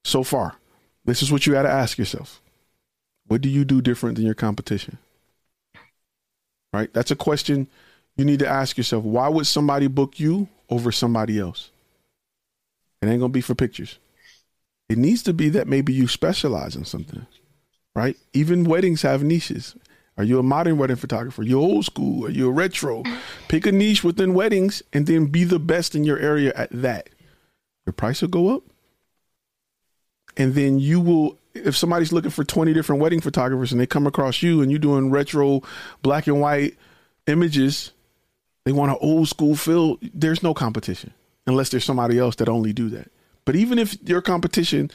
[0.02, 0.56] So far,
[1.04, 2.40] this is what you got to ask yourself:
[3.26, 4.98] What do you do different than your competition?
[6.76, 6.92] Right?
[6.92, 7.68] That's a question
[8.16, 9.02] you need to ask yourself.
[9.02, 11.70] Why would somebody book you over somebody else?
[13.00, 13.98] It ain't gonna be for pictures.
[14.88, 17.26] It needs to be that maybe you specialize in something,
[17.94, 18.16] right?
[18.34, 19.74] Even weddings have niches.
[20.18, 21.42] Are you a modern wedding photographer?
[21.42, 22.26] Are you old school?
[22.26, 23.02] Are you a retro?
[23.48, 27.08] Pick a niche within weddings and then be the best in your area at that.
[27.86, 28.62] Your price will go up.
[30.36, 34.06] And then you will if somebody's looking for 20 different wedding photographers and they come
[34.06, 35.62] across you and you're doing retro
[36.02, 36.76] black and white
[37.26, 37.92] images,
[38.64, 41.12] they want an old school feel, there's no competition
[41.46, 43.10] unless there's somebody else that only do that.
[43.44, 44.90] But even if your competition,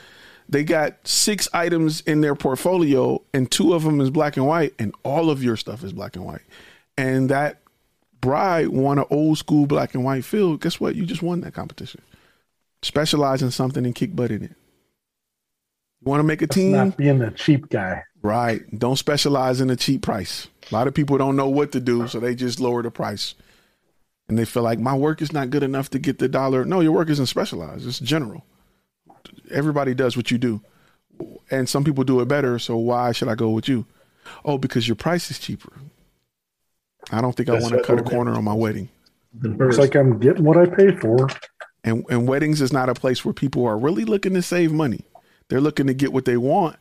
[0.49, 4.73] they got six items in their portfolio and two of them is black and white
[4.77, 6.41] and all of your stuff is black and white.
[6.97, 7.61] And that
[8.19, 10.95] bride want an old school black and white feel, guess what?
[10.95, 12.01] You just won that competition.
[12.81, 14.55] Specialize in something and kick butt in it.
[16.01, 16.71] You want to make a That's team?
[16.71, 18.03] Not being the cheap guy.
[18.23, 18.61] Right.
[18.77, 20.47] Don't specialize in a cheap price.
[20.71, 23.35] A lot of people don't know what to do, so they just lower the price.
[24.27, 26.65] And they feel like my work is not good enough to get the dollar.
[26.65, 27.87] No, your work isn't specialized.
[27.87, 28.45] It's general.
[29.51, 30.61] Everybody does what you do.
[31.51, 33.85] And some people do it better, so why should I go with you?
[34.45, 35.73] Oh, because your price is cheaper.
[37.11, 38.89] I don't think That's I want to cut a corner on my wedding.
[39.43, 41.27] It's like I'm getting what I pay for.
[41.83, 45.03] And and weddings is not a place where people are really looking to save money.
[45.51, 46.77] They're looking to get what they want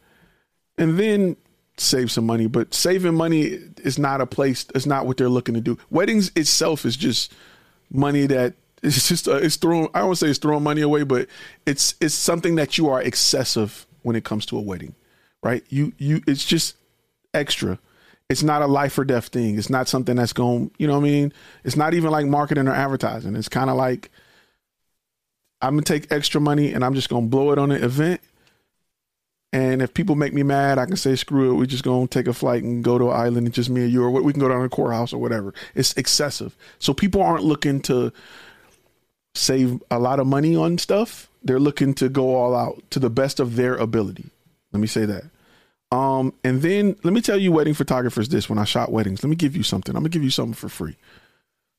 [0.78, 1.36] and then
[1.76, 2.46] save some money.
[2.46, 5.76] But saving money is not a place, it's not what they're looking to do.
[5.90, 7.32] Weddings itself is just
[7.90, 11.26] money that it's just uh, it's throwing I don't say it's throwing money away, but
[11.66, 14.94] it's it's something that you are excessive when it comes to a wedding.
[15.42, 15.64] Right?
[15.68, 16.76] You you it's just
[17.34, 17.76] extra.
[18.28, 19.58] It's not a life or death thing.
[19.58, 21.32] It's not something that's going, you know what I mean?
[21.64, 23.34] It's not even like marketing or advertising.
[23.34, 24.10] It's kind of like
[25.60, 28.20] I'm gonna take extra money and I'm just gonna blow it on an event
[29.52, 31.54] and if people make me mad, I can say, screw it.
[31.54, 33.82] We're just going to take a flight and go to an island and just me
[33.82, 35.52] and you, or we can go down to the courthouse or whatever.
[35.74, 36.56] It's excessive.
[36.78, 38.12] So people aren't looking to
[39.34, 41.28] save a lot of money on stuff.
[41.42, 44.26] They're looking to go all out to the best of their ability.
[44.72, 45.24] Let me say that.
[45.92, 49.30] Um, and then let me tell you, wedding photographers, this when I shot weddings, let
[49.30, 49.96] me give you something.
[49.96, 50.96] I'm gonna give you something for free.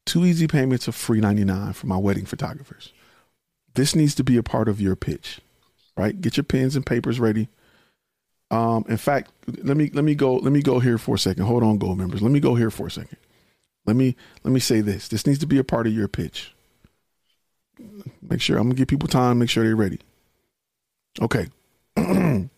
[0.06, 2.92] Two easy payments of free 99 for my wedding photographers.
[3.76, 5.40] This needs to be a part of your pitch,
[5.96, 6.20] right?
[6.20, 7.48] Get your pens and papers ready.
[8.52, 9.32] Um, in fact,
[9.64, 11.46] let me let me go let me go here for a second.
[11.46, 12.22] Hold on, gold members.
[12.22, 13.18] Let me go here for a second.
[13.86, 15.08] Let me let me say this.
[15.08, 16.54] This needs to be a part of your pitch.
[18.22, 19.40] Make sure I'm gonna give people time.
[19.40, 20.00] Make sure they're ready.
[21.22, 21.48] Okay.
[21.96, 22.50] when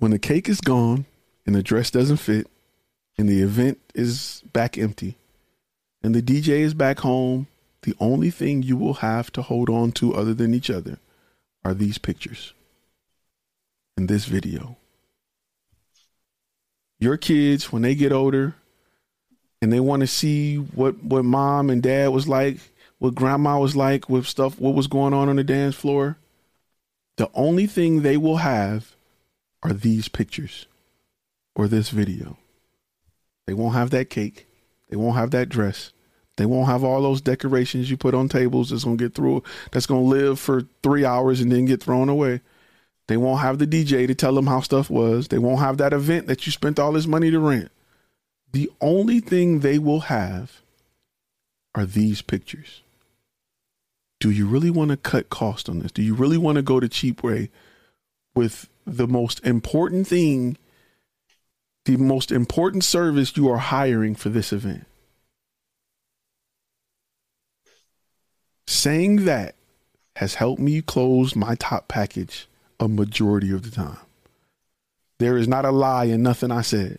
[0.00, 1.04] the cake is gone
[1.44, 2.46] and the dress doesn't fit
[3.18, 5.16] and the event is back empty
[6.02, 7.48] and the DJ is back home,
[7.82, 10.98] the only thing you will have to hold on to other than each other
[11.64, 12.54] are these pictures
[13.98, 14.76] and this video.
[17.00, 18.54] Your kids, when they get older
[19.60, 22.58] and they want to see what, what mom and dad was like,
[22.98, 26.16] what grandma was like, with stuff, what was going on on the dance floor,
[27.16, 28.94] the only thing they will have
[29.64, 30.66] are these pictures
[31.56, 32.38] or this video.
[33.48, 34.46] They won't have that cake.
[34.90, 35.92] They won't have that dress.
[36.36, 39.42] They won't have all those decorations you put on tables that's gonna get through
[39.72, 42.42] that's gonna live for three hours and then get thrown away.
[43.08, 45.28] They won't have the DJ to tell them how stuff was.
[45.28, 47.70] They won't have that event that you spent all this money to rent.
[48.52, 50.60] The only thing they will have
[51.74, 52.82] are these pictures.
[54.20, 55.92] Do you really want to cut cost on this?
[55.92, 57.50] Do you really want to go the cheap way
[58.34, 60.56] with the most important thing,
[61.84, 64.86] the most important service you are hiring for this event.
[68.66, 69.54] Saying that
[70.16, 72.46] has helped me close my top package
[72.80, 73.98] a majority of the time.
[75.18, 76.98] There is not a lie in nothing I said.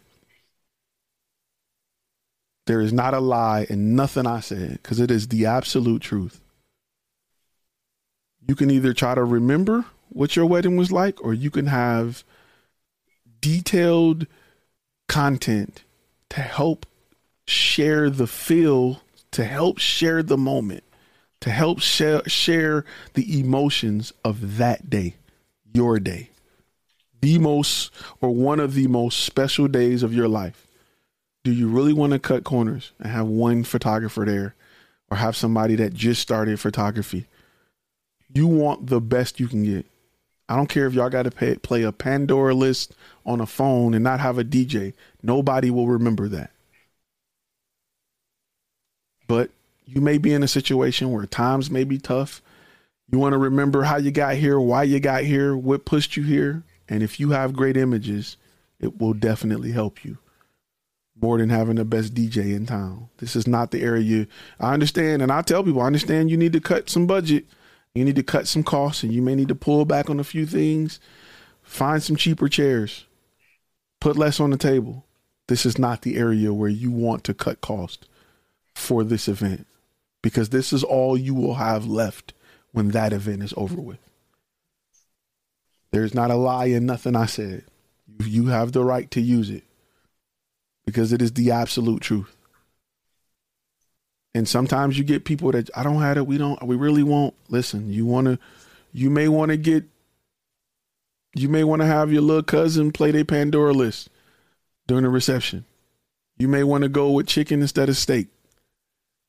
[2.65, 6.41] There is not a lie in nothing I said because it is the absolute truth.
[8.47, 12.23] You can either try to remember what your wedding was like, or you can have
[13.41, 14.27] detailed
[15.07, 15.83] content
[16.29, 16.85] to help
[17.47, 19.01] share the feel,
[19.31, 20.83] to help share the moment,
[21.41, 25.15] to help share, share the emotions of that day,
[25.79, 26.29] your day,
[27.21, 27.89] the most
[28.19, 30.67] or one of the most special days of your life.
[31.45, 34.55] Do you really want to cut corners and have one photographer there
[35.09, 37.27] or have somebody that just started photography?
[38.33, 39.85] You want the best you can get.
[40.49, 42.93] I don't care if y'all got to pay, play a Pandora list
[43.25, 44.91] on a phone and not have a DJ.
[45.23, 46.51] Nobody will remember that.
[49.27, 49.49] But
[49.85, 52.41] you may be in a situation where times may be tough.
[53.11, 56.23] You want to remember how you got here, why you got here, what pushed you
[56.23, 56.63] here.
[56.87, 58.37] And if you have great images,
[58.79, 60.17] it will definitely help you
[61.21, 63.09] more than having the best DJ in town.
[63.17, 64.27] This is not the area you,
[64.59, 65.21] I understand.
[65.21, 67.45] And I tell people, I understand you need to cut some budget
[67.93, 70.23] you need to cut some costs and you may need to pull back on a
[70.23, 70.99] few things.
[71.63, 73.05] Find some cheaper chairs.
[73.99, 75.05] Put less on the table.
[75.47, 78.07] This is not the area where you want to cut cost
[78.75, 79.67] for this event
[80.21, 82.33] because this is all you will have left
[82.71, 83.99] when that event is over with.
[85.91, 87.63] There's not a lie in nothing I said.
[88.23, 89.63] You have the right to use it
[90.85, 92.35] because it is the absolute truth.
[94.35, 96.27] And sometimes you get people that I don't have it.
[96.27, 96.61] We don't.
[96.63, 97.33] We really won't.
[97.47, 98.39] Listen, you want to.
[98.93, 99.85] You may want to get.
[101.35, 104.09] You may want to have your little cousin play their Pandora list
[104.87, 105.65] during the reception.
[106.37, 108.27] You may want to go with chicken instead of steak.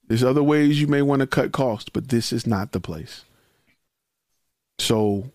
[0.06, 3.24] There's other ways you may want to cut costs, but this is not the place.
[4.80, 5.30] So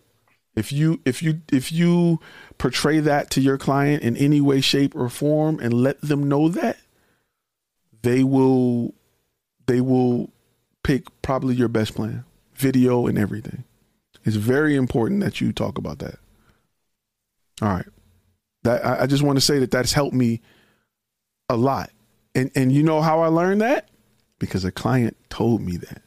[0.55, 2.19] if you if you if you
[2.57, 6.49] portray that to your client in any way shape or form and let them know
[6.49, 6.77] that
[8.01, 8.93] they will
[9.67, 10.31] they will
[10.83, 12.23] pick probably your best plan,
[12.53, 13.63] video and everything.
[14.23, 16.19] It's very important that you talk about that.
[17.61, 17.85] All right.
[18.63, 20.41] That I, I just want to say that that's helped me
[21.49, 21.91] a lot.
[22.33, 23.89] And and you know how I learned that?
[24.39, 26.01] Because a client told me that.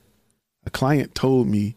[0.66, 1.76] A client told me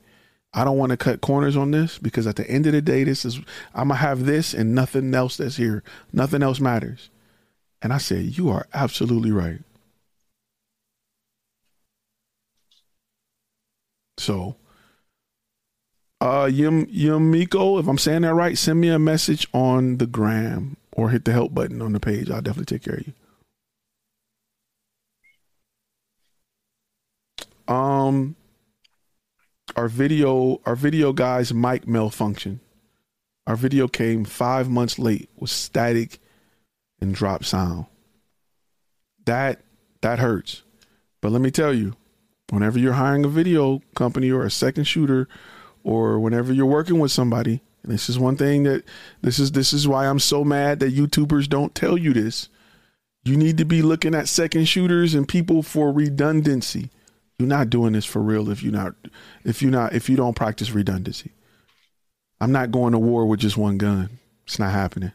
[0.54, 3.04] I don't want to cut corners on this because at the end of the day,
[3.04, 3.38] this is
[3.74, 5.84] I'm gonna have this and nothing else that's here.
[6.12, 7.10] Nothing else matters.
[7.82, 9.60] And I said, You are absolutely right.
[14.18, 14.56] So,
[16.20, 20.78] uh, Yum Yumiko, if I'm saying that right, send me a message on the gram
[20.92, 22.30] or hit the help button on the page.
[22.30, 23.14] I'll definitely take care of you.
[27.74, 28.36] Um,
[29.76, 32.60] our video, our video guy's mic malfunction.
[33.48, 36.20] Our video came five months late with static
[37.00, 37.88] and drop sound.
[39.26, 39.62] That
[40.02, 40.64] that hurts.
[41.22, 41.96] But let me tell you,
[42.50, 45.28] whenever you're hiring a video company or a second shooter
[45.84, 48.84] or whenever you're working with somebody, And this is one thing that
[49.22, 52.50] this is this is why I'm so mad that YouTubers don't tell you this.
[53.24, 56.90] You need to be looking at second shooters and people for redundancy.
[57.42, 58.94] You're not doing this for real if you're not
[59.44, 61.32] if you're not if you don't practice redundancy.
[62.40, 64.20] I'm not going to war with just one gun.
[64.46, 65.12] It's not happening.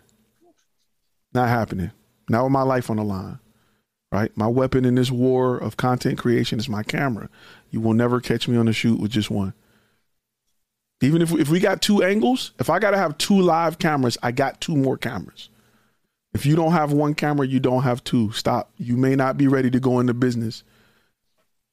[1.32, 1.93] Not happening.
[2.28, 3.39] Not with my life on the line.
[4.11, 4.36] Right?
[4.36, 7.28] My weapon in this war of content creation is my camera.
[7.70, 9.55] You will never catch me on a shoot with just one.
[11.01, 14.19] Even if if we got two angles, if I got to have two live cameras,
[14.20, 15.48] I got two more cameras.
[16.35, 18.32] If you don't have one camera, you don't have two.
[18.32, 18.73] Stop.
[18.78, 20.65] You may not be ready to go into business.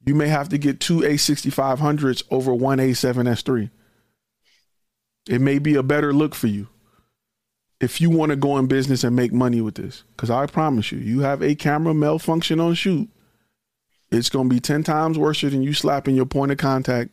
[0.06, 3.70] You may have to get two A6500s over one A7S3.
[5.30, 6.68] It may be a better look for you
[7.80, 10.04] if you want to go in business and make money with this.
[10.16, 13.10] Because I promise you, you have a camera malfunction on shoot,
[14.12, 17.12] it's going to be 10 times worse than you slapping your point of contact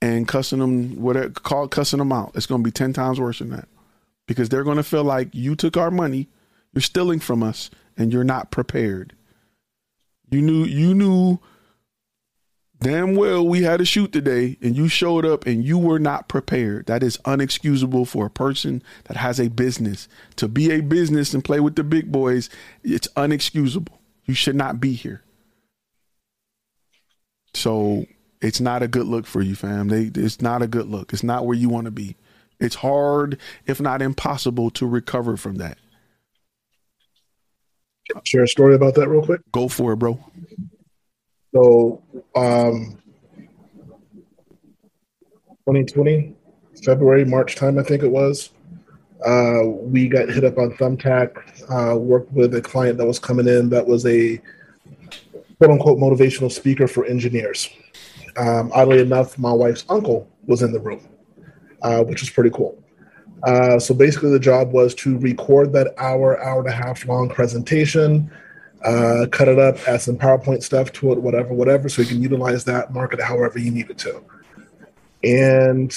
[0.00, 2.32] and cussing them, whatever, call cussing them out.
[2.34, 3.68] It's going to be 10 times worse than that
[4.26, 6.28] because they're going to feel like you took our money,
[6.72, 9.14] you're stealing from us, and you're not prepared.
[10.30, 11.40] You knew, you knew
[12.80, 16.28] damn well we had a shoot today and you showed up and you were not
[16.28, 16.86] prepared.
[16.86, 20.08] That is unexcusable for a person that has a business.
[20.36, 22.50] To be a business and play with the big boys,
[22.82, 23.98] it's unexcusable.
[24.24, 25.22] You should not be here.
[27.54, 28.06] So
[28.40, 29.88] it's not a good look for you, fam.
[29.88, 31.12] They, it's not a good look.
[31.12, 32.16] It's not where you want to be.
[32.58, 35.78] It's hard, if not impossible, to recover from that.
[38.24, 39.40] Share a story about that real quick.
[39.52, 40.18] Go for it, bro.
[41.52, 42.02] So,
[42.36, 42.96] um,
[45.66, 46.34] 2020,
[46.84, 48.50] February, March time, I think it was.
[49.24, 51.36] Uh, we got hit up on Thumbtack,
[51.70, 54.40] uh, worked with a client that was coming in that was a
[55.58, 57.68] quote unquote motivational speaker for engineers.
[58.36, 61.06] Um, oddly enough, my wife's uncle was in the room,
[61.82, 62.82] uh, which was pretty cool.
[63.42, 67.28] Uh, so basically, the job was to record that hour, hour and a half long
[67.28, 68.30] presentation,
[68.84, 72.22] uh, cut it up, add some PowerPoint stuff to it, whatever, whatever, so you can
[72.22, 74.22] utilize that, market however you need it to.
[75.22, 75.92] And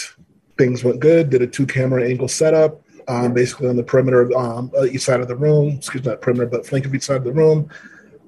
[0.57, 1.29] things went good.
[1.29, 5.21] Did a two camera angle setup, um, basically on the perimeter, of, um, each side
[5.21, 5.75] of the room.
[5.77, 7.69] Excuse me, not perimeter, but flank of each side of the room.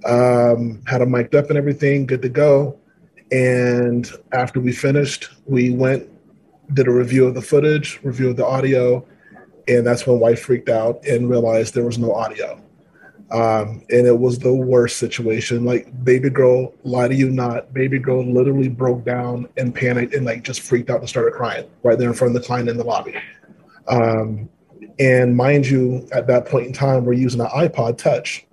[0.06, 2.80] Um, had them mic'd up and everything, good to go.
[3.32, 6.08] And after we finished, we went,
[6.74, 9.06] did a review of the footage, review of the audio,
[9.68, 12.62] and that's when wife freaked out and realized there was no audio.
[13.32, 15.66] Um, and it was the worst situation.
[15.66, 20.26] Like baby girl, lie to you not, baby girl literally broke down and panicked and
[20.26, 22.78] like just freaked out and started crying right there in front of the client in
[22.78, 23.16] the lobby.
[23.88, 24.50] Um,
[25.00, 28.46] and mind you, at that point in time, we're using an iPod Touch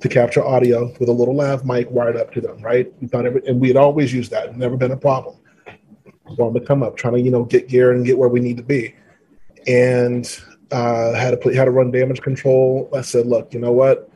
[0.00, 2.92] to capture audio with a little lav mic wired up to them, right?
[3.00, 5.36] We thought every, and we had always used that, never been a problem.
[6.36, 8.58] Wanted to come up, trying to you know get gear and get where we need
[8.58, 8.94] to be,
[9.66, 10.40] and
[10.70, 12.88] uh, had to put had to run damage control.
[12.94, 14.10] I said, look, you know what?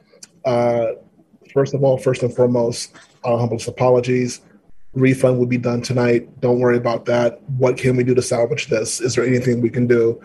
[0.45, 0.93] Uh,
[1.53, 4.41] first of all, first and foremost, our humblest apologies.
[4.95, 6.41] Refund will be done tonight.
[6.41, 7.43] Don't worry about that.
[7.53, 9.01] What can we do to salvage this?
[9.01, 10.21] Is there anything we can do?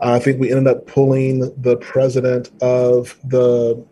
[0.00, 3.82] Uh, I think we ended up pulling the president of the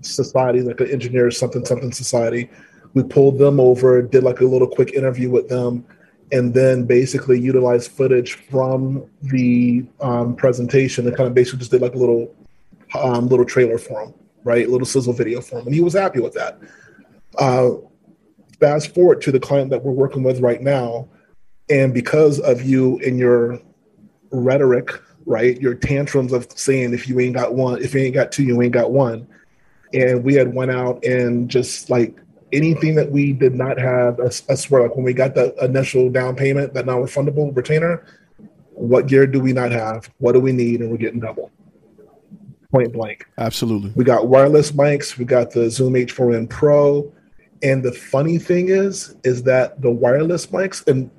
[0.00, 2.48] society, like an engineers something something society.
[2.94, 5.84] We pulled them over, did like a little quick interview with them,
[6.32, 11.82] and then basically utilized footage from the um, presentation and kind of basically just did
[11.82, 12.34] like a little
[12.98, 14.14] um, little trailer for him,
[14.48, 14.68] right?
[14.68, 16.58] Little sizzle video for him, and he was happy with that.
[17.38, 17.70] Uh,
[18.58, 21.08] fast forward to the client that we're working with right now,
[21.70, 23.60] and because of you and your
[24.32, 24.90] rhetoric,
[25.26, 28.42] right, your tantrums of saying if you ain't got one, if you ain't got two,
[28.42, 29.28] you ain't got one
[29.92, 32.18] and we had went out and just like
[32.52, 36.10] anything that we did not have, I, I swear, like when we got the initial
[36.10, 38.04] down payment, that non-refundable retainer,
[38.70, 40.10] what gear do we not have?
[40.18, 40.80] What do we need?
[40.80, 41.50] And we're getting double.
[42.70, 43.26] Point blank.
[43.38, 43.92] Absolutely.
[43.94, 45.16] We got wireless mics.
[45.16, 47.10] We got the Zoom H4n Pro.
[47.62, 51.10] And the funny thing is, is that the wireless mics, and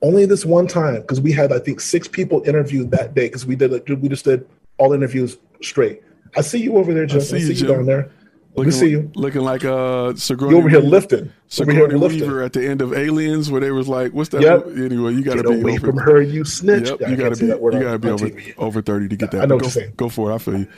[0.00, 3.44] only this one time, because we had I think six people interviewed that day, because
[3.44, 4.48] we did we just did
[4.78, 6.02] all interviews straight.
[6.36, 7.20] I see you over there, Jim.
[7.20, 7.68] I see, I see you, Jim.
[7.68, 8.10] down there.
[8.56, 11.30] Looking, see you looking like uh Sigourney you over here lifting.
[11.48, 14.40] Sigourney over here Weaver at the end of Aliens, where they was like, "What's that?"
[14.40, 14.66] Yep.
[14.78, 16.88] Anyway, you got to be away over, from her, you snitch.
[16.88, 17.46] Yep, you got to be.
[17.46, 18.54] You got to be over TV.
[18.56, 19.42] over thirty to get that.
[19.42, 19.92] I know go, what you're saying.
[19.96, 20.34] Go for it.
[20.34, 20.68] I feel you.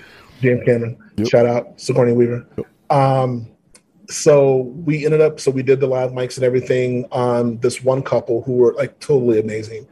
[0.41, 0.99] James Cameron.
[1.19, 1.29] Yep.
[1.29, 2.49] Shout out Sigourney Weaver.
[2.57, 2.67] Yep.
[2.91, 3.49] Um,
[4.09, 5.39] so we ended up.
[5.39, 8.99] So we did the live mics and everything on this one couple who were like
[8.99, 9.87] totally amazing.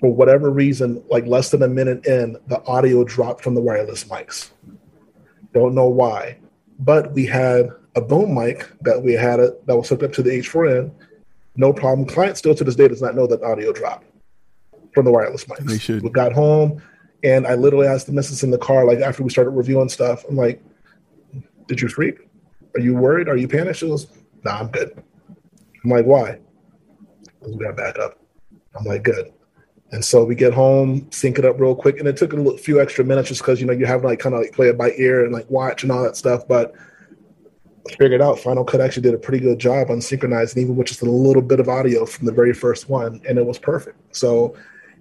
[0.00, 4.04] For whatever reason, like less than a minute in, the audio dropped from the wireless
[4.04, 4.50] mics.
[5.52, 6.36] Don't know why,
[6.78, 10.22] but we had a boom mic that we had it that was hooked up to
[10.22, 10.90] the H4n.
[11.56, 12.06] No problem.
[12.06, 14.06] Client still to this day does not know that audio dropped.
[14.92, 15.66] from the wireless mics.
[15.66, 16.02] They should.
[16.02, 16.80] We got home,
[17.24, 20.24] and I literally asked the missus in the car, like after we started reviewing stuff,
[20.28, 20.62] I'm like,
[21.66, 22.18] "Did you freak?
[22.76, 23.28] Are you worried?
[23.28, 24.06] Are you panicked?" She goes,
[24.44, 25.02] "Nah, I'm good."
[25.84, 26.38] I'm like, "Why?"
[27.40, 28.18] We got backup.
[28.78, 29.32] I'm like, "Good."
[29.94, 32.58] And so we get home, sync it up real quick, and it took a little,
[32.58, 34.66] few extra minutes just because you know you have to like kind of like play
[34.66, 36.74] it by ear and like watch and all that stuff, but
[37.96, 41.02] figured out Final Cut actually did a pretty good job on synchronizing, even with just
[41.02, 43.96] a little bit of audio from the very first one, and it was perfect.
[44.16, 44.56] So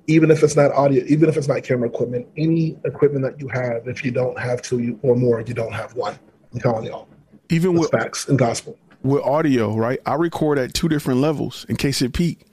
[0.05, 3.47] even if it's not audio, even if it's not camera equipment, any equipment that you
[3.47, 6.19] have, if you don't have two or more, you don't have one.
[6.53, 7.07] I'm telling y'all.
[7.49, 8.77] Even with facts and gospel.
[9.01, 9.99] with audio, right?
[10.05, 12.45] I record at two different levels in case it peak.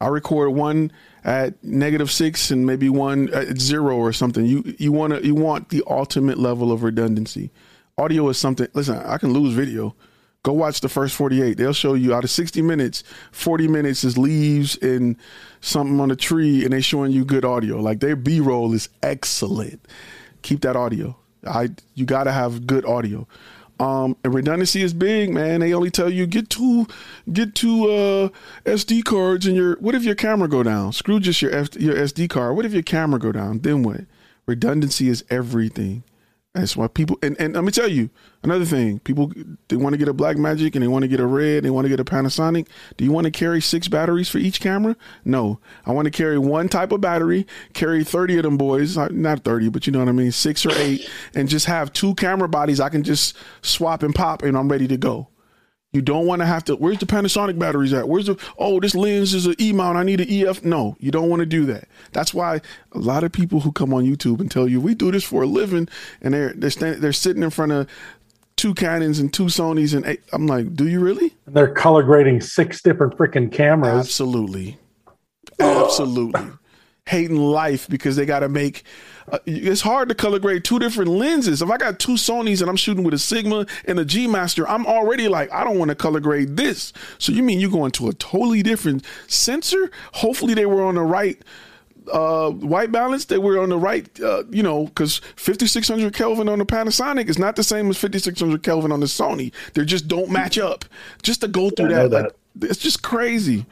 [0.00, 0.92] I record one
[1.24, 4.46] at negative six and maybe one at zero or something.
[4.46, 7.50] You you want to you want the ultimate level of redundancy.
[7.98, 8.66] Audio is something.
[8.72, 9.94] Listen, I can lose video.
[10.42, 11.58] Go watch the first 48.
[11.58, 15.16] They'll show you out of 60 minutes, 40 minutes is leaves and
[15.60, 17.78] something on a tree, and they showing you good audio.
[17.78, 19.86] Like their B roll is excellent.
[20.40, 21.14] Keep that audio.
[21.46, 23.28] I you got to have good audio.
[23.80, 25.60] Um, and redundancy is big, man.
[25.60, 26.86] They only tell you get two,
[27.32, 28.28] get two uh,
[28.66, 29.76] SD cards and your.
[29.76, 30.92] What if your camera go down?
[30.92, 32.56] Screw just your F, your SD card.
[32.56, 33.60] What if your camera go down?
[33.60, 34.02] Then what?
[34.44, 36.02] Redundancy is everything.
[36.52, 38.10] That's why people and, and let me tell you
[38.42, 38.98] another thing.
[38.98, 39.32] People
[39.68, 41.62] they want to get a Blackmagic and they want to get a Red.
[41.62, 42.66] They want to get a Panasonic.
[42.96, 44.96] Do you want to carry six batteries for each camera?
[45.24, 47.46] No, I want to carry one type of battery.
[47.72, 50.66] Carry thirty of them boys, uh, not thirty, but you know what I mean, six
[50.66, 52.80] or eight, and just have two camera bodies.
[52.80, 55.28] I can just swap and pop, and I'm ready to go.
[55.92, 56.76] You don't want to have to.
[56.76, 58.08] Where's the Panasonic batteries at?
[58.08, 58.36] Where's the?
[58.58, 59.98] Oh, this lens is an E mount.
[59.98, 60.64] I need an EF.
[60.64, 61.88] No, you don't want to do that.
[62.12, 62.60] That's why
[62.92, 65.42] a lot of people who come on YouTube and tell you we do this for
[65.42, 65.88] a living,
[66.20, 67.88] and they're they're standing, they're sitting in front of
[68.54, 71.34] two Canons and two Sonys, and eight, I'm like, do you really?
[71.46, 74.06] And they're color grading six different freaking cameras.
[74.06, 74.78] Absolutely,
[75.58, 75.86] oh.
[75.86, 76.50] absolutely.
[77.10, 78.84] Hating life because they got to make.
[79.30, 81.60] Uh, it's hard to color grade two different lenses.
[81.60, 84.68] If I got two Sonys and I'm shooting with a Sigma and a G Master,
[84.68, 86.92] I'm already like, I don't want to color grade this.
[87.18, 89.90] So you mean you're going to a totally different sensor?
[90.12, 91.40] Hopefully they were on the right
[92.12, 93.24] uh, white balance.
[93.24, 97.38] They were on the right, uh, you know, because 5600 Kelvin on the Panasonic is
[97.38, 99.52] not the same as 5600 Kelvin on the Sony.
[99.74, 100.84] They just don't match up.
[101.22, 103.66] Just to go through know that, like, it's just crazy.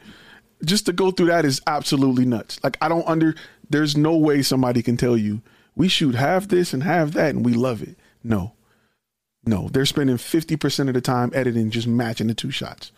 [0.63, 2.59] Just to go through that is absolutely nuts.
[2.63, 3.35] Like I don't under.
[3.69, 5.41] There's no way somebody can tell you
[5.75, 7.97] we shoot half this and half that and we love it.
[8.23, 8.53] No,
[9.45, 9.69] no.
[9.69, 12.91] They're spending 50 percent of the time editing just matching the two shots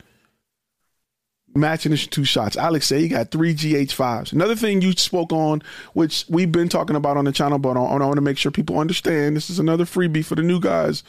[1.56, 2.58] matching the two shots.
[2.58, 4.32] Alex say he got three GH5s.
[4.34, 5.62] Another thing you spoke on,
[5.94, 8.52] which we've been talking about on the channel, but I, I want to make sure
[8.52, 11.04] people understand this is another freebie for the new guys.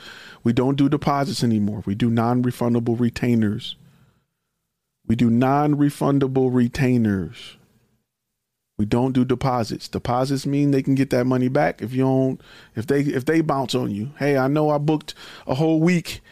[0.45, 1.83] We don't do deposits anymore.
[1.87, 3.77] We do non refundable retainers.
[5.13, 7.59] We do non refundable retainers.
[8.79, 9.87] We don't do deposits.
[9.87, 12.41] Deposits mean they can get that money back if you don't
[12.75, 14.13] if they if they bounce on you.
[14.19, 15.13] Hey, I know I booked
[15.47, 16.23] a whole week,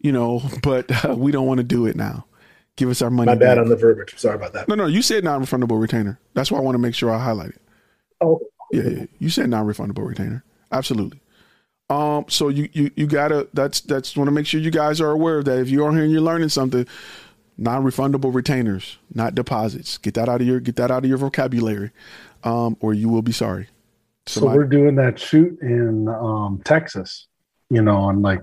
[0.00, 2.26] you know, but uh, we don't want to do it now
[2.76, 3.24] give us our money.
[3.24, 3.62] My bad back.
[3.62, 4.14] on the verbiage.
[4.18, 4.68] Sorry about that.
[4.68, 6.20] No, no, you said non-refundable retainer.
[6.34, 7.62] That's why I want to make sure I highlight it.
[8.20, 8.38] Oh,
[8.70, 9.04] yeah, yeah.
[9.18, 10.44] You said non-refundable retainer.
[10.70, 11.22] Absolutely.
[11.88, 15.10] Um, so you you you gotta that's that's want to make sure you guys are
[15.10, 15.58] aware of that.
[15.58, 16.86] If you're on here and you're learning something,
[17.60, 19.98] non-refundable retainers, not deposits.
[19.98, 21.92] Get that out of your get that out of your vocabulary,
[22.42, 23.68] um, or you will be sorry.
[24.26, 27.26] So, so we're doing that shoot in um, Texas,
[27.68, 28.42] you know, in like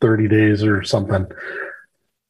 [0.00, 1.26] 30 days or something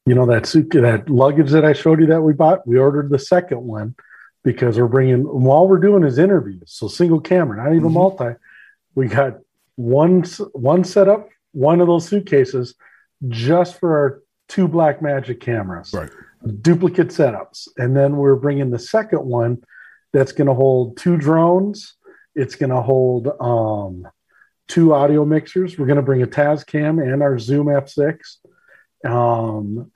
[0.06, 2.66] you know that suit that luggage that I showed you that we bought.
[2.66, 3.94] We ordered the second one
[4.42, 6.64] because we're bringing while we're doing his interviews.
[6.66, 7.94] So single camera, not even mm-hmm.
[7.94, 8.38] multi.
[8.94, 9.38] We got
[9.76, 12.74] one one setup, one of those suitcases,
[13.28, 16.10] just for our two Blackmagic cameras, right?
[16.60, 19.62] Duplicate setups, and then we're bringing the second one
[20.12, 21.94] that's going to hold two drones.
[22.34, 24.06] It's going to hold um,
[24.68, 25.78] two audio mixers.
[25.78, 28.18] We're going to bring a Tascam and our Zoom F6.
[29.04, 29.90] Um,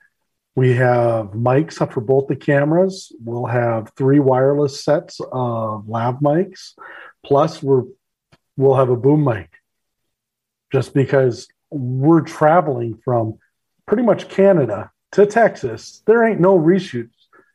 [0.54, 3.12] we have mics up for both the cameras.
[3.24, 6.72] We'll have three wireless sets of lav mics.
[7.24, 7.84] Plus, we're
[8.56, 9.50] we'll have a boom mic.
[10.72, 13.38] Just because we're traveling from
[13.88, 17.10] pretty much Canada to Texas, there ain't no reshoots.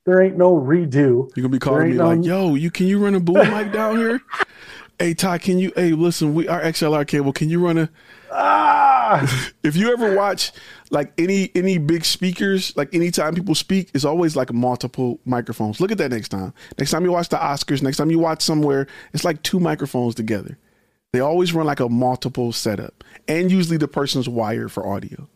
[0.06, 1.30] There ain't no redo.
[1.34, 2.08] You're gonna be calling me no...
[2.08, 4.22] like, "Yo, you can you run a boom mic down here?"
[5.00, 5.72] hey Ty, can you?
[5.78, 7.32] Hey, listen, we our XLR cable.
[7.32, 7.90] Can you run a?
[8.30, 9.50] Ah!
[9.64, 10.52] if you ever watch
[10.90, 15.80] like any any big speakers, like anytime people speak, it's always like multiple microphones.
[15.80, 16.54] Look at that next time.
[16.78, 20.16] Next time you watch the Oscars, next time you watch somewhere, it's like two microphones
[20.16, 20.58] together.
[21.14, 25.30] They always run like a multiple setup, and usually the person's wired for audio.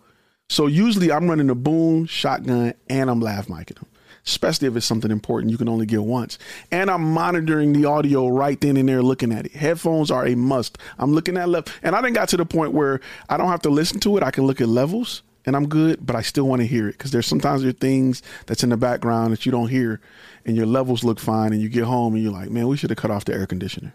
[0.49, 3.87] So usually I'm running a boom, shotgun, and I'm lav micing them.
[4.25, 6.37] especially if it's something important you can only get once.
[6.71, 9.53] And I'm monitoring the audio right then and there, looking at it.
[9.53, 10.77] Headphones are a must.
[10.99, 12.99] I'm looking at left, and I didn't got to the point where
[13.29, 14.23] I don't have to listen to it.
[14.23, 16.05] I can look at levels, and I'm good.
[16.05, 18.69] But I still want to hear it because there's sometimes there are things that's in
[18.69, 20.01] the background that you don't hear,
[20.45, 22.89] and your levels look fine, and you get home and you're like, man, we should
[22.89, 23.93] have cut off the air conditioner.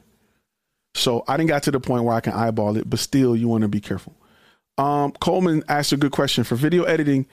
[0.95, 3.49] So I didn't got to the point where I can eyeball it, but still, you
[3.49, 4.15] want to be careful.
[4.83, 7.27] Um, Coleman asked a good question for video editing.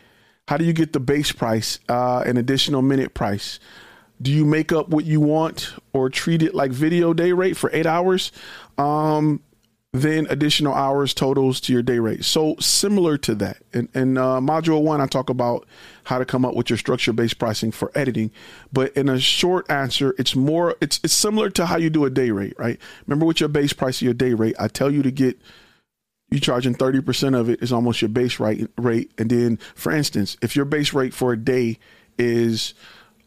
[0.48, 3.60] How do you get the base price, uh, an additional minute price?
[4.22, 7.72] Do you make up what you want or treat it like video day rate for
[7.74, 8.32] eight hours?
[8.78, 9.42] Um,
[9.94, 12.24] then additional hours totals to your day rate.
[12.24, 13.58] So similar to that.
[13.74, 15.68] In, in uh, module one, I talk about
[16.04, 18.30] how to come up with your structure based pricing for editing.
[18.72, 22.12] But in a short answer, it's more it's it's similar to how you do a
[22.12, 22.80] day rate, right?
[23.08, 25.40] Remember with your base price of your day rate, I tell you to get
[26.32, 29.12] you charging 30% of it is almost your base rate rate.
[29.18, 31.80] And then for instance, if your base rate for a day
[32.18, 32.74] is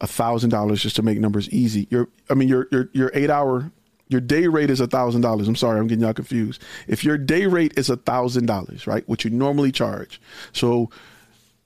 [0.01, 3.29] a thousand dollars just to make numbers easy, your I mean your your your eight
[3.29, 3.71] hour
[4.09, 5.47] your day rate is a thousand dollars.
[5.47, 6.61] I'm sorry, I'm getting y'all confused.
[6.87, 10.21] If your day rate is a thousand dollars, right, which you normally charge,
[10.51, 10.89] so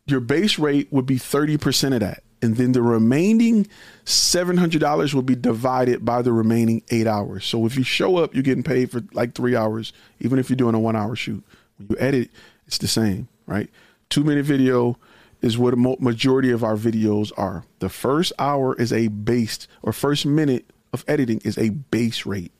[0.05, 3.67] your base rate would be thirty percent of that, and then the remaining
[4.05, 7.45] seven hundred dollars will be divided by the remaining eight hours.
[7.45, 10.57] So if you show up, you're getting paid for like three hours, even if you're
[10.57, 11.43] doing a one hour shoot.
[11.77, 12.29] When you edit,
[12.67, 13.69] it's the same, right?
[14.09, 14.97] Two minute video
[15.41, 17.63] is what a majority of our videos are.
[17.79, 22.51] The first hour is a base, or first minute of editing is a base rate.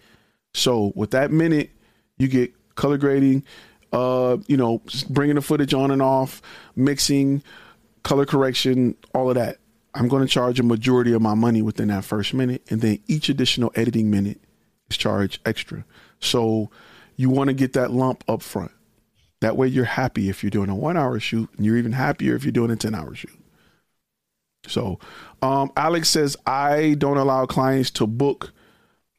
[0.53, 1.71] So with that minute,
[2.17, 3.43] you get color grading,
[3.93, 6.41] uh, you know, bringing the footage on and off,
[6.75, 7.41] mixing,
[8.03, 9.57] color correction, all of that.
[9.97, 12.99] I'm going to charge a majority of my money within that first minute, and then
[13.07, 14.39] each additional editing minute
[14.91, 15.85] is charged extra.
[16.19, 16.69] So
[17.15, 18.71] you want to get that lump up front.
[19.39, 22.35] That way, you're happy if you're doing a one hour shoot, and you're even happier
[22.35, 23.39] if you're doing a 10 hour shoot.
[24.67, 24.99] So,
[25.41, 28.53] um, Alex says, I don't allow clients to book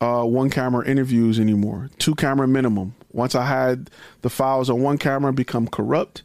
[0.01, 2.95] uh, one camera interviews anymore, two camera minimum.
[3.11, 3.91] Once I had
[4.21, 6.23] the files on one camera become corrupt,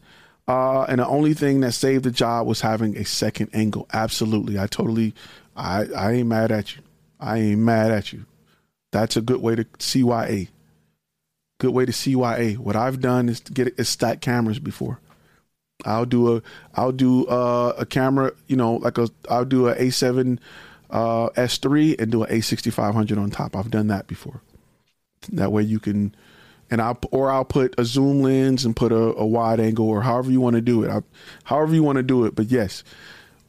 [0.47, 3.87] uh, and the only thing that saved the job was having a second angle.
[3.93, 4.59] Absolutely.
[4.59, 5.13] I totally,
[5.55, 6.81] I, I ain't mad at you.
[7.19, 8.25] I ain't mad at you.
[8.91, 10.49] That's a good way to CYA.
[11.59, 12.57] Good way to CYA.
[12.57, 14.99] What I've done is get is stack cameras before.
[15.85, 16.41] I'll do a
[16.75, 20.39] I'll do uh, a camera, you know, like a I'll do a A7
[20.93, 23.55] uh, S3 and do an A6500 on top.
[23.55, 24.41] I've done that before.
[25.31, 26.13] That way you can,
[26.71, 30.01] and I or I'll put a zoom lens and put a, a wide angle or
[30.01, 30.89] however you want to do it.
[30.89, 31.01] I,
[31.43, 32.35] however you want to do it.
[32.35, 32.83] But yes,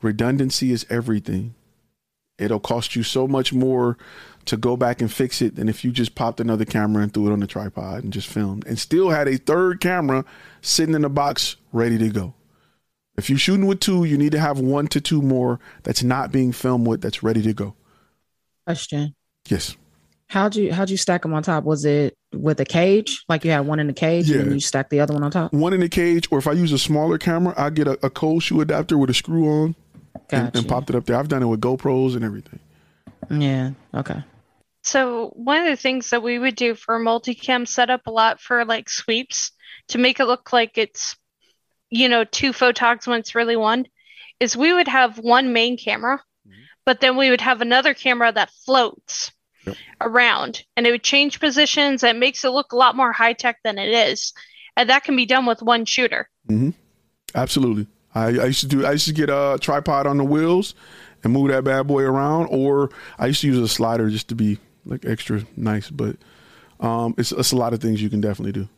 [0.03, 1.55] redundancy is everything.
[2.39, 3.97] It'll cost you so much more
[4.47, 7.29] to go back and fix it than if you just popped another camera and threw
[7.29, 10.25] it on the tripod and just filmed and still had a third camera
[10.61, 12.35] sitting in the box ready to go.
[13.17, 16.33] If you're shooting with two, you need to have one to two more that's not
[16.33, 17.75] being filmed with that's ready to go.
[18.67, 19.15] Question.
[19.49, 19.77] Yes.
[20.35, 21.63] How'd you how'd you stack them on top?
[21.63, 23.25] Was it with a cage?
[23.29, 24.39] Like you had one in the cage Yeah.
[24.39, 25.53] and then you stack the other one on top?
[25.53, 28.11] One in the cage, or if I use a smaller camera, I get a, a
[28.11, 29.77] cold shoe adapter with a screw on
[30.31, 30.59] and, Gotcha.
[30.59, 31.17] and popped it up there.
[31.17, 32.59] I've done it with GoPros and everything.
[33.31, 33.71] Yeah.
[33.95, 34.25] Okay.
[34.83, 38.41] So one of the things that we would do for a multicam setup a lot
[38.41, 39.53] for like sweeps
[39.89, 41.17] to make it look like it's,
[41.91, 43.87] you know, two photogs when it's really one,
[44.41, 46.61] is we would have one main camera, mm-hmm.
[46.85, 49.31] but then we would have another camera that floats
[49.65, 49.77] Yep.
[50.01, 53.59] around and it would change positions and makes it look a lot more high tech
[53.65, 54.33] than it is.
[54.77, 56.29] And that can be done with one shooter.
[57.35, 57.87] Absolutely.
[58.15, 58.87] I, I used to do.
[58.87, 60.75] I used to get a tripod on the wheels
[61.23, 64.35] and move that bad boy around, or I used to use a slider just to
[64.35, 65.91] be like extra nice.
[65.91, 66.17] But
[66.81, 68.69] um, it's it's a lot of things you can definitely do.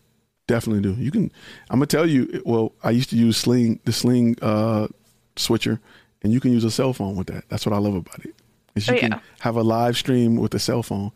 [0.47, 1.01] Definitely do.
[1.01, 1.31] You can.
[1.71, 2.43] I'm gonna tell you.
[2.47, 4.89] Well, I used to use sling the sling uh,
[5.37, 5.81] switcher,
[6.23, 7.45] and you can use a cell phone with that.
[7.49, 8.35] That's what I love about it.
[8.77, 11.11] Is you Oh, can have a live stream with a cell phone,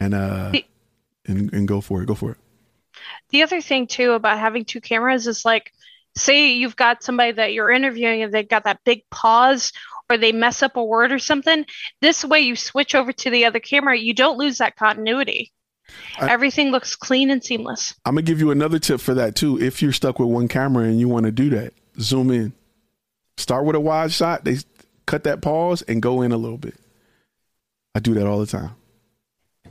[0.00, 0.64] and uh, The-
[1.26, 2.06] and and go for it.
[2.06, 2.38] Go for it.
[3.30, 5.72] The other thing too about having two cameras is like,
[6.16, 9.72] say you've got somebody that you're interviewing and they've got that big pause
[10.10, 11.64] or they mess up a word or something.
[12.00, 15.52] This way you switch over to the other camera, you don't lose that continuity.
[16.18, 17.94] I- Everything looks clean and seamless.
[18.06, 19.60] I'm gonna give you another tip for that too.
[19.60, 22.52] If you're stuck with one camera and you want to do that, zoom in.
[23.36, 24.44] Start with a wide shot.
[24.44, 24.56] They
[25.08, 26.74] cut that pause and go in a little bit.
[27.94, 28.70] I do that all the time.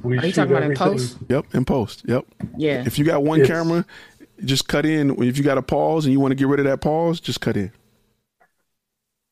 [0.03, 1.17] We Are you talking about in post?
[1.29, 2.03] Yep, in post.
[2.07, 2.25] Yep.
[2.57, 2.83] Yeah.
[2.85, 3.85] If you got one It's- camera,
[4.43, 5.21] just cut in.
[5.23, 7.39] If you got a pause and you want to get rid of that pause, just
[7.39, 7.71] cut in.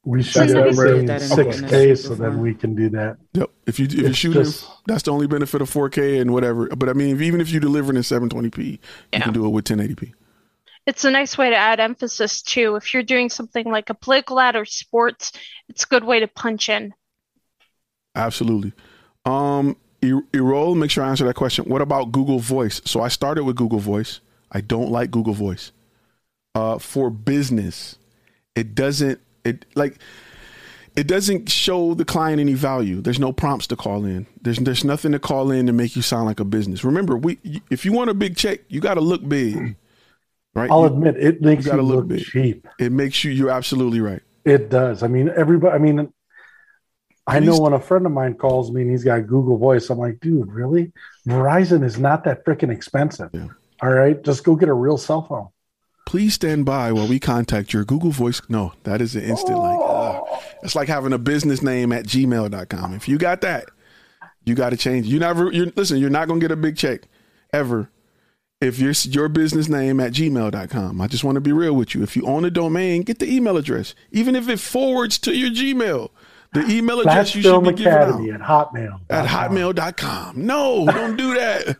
[0.03, 2.15] We That's shoot what everything in did that in six K, so before.
[2.18, 2.41] then uh-huh.
[2.41, 3.18] we can do that.
[3.34, 3.49] Yep.
[3.65, 6.68] If you if you're It's shooting, just- that's the only benefit of 4K and whatever.
[6.68, 8.80] But I mean, if, even if you deliver in 720p,
[9.14, 10.14] you can do it with 1080p.
[10.86, 12.76] It's a nice way to add emphasis too.
[12.76, 15.32] If you're doing something like a political ad or sports,
[15.68, 16.94] it's a good way to punch in.
[18.16, 18.74] Absolutely.
[19.26, 21.66] Um, Erol, make sure I answer that question.
[21.66, 22.82] What about Google Voice?
[22.86, 24.20] So I started with Google Voice.
[24.52, 25.72] I don't like Google Voice.
[26.53, 27.98] Uh, for business,
[28.56, 29.20] it doesn't.
[29.44, 29.99] It like
[30.95, 33.02] it doesn't show the client any value.
[33.02, 34.26] There's no prompts to call in.
[34.41, 36.86] There's there's nothing to call in to make you sound like a business.
[36.86, 37.38] Remember, we
[37.70, 39.76] if you want a big check, you got to look big,
[40.56, 40.72] right?
[40.72, 42.68] I'll you, admit it makes you, you look, cheap.
[42.80, 43.32] It makes you.
[43.32, 44.22] You're absolutely right.
[44.44, 45.03] It does.
[45.03, 45.76] I mean, everybody.
[45.76, 46.11] I mean,
[47.27, 49.98] I know when a friend of mine calls me and he's got Google Voice, I'm
[49.98, 50.91] like, dude, really?
[51.27, 53.30] Verizon is not that freaking expensive.
[53.34, 53.48] Yeah.
[53.82, 55.49] All right, just go get a real cell phone.
[56.06, 58.41] Please stand by while we contact your Google Voice.
[58.48, 59.61] No, that is an instant oh.
[59.61, 60.44] like.
[60.64, 62.94] It's like having a business name at gmail.com.
[62.94, 63.65] If you got that,
[64.45, 65.07] you got to change.
[65.07, 65.52] You never.
[65.52, 65.98] You listen.
[65.98, 67.02] You're not gonna get a big check
[67.52, 67.90] ever
[68.66, 71.02] if your your business name at gmail.com.
[71.02, 72.04] I just want to be real with you.
[72.04, 75.50] If you own a domain, get the email address, even if it forwards to your
[75.50, 76.10] Gmail.
[76.54, 78.42] The email address Flash you should be giving Academy out.
[78.42, 79.00] at Hotmail.
[79.10, 80.46] At hotmail.com.
[80.46, 81.78] No, don't do that.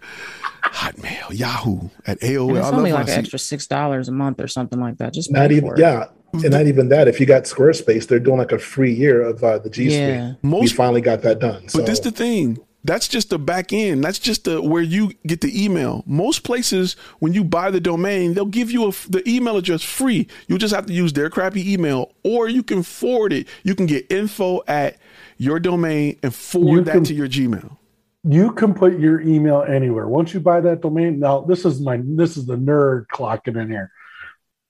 [0.64, 2.50] Hotmail, Yahoo, at AOL.
[2.50, 5.14] And it's only like an extra six dollars a month or something like that.
[5.14, 7.08] Just not even yeah, and not even that.
[7.08, 10.00] If you got Squarespace, they're doing like a free year of uh, the G Suite.
[10.00, 10.34] Yeah.
[10.42, 11.64] Most, we finally got that done.
[11.64, 11.82] But so.
[11.84, 12.60] this the thing.
[12.86, 14.04] That's just the back end.
[14.04, 16.04] That's just the where you get the email.
[16.06, 20.28] Most places, when you buy the domain, they'll give you a, the email address free.
[20.48, 23.48] You just have to use their crappy email, or you can forward it.
[23.64, 24.98] You can get info at
[25.38, 27.76] your domain and forward can, that to your Gmail.
[28.24, 30.08] You can put your email anywhere.
[30.08, 33.68] Once you buy that domain, now this is my this is the nerd clocking in
[33.68, 33.92] here.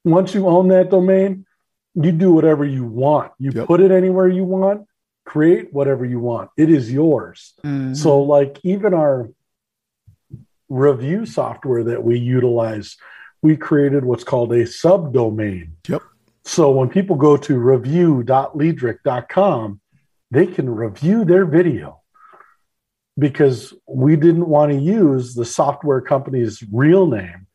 [0.06, 1.46] Once you own that domain,
[1.96, 3.34] you do whatever you want.
[3.40, 3.68] You yep.
[3.68, 4.88] put it anywhere you want
[5.26, 6.52] create whatever you want.
[6.56, 7.54] It is yours.
[7.64, 7.96] Mm-hmm.
[7.96, 9.30] So, like, even our
[10.70, 12.98] review software that we utilize,
[13.42, 15.72] we created what's called a subdomain.
[15.88, 16.04] Yep.
[16.46, 19.82] So, when people go to review.liedrich.com,
[20.32, 22.02] they can review their video
[23.18, 27.48] because we didn't want to use the software company's real name.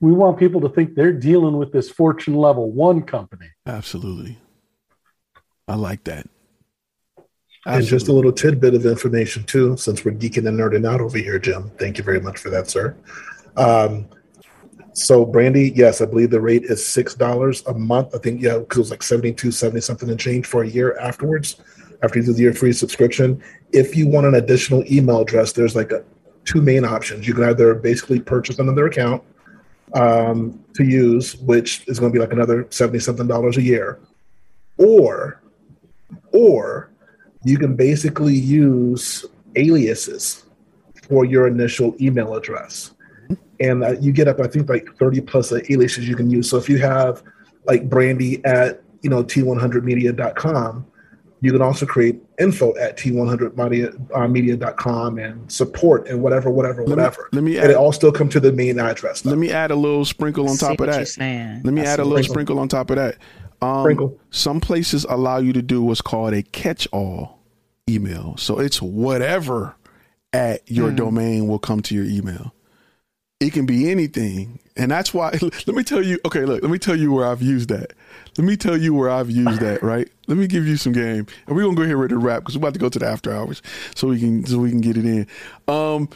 [0.00, 3.48] We want people to think they're dealing with this Fortune level one company.
[3.66, 4.38] Absolutely.
[5.68, 6.26] I like that.
[7.66, 7.78] Absolutely.
[7.78, 11.18] And just a little tidbit of information too, since we're geeking and nerding out over
[11.18, 11.70] here, Jim.
[11.78, 12.96] Thank you very much for that, sir.
[13.56, 14.08] Um,
[14.94, 18.14] so Brandy, yes, I believe the rate is six dollars a month.
[18.14, 20.98] I think yeah, because it was like 72, 70 something and change for a year
[20.98, 21.60] afterwards,
[22.02, 23.42] after you do the year free subscription.
[23.72, 26.02] If you want an additional email address, there's like a,
[26.44, 27.28] two main options.
[27.28, 29.22] You can either basically purchase another account
[29.94, 34.00] um, to use, which is going to be like another 70 something dollars a year,
[34.78, 35.42] or
[36.32, 36.89] or
[37.44, 39.24] you can basically use
[39.56, 40.44] aliases
[41.08, 42.92] for your initial email address.
[43.58, 46.48] And uh, you get up, I think, like 30 plus aliases you can use.
[46.48, 47.22] So if you have
[47.66, 50.86] like Brandy at, you know, t100media.com,
[51.42, 57.28] you can also create info at t100media.com uh, and support and whatever, whatever, let whatever.
[57.32, 59.22] Me, let me add, and it all still come to the main address.
[59.22, 59.30] Though.
[59.30, 61.16] Let me add a little sprinkle on top of that.
[61.64, 63.16] Let me add a little sprinkle on top of that.
[63.62, 67.38] Um, some places allow you to do what's called a catch-all
[67.88, 68.36] email.
[68.36, 69.76] So it's whatever
[70.32, 70.96] at your mm.
[70.96, 72.54] domain will come to your email.
[73.38, 74.60] It can be anything.
[74.76, 77.42] And that's why, let me tell you, okay, look, let me tell you where I've
[77.42, 77.92] used that.
[78.36, 80.08] Let me tell you where I've used that, right?
[80.26, 81.26] Let me give you some game.
[81.46, 83.06] And we're to go here with the wrap because we're about to go to the
[83.06, 83.62] after hours
[83.94, 85.26] so we can, so we can get it in.
[85.66, 86.08] Um,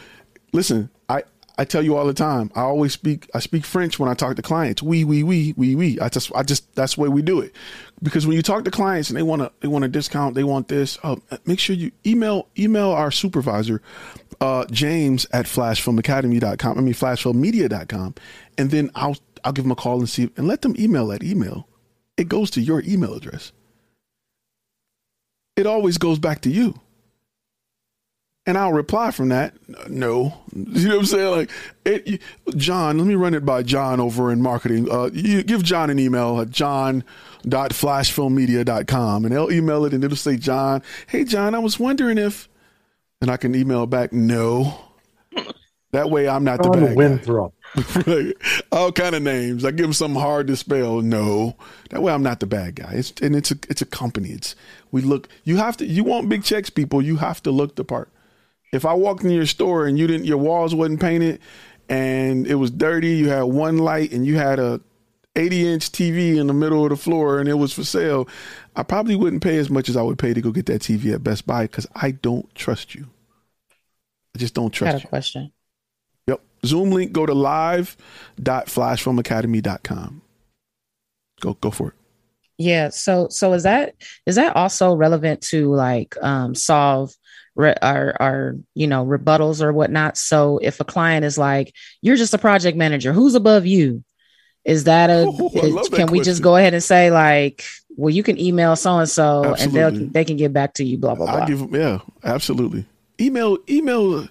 [0.52, 1.24] listen, I,
[1.56, 2.50] I tell you all the time.
[2.54, 3.30] I always speak.
[3.34, 4.82] I speak French when I talk to clients.
[4.82, 6.00] We, we, we, we, we.
[6.00, 6.74] I just, I just.
[6.74, 7.54] That's the way we do it.
[8.02, 10.34] Because when you talk to clients and they want to, they want a discount.
[10.34, 10.98] They want this.
[11.02, 11.16] Uh,
[11.46, 13.82] make sure you email, email our supervisor,
[14.40, 16.78] uh, James at flashfilmacademy.com.
[16.78, 18.14] I mean flashfilmmedia.com,
[18.58, 21.22] and then I'll, I'll give them a call and see and let them email that
[21.22, 21.68] email.
[22.16, 23.52] It goes to your email address.
[25.56, 26.74] It always goes back to you.
[28.46, 29.54] And I'll reply from that,
[29.88, 30.34] no.
[30.54, 31.34] You know what I'm saying?
[31.34, 31.50] Like,
[31.84, 32.20] it,
[32.56, 34.88] John, let me run it by John over in marketing.
[34.90, 40.36] Uh, you give John an email at john.flashfilmmedia.com and they'll email it and it'll say,
[40.36, 42.48] John, hey, John, I was wondering if,
[43.20, 44.78] and I can email back, no.
[45.92, 47.54] That way I'm not the bad Winthrop.
[48.72, 49.64] All kind of names.
[49.64, 51.01] I give them something hard to spell.
[51.01, 51.56] No,
[51.90, 52.92] that way I'm not the bad guy.
[52.94, 54.30] It's and it's a it's a company.
[54.30, 54.55] It's
[54.90, 55.28] we look.
[55.44, 55.86] You have to.
[55.86, 57.02] You want big checks, people.
[57.02, 58.10] You have to look the part.
[58.72, 61.40] If I walked in your store and you didn't, your walls wasn't painted,
[61.88, 64.80] and it was dirty, you had one light, and you had a
[65.36, 68.28] 80 inch TV in the middle of the floor, and it was for sale,
[68.76, 71.14] I probably wouldn't pay as much as I would pay to go get that TV
[71.14, 73.06] at Best Buy because I don't trust you.
[74.34, 75.09] I just don't trust I got a you.
[75.09, 75.52] question.
[76.64, 80.22] Zoom link, go to live.flashfilmacademy.com.
[81.40, 81.94] Go go for it.
[82.58, 82.90] Yeah.
[82.90, 83.94] So so is that
[84.26, 87.12] is that also relevant to like um solve
[87.56, 90.16] re- our our you know rebuttals or whatnot?
[90.16, 94.04] So if a client is like, you're just a project manager, who's above you?
[94.64, 97.64] Is that a Oh, is- that can we just go ahead and say like,
[97.96, 100.96] well, you can email so and so and they'll they can get back to you,
[100.98, 101.40] blah blah blah.
[101.40, 102.84] I'll give them, yeah, absolutely.
[103.20, 104.28] Email email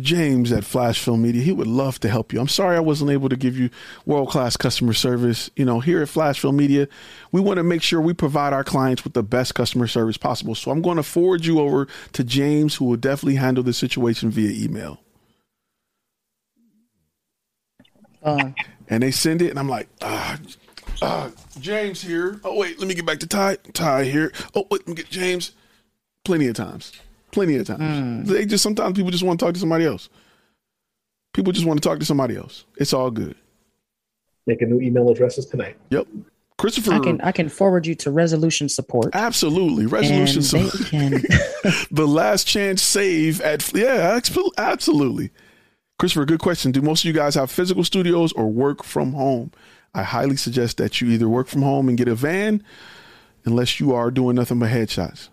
[0.00, 1.42] James at Flash Film Media.
[1.42, 2.40] He would love to help you.
[2.40, 3.70] I'm sorry I wasn't able to give you
[4.06, 5.50] world class customer service.
[5.56, 6.88] You know, here at Flash Film Media,
[7.32, 10.54] we want to make sure we provide our clients with the best customer service possible.
[10.54, 14.30] So I'm going to forward you over to James, who will definitely handle the situation
[14.30, 15.00] via email.
[18.22, 18.54] Um,
[18.88, 20.38] and they send it, and I'm like, ah,
[21.60, 22.40] James here.
[22.44, 23.56] Oh wait, let me get back to Ty.
[23.72, 24.32] Ty here.
[24.54, 25.52] Oh wait, let me get James.
[26.24, 26.92] Plenty of times,
[27.32, 27.80] plenty of times.
[27.80, 28.26] Mm.
[28.26, 30.08] They just sometimes people just want to talk to somebody else.
[31.32, 32.64] People just want to talk to somebody else.
[32.76, 33.36] It's all good.
[34.46, 35.76] Making new email addresses tonight.
[35.90, 36.06] Yep,
[36.58, 36.92] Christopher.
[36.94, 39.10] I can I can forward you to resolution support.
[39.14, 40.42] absolutely resolution.
[40.58, 41.10] and they so- can
[41.90, 44.18] the last chance save at yeah,
[44.58, 45.30] absolutely.
[45.98, 46.72] Christopher, good question.
[46.72, 49.52] Do most of you guys have physical studios or work from home?
[49.94, 52.64] I highly suggest that you either work from home and get a van,
[53.44, 55.28] unless you are doing nothing but headshots.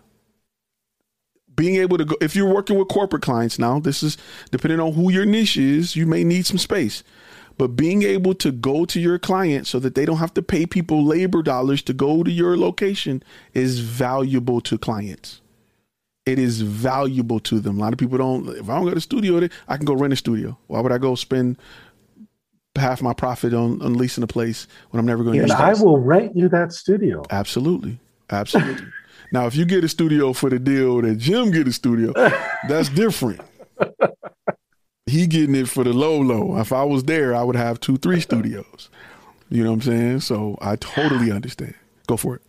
[1.58, 4.16] Being able to go, if you're working with corporate clients now, this is
[4.50, 7.02] depending on who your niche is, you may need some space.
[7.58, 10.64] But being able to go to your client so that they don't have to pay
[10.64, 13.22] people labor dollars to go to your location
[13.52, 15.40] is valuable to clients
[16.28, 17.78] it is valuable to them.
[17.78, 18.48] A lot of people don't.
[18.48, 20.58] If I don't go to the studio, I can go rent a studio.
[20.66, 21.56] Why would I go spend
[22.76, 25.54] half my profit on, on leasing a place when I'm never going to use it?
[25.54, 27.22] Use I will rent you that studio.
[27.30, 27.98] Absolutely,
[28.30, 28.86] absolutely.
[29.32, 32.12] Now, if you get a studio for the deal that Jim get a studio,
[32.68, 33.40] that's different.
[35.06, 36.58] he getting it for the low low.
[36.58, 38.90] If I was there, I would have two, three studios.
[39.50, 40.20] You know what I'm saying?
[40.20, 41.74] So I totally understand.
[42.06, 42.42] Go for it.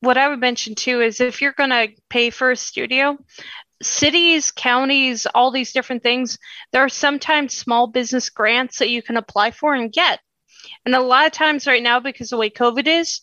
[0.00, 3.16] what I would mention too is if you're going to pay for a studio,
[3.82, 6.38] cities, counties, all these different things,
[6.72, 10.20] there are sometimes small business grants that you can apply for and get.
[10.84, 13.20] And a lot of times right now, because of the way COVID is,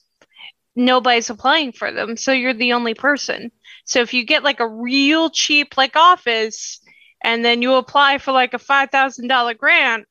[0.79, 2.17] nobody's applying for them.
[2.17, 3.51] So you're the only person.
[3.85, 6.79] So if you get like a real cheap like office
[7.23, 10.05] and then you apply for like a $5,000 grant,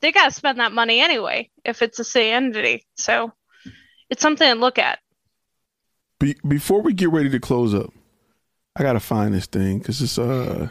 [0.00, 2.86] they got to spend that money anyway if it's a city entity.
[2.96, 3.32] So
[4.10, 4.98] it's something to look at.
[6.18, 7.90] Be- before we get ready to close up,
[8.76, 10.68] I gotta find this thing because it's uh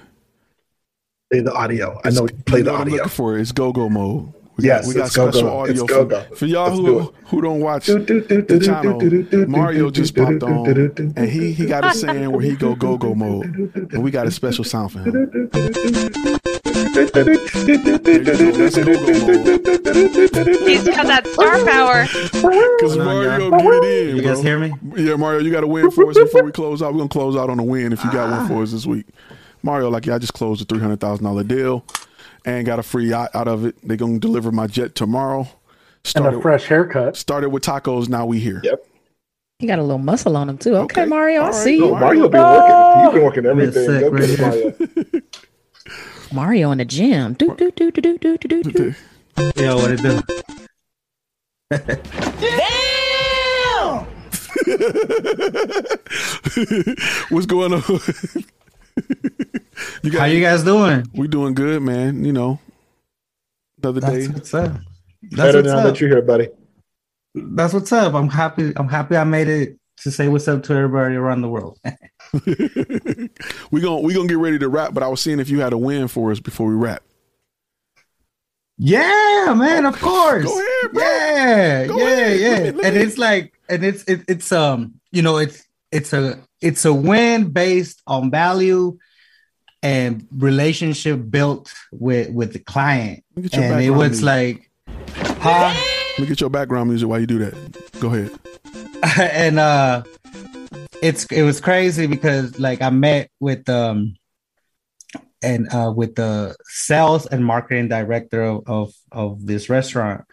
[1.31, 1.99] Play the audio.
[2.03, 2.27] I know.
[2.45, 2.95] Play you the know what I'm audio.
[2.95, 3.37] looking for.
[3.37, 4.33] It's go go mode.
[4.55, 5.31] We Yes, got, we got it's go-go.
[5.31, 6.35] special audio It's for, go-go.
[6.35, 9.47] for y'all Let's who do who don't watch Do, do, do, the do, do, channel.
[9.49, 12.97] Mario just popped do, on, and he he got a saying where he go go
[12.97, 16.39] go mode, and we got a special sound for him.
[19.53, 22.05] He's got that star power.
[22.77, 23.59] Because Mario y'all.
[23.59, 24.33] get it in, You bro.
[24.33, 24.73] guys hear me?
[24.95, 26.93] Yeah, Mario, you got a win for us before we close out.
[26.93, 28.47] We're gonna close out on a win if you got one ah.
[28.47, 29.05] for us this week.
[29.61, 31.85] Mario, like yeah, I just closed a three hundred thousand dollar deal
[32.45, 33.75] and got a free yacht out of it.
[33.83, 35.39] They're gonna deliver my jet tomorrow.
[35.41, 35.49] And
[36.05, 37.15] Started a fresh haircut.
[37.17, 38.09] started with tacos.
[38.09, 38.59] Now we here.
[38.63, 38.85] Yep.
[39.59, 40.75] you got a little muscle on him too.
[40.75, 41.05] Okay, Okay.
[41.09, 41.63] Mario, I All right.
[41.63, 41.91] see No, you.
[41.93, 43.03] No, Mario been working.
[43.03, 43.85] He's been working everything.
[43.85, 44.47] sick Go right get here.
[44.47, 44.73] Mario.
[46.33, 47.33] Mario in the gym.
[47.33, 48.93] Do do do do do do do do.
[49.55, 50.21] Yo, what it do?
[57.29, 57.83] What's going on?
[60.03, 61.05] you got How you guys doing?
[61.13, 62.23] we doing good, man.
[62.23, 62.59] You know,
[63.79, 64.33] the other That's day.
[64.33, 64.71] what's up.
[65.23, 65.83] That's Better what's now up.
[65.85, 66.49] that you're here, buddy.
[67.35, 68.13] That's what's up.
[68.13, 68.73] I'm happy.
[68.75, 71.79] I'm happy I made it to say what's up to everybody around the world.
[73.71, 75.73] we gonna we gonna get ready to wrap, but I was seeing if you had
[75.73, 77.01] a win for us before we wrap.
[78.77, 80.45] Yeah, man, of course.
[80.45, 81.03] Go ahead, bro.
[81.03, 82.39] Yeah, Go yeah, ahead.
[82.39, 82.49] yeah.
[82.49, 85.63] Let me- let and it's like, and it's it, it's um, you know, it's
[85.93, 88.97] it's a it's a win based on value
[89.83, 93.23] and relationship built with with the client.
[93.35, 94.25] Let me get your And it was music.
[94.25, 94.71] like,
[95.39, 95.73] huh?
[96.11, 97.99] Let me get your background music while you do that.
[97.99, 98.31] Go ahead.
[99.19, 100.03] and uh
[101.01, 104.15] it's it was crazy because like I met with um
[105.41, 110.23] and uh with the sales and marketing director of of, of this restaurant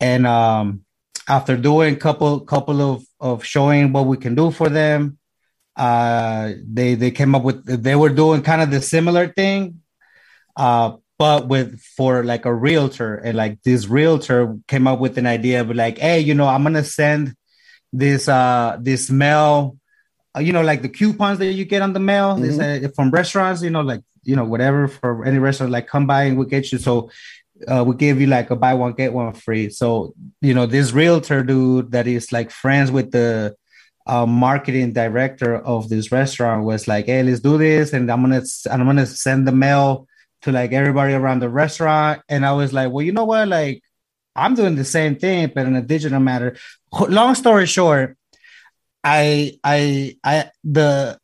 [0.00, 0.84] and um
[1.28, 5.18] after doing couple couple of of showing what we can do for them
[5.76, 9.80] uh they they came up with they were doing kind of the similar thing
[10.56, 15.26] uh but with for like a realtor and like this realtor came up with an
[15.26, 17.34] idea of like hey you know i'm gonna send
[17.92, 19.76] this uh this mail
[20.36, 23.10] uh, you know like the coupons that you get on the mail this, uh, from
[23.10, 26.48] restaurants you know like you know, whatever for any restaurant, like come by and we'll
[26.48, 26.78] get you.
[26.78, 27.10] So
[27.66, 29.70] uh, we give you like a buy one get one free.
[29.70, 33.56] So you know, this realtor dude that is like friends with the
[34.06, 38.42] uh, marketing director of this restaurant was like, "Hey, let's do this," and I'm gonna
[38.70, 40.06] I'm gonna send the mail
[40.42, 42.22] to like everybody around the restaurant.
[42.28, 43.48] And I was like, "Well, you know what?
[43.48, 43.82] Like,
[44.34, 46.56] I'm doing the same thing, but in a digital matter."
[47.08, 48.16] Long story short,
[49.04, 51.18] I I I the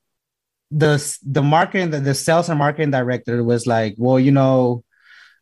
[0.71, 4.85] the the marketing the, the sales and marketing director was like, "Well, you know."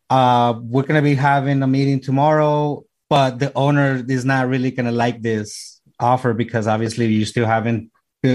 [0.09, 4.91] Uh, we're gonna be having a meeting tomorrow, but the owner is not really gonna
[4.91, 7.91] like this offer because obviously you still haven't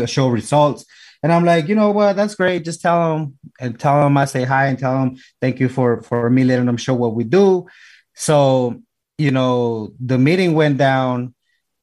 [0.06, 0.84] show results.
[1.22, 2.16] And I'm like, you know what?
[2.16, 2.64] That's great.
[2.64, 6.02] Just tell them and tell them I say hi and tell them thank you for
[6.02, 7.66] for me letting them show what we do.
[8.14, 8.80] So
[9.18, 11.34] you know, the meeting went down,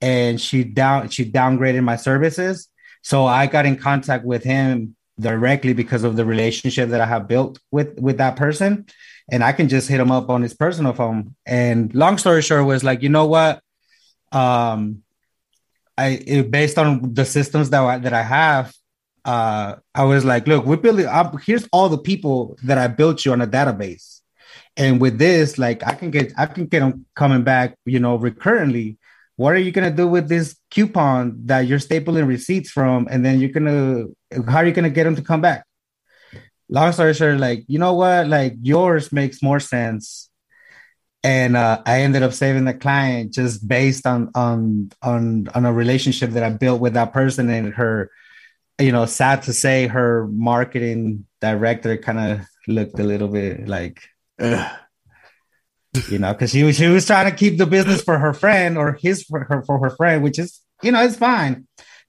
[0.01, 2.67] and she down she downgraded my services.
[3.03, 7.27] So I got in contact with him directly because of the relationship that I have
[7.27, 8.87] built with with that person
[9.31, 11.35] and I can just hit him up on his personal phone.
[11.45, 13.61] And long story short was like, you know what?
[14.31, 15.03] Um,
[15.97, 18.73] I it, based on the systems that I, that I have,
[19.25, 21.07] uh, I was like, look, we're building.
[21.07, 24.21] I'm, here's all the people that I built you on a database,
[24.77, 28.15] and with this, like, I can get I can get them coming back, you know,
[28.15, 28.97] recurrently.
[29.35, 33.39] What are you gonna do with this coupon that you're stapling receipts from, and then
[33.39, 34.05] you're gonna
[34.47, 35.66] how are you gonna get them to come back?
[36.69, 38.27] Long story short, like, you know what?
[38.27, 40.29] Like yours makes more sense.
[41.23, 45.73] And uh, I ended up saving the client just based on on on on a
[45.73, 48.11] relationship that I built with that person and her,
[48.79, 54.01] you know, sad to say her marketing director kind of looked a little bit like
[54.39, 54.71] Ugh.
[56.09, 58.77] you know, because she was she was trying to keep the business for her friend
[58.77, 61.67] or his for her for her friend, which is you know, it's fine.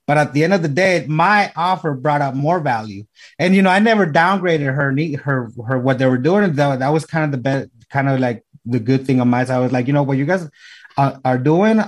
[0.09, 3.05] But at the end of the day, my offer brought up more value.
[3.39, 4.91] And you know, I never downgraded her
[5.23, 6.55] her her what they were doing.
[6.55, 9.45] That, that was kind of the best, kind of like the good thing on my
[9.45, 9.57] side.
[9.57, 10.49] I was like, you know, what you guys
[10.97, 11.83] are, are doing,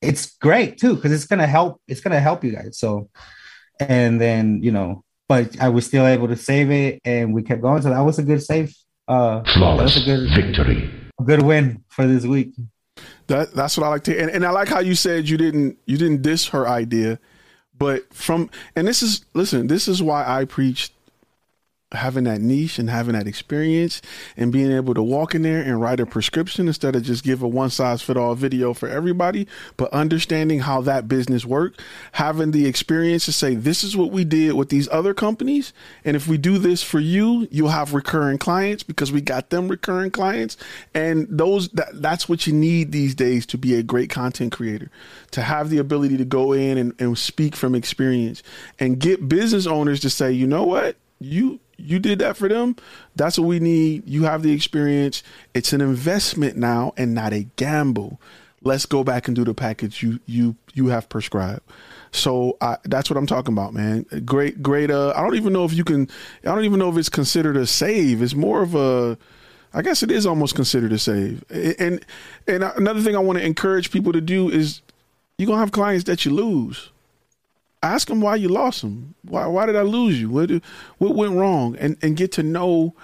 [0.00, 1.82] it's great too, because it's gonna help.
[1.88, 2.78] It's gonna help you guys.
[2.78, 3.10] So,
[3.80, 7.62] and then you know, but I was still able to save it, and we kept
[7.62, 7.82] going.
[7.82, 8.76] So that was a good save.
[9.08, 10.88] Uh, Flawless that was a good victory.
[11.20, 12.52] A good win for this week.
[13.26, 15.78] That that's what I like to, and, and I like how you said you didn't
[15.84, 17.18] you didn't diss her idea
[17.78, 20.92] but from and this is listen, this is why I preach
[21.92, 24.02] having that niche and having that experience
[24.36, 27.42] and being able to walk in there and write a prescription instead of just give
[27.42, 29.46] a one size fit all video for everybody,
[29.76, 31.80] but understanding how that business work,
[32.12, 35.72] having the experience to say this is what we did with these other companies
[36.04, 39.68] and if we do this for you, you'll have recurring clients because we got them
[39.68, 40.56] recurring clients
[40.92, 44.90] and those that, that's what you need these days to be a great content creator,
[45.30, 48.42] to have the ability to go in and, and speak from experience
[48.80, 50.96] and get business owners to say, "You know what?
[51.18, 52.76] You you did that for them.
[53.14, 54.08] That's what we need.
[54.08, 55.22] You have the experience.
[55.54, 58.20] It's an investment now and not a gamble.
[58.62, 61.62] Let's go back and do the package you you you have prescribed.
[62.12, 64.06] So I, that's what I'm talking about, man.
[64.24, 64.90] Great, great.
[64.90, 66.08] Uh, I don't even know if you can.
[66.42, 68.22] I don't even know if it's considered a save.
[68.22, 69.18] It's more of a.
[69.74, 71.44] I guess it is almost considered a save.
[71.50, 72.04] And
[72.48, 74.80] and another thing I want to encourage people to do is
[75.36, 76.90] you're gonna have clients that you lose
[77.86, 79.14] ask them why you lost them.
[79.22, 80.30] Why why did I lose you?
[80.30, 80.50] What
[80.98, 81.76] what went wrong?
[81.76, 82.94] And and get to know,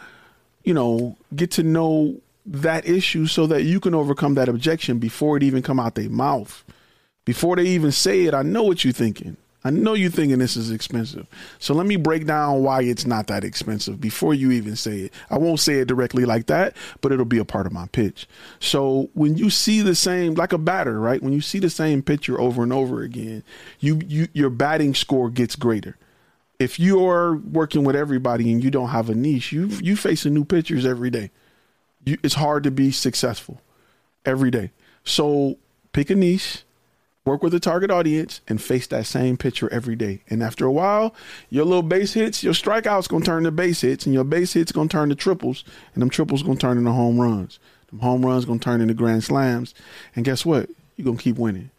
[0.64, 5.36] you know, get to know that issue so that you can overcome that objection before
[5.36, 6.64] it even come out their mouth.
[7.24, 9.36] Before they even say it, I know what you're thinking.
[9.64, 11.26] I know you're thinking this is expensive.
[11.58, 15.14] So let me break down why it's not that expensive before you even say it.
[15.30, 18.26] I won't say it directly like that, but it'll be a part of my pitch.
[18.58, 21.22] So when you see the same like a batter, right?
[21.22, 23.44] When you see the same picture over and over again,
[23.78, 25.96] you, you your batting score gets greater.
[26.58, 30.44] If you're working with everybody and you don't have a niche, you you facing new
[30.44, 31.30] pitchers every day.
[32.04, 33.60] You, it's hard to be successful
[34.26, 34.72] every day.
[35.04, 35.58] So
[35.92, 36.64] pick a niche
[37.24, 40.22] work with a target audience and face that same pitcher every day.
[40.28, 41.14] And after a while,
[41.50, 44.72] your little base hits, your strikeouts gonna turn to base hits, and your base hits
[44.72, 47.58] gonna turn to triples, and them triples gonna turn into home runs.
[47.90, 49.74] Them home runs gonna turn into grand slams.
[50.16, 50.68] And guess what?
[50.96, 51.70] You're gonna keep winning.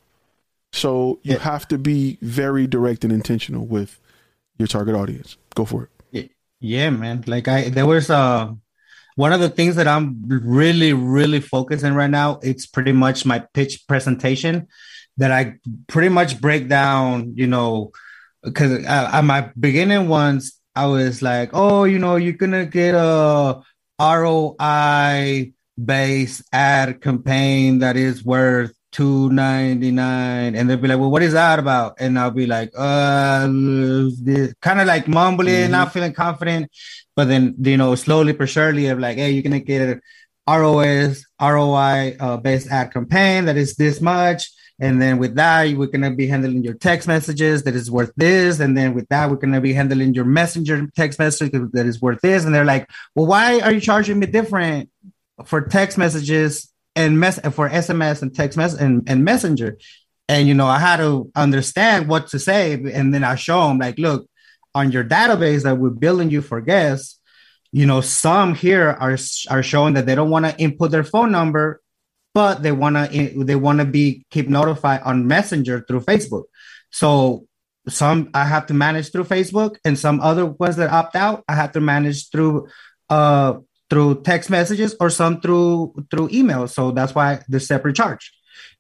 [0.72, 1.40] So you yeah.
[1.40, 4.00] have to be very direct and intentional with
[4.58, 5.38] your target audience.
[5.56, 5.90] Go for it.
[6.64, 7.26] Yeah, man.
[7.28, 8.54] Like I there was uh
[9.16, 13.40] one of the things that I'm really, really focusing right now, it's pretty much my
[13.54, 14.68] pitch presentation
[15.18, 15.56] that I
[15.88, 17.92] pretty much break down, you know,
[18.44, 23.62] because at my beginning ones, I was like, oh, you know, you're gonna get a
[24.00, 25.54] ROI
[25.84, 31.24] based ad campaign that is worth two ninety nine, and they'll be like, "Well, what
[31.24, 33.50] is that about?" And I'll be like, "Uh,
[34.62, 35.72] kind of like mumbling, mm-hmm.
[35.72, 36.72] not feeling confident."
[37.16, 40.02] But then, you know, slowly but surely, of like, "Hey, you're gonna get a
[40.48, 45.88] ROS ROI uh, based ad campaign that is this much." And then with that, we're
[45.88, 48.60] gonna be handling your text messages that is worth this.
[48.60, 52.22] And then with that, we're gonna be handling your messenger text message that is worth
[52.22, 52.44] this.
[52.44, 54.90] And they're like, well, why are you charging me different
[55.46, 59.78] for text messages and mess for SMS and text mess and, and messenger?
[60.28, 62.74] And you know, I had to understand what to say.
[62.74, 64.28] And then I show them like, look,
[64.74, 67.20] on your database that we're billing you for guests,
[67.72, 69.18] you know, some here are
[69.50, 71.82] are showing that they don't want to input their phone number
[72.34, 76.44] but they want to they want to be keep notified on messenger through facebook
[76.92, 77.46] so
[77.88, 81.56] some i have to manage through facebook and some other ones that opt out i
[81.56, 82.68] have to manage through
[83.10, 83.54] uh
[83.90, 88.34] through text messages or some through through email so that's why the separate charge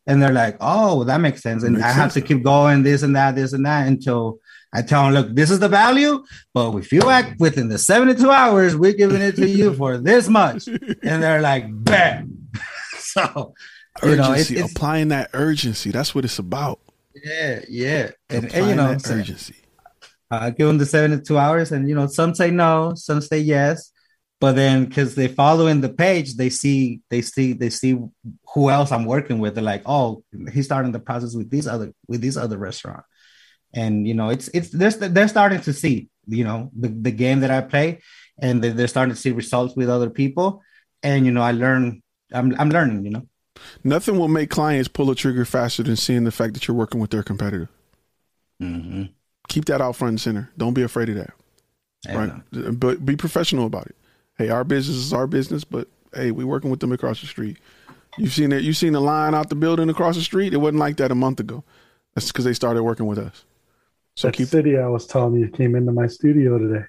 [0.08, 2.14] and they're like oh that makes sense and makes i have sense.
[2.14, 4.40] to keep going this and that this and that until
[4.76, 6.24] I tell them, look, this is the value,
[6.54, 10.28] but if you act within the 72 hours, we're giving it to you for this
[10.28, 10.68] much.
[10.68, 12.50] And they're like, bam.
[13.24, 13.54] so
[14.02, 15.92] you know, it's, it's, applying that urgency.
[15.92, 16.80] That's what it's about.
[17.16, 19.56] Yeah, yeah, and, and you know, urgency.
[20.32, 23.92] I give them the seventy-two hours, and you know, some say no, some say yes,
[24.40, 27.98] but then because they follow in the page, they see, they see, they see
[28.54, 29.56] who else I'm working with.
[29.56, 33.04] They're like, oh, he's starting the process with these other with these other restaurant,
[33.74, 37.42] and you know, it's it's they're they're starting to see, you know, the the game
[37.42, 38.02] that I play,
[38.40, 40.62] and they're starting to see results with other people,
[41.04, 42.02] and you know, I learn
[42.34, 43.28] I'm I'm learning, you know.
[43.84, 47.00] Nothing will make clients pull a trigger faster than seeing the fact that you're working
[47.00, 47.70] with their competitor.
[48.62, 49.04] Mm-hmm.
[49.48, 50.50] Keep that out front and center.
[50.58, 51.34] Don't be afraid of that.
[52.10, 53.96] right, but be professional about it.
[54.38, 57.58] Hey, our business is our business, but hey, we're working with them across the street.
[58.18, 58.64] You've seen it.
[58.64, 60.54] You've seen the line out the building across the street.
[60.54, 61.64] It wasn't like that a month ago.
[62.16, 63.46] That's because they started working with us.
[64.16, 66.86] So that keep city I was telling you came into my studio today.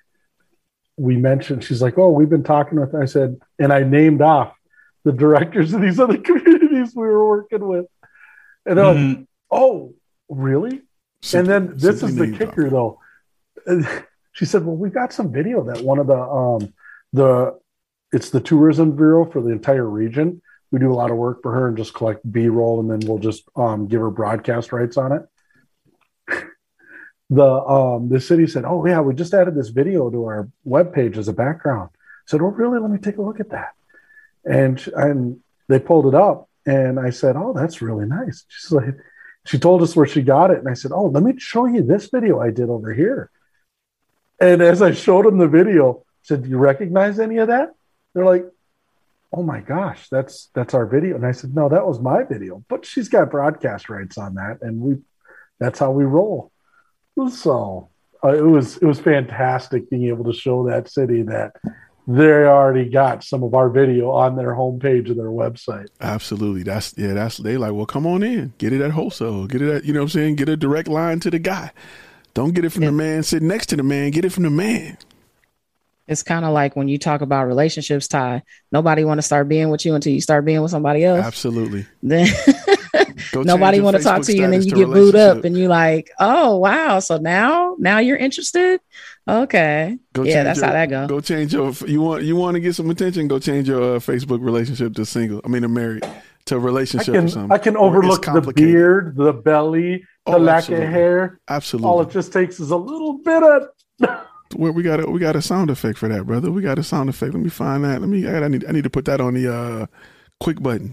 [0.97, 4.55] We mentioned she's like, "Oh, we've been talking with." I said, and I named off
[5.05, 7.87] the directors of these other communities we were working with.
[8.67, 9.21] And they're mm-hmm.
[9.21, 9.95] like, oh,
[10.29, 10.83] really?
[11.33, 13.01] and then this is the kicker, though.
[14.35, 16.75] She said, well, we got some video that one of the, um,
[17.13, 17.57] the,
[18.13, 20.43] it's the tourism bureau for the entire region.
[20.73, 23.09] We do a lot of work for her and just collect B roll and then
[23.09, 25.23] we'll just um, give her broadcast rights on it.
[27.31, 30.93] the um, the city said, "Oh yeah, we just added this video to our web
[30.93, 32.81] page as a background." I said, "Oh really?
[32.81, 33.75] Let me take a look at that."
[34.45, 38.95] And and they pulled it up, and I said, "Oh, that's really nice." She's like,
[39.47, 41.83] she told us where she got it, and I said, "Oh, let me show you
[41.83, 43.31] this video I did over here."
[44.41, 47.75] And as I showed them the video, I said, "Do you recognize any of that?"
[48.15, 48.47] They're like,
[49.33, 52.65] "Oh my gosh, that's that's our video." And I said, "No, that was my video,
[52.69, 54.97] but she's got broadcast rights on that, and we
[55.59, 56.51] that's how we roll."
[57.31, 57.91] So
[58.25, 61.55] uh, it was it was fantastic being able to show that city that
[62.07, 65.89] they already got some of our video on their homepage of their website.
[66.01, 66.63] Absolutely.
[66.63, 68.53] That's yeah, that's they like, well, come on in.
[68.59, 69.47] Get it at wholesale.
[69.47, 70.37] Get it at, you know what I'm saying?
[70.37, 71.73] Get a direct line to the guy.
[72.35, 72.91] Don't get it from yeah.
[72.91, 74.11] the man sitting next to the man.
[74.11, 74.99] Get it from the man.
[76.07, 78.43] It's kind of like when you talk about relationships, Ty.
[78.71, 81.25] Nobody want to start being with you until you start being with somebody else.
[81.25, 81.87] Absolutely.
[82.03, 82.27] Then
[83.43, 86.11] nobody want to talk to you, and then you get booed up, and you like,
[86.19, 88.81] oh wow, so now now you're interested.
[89.27, 89.99] Okay.
[90.13, 91.09] Go yeah, that's your, how that goes.
[91.09, 93.29] Go change your you want you want to get some attention.
[93.29, 95.41] Go change your uh, Facebook relationship to single.
[95.45, 96.05] I mean, a married
[96.47, 97.53] to a relationship I can, or something.
[97.53, 100.87] I can overlook the beard, the belly, the oh, lack absolutely.
[100.87, 101.41] of hair.
[101.49, 101.89] Absolutely.
[101.89, 103.69] All it just takes is a little bit of.
[104.57, 106.51] Where we got a we got a sound effect for that, brother.
[106.51, 107.35] We got a sound effect.
[107.35, 108.01] Let me find that.
[108.01, 108.29] Let me.
[108.29, 108.65] I, need.
[108.67, 109.87] I need to put that on the uh,
[110.39, 110.93] quick button.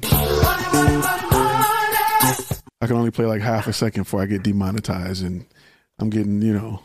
[2.82, 5.46] I can only play like half a second before I get demonetized, and
[6.00, 6.82] I'm getting you know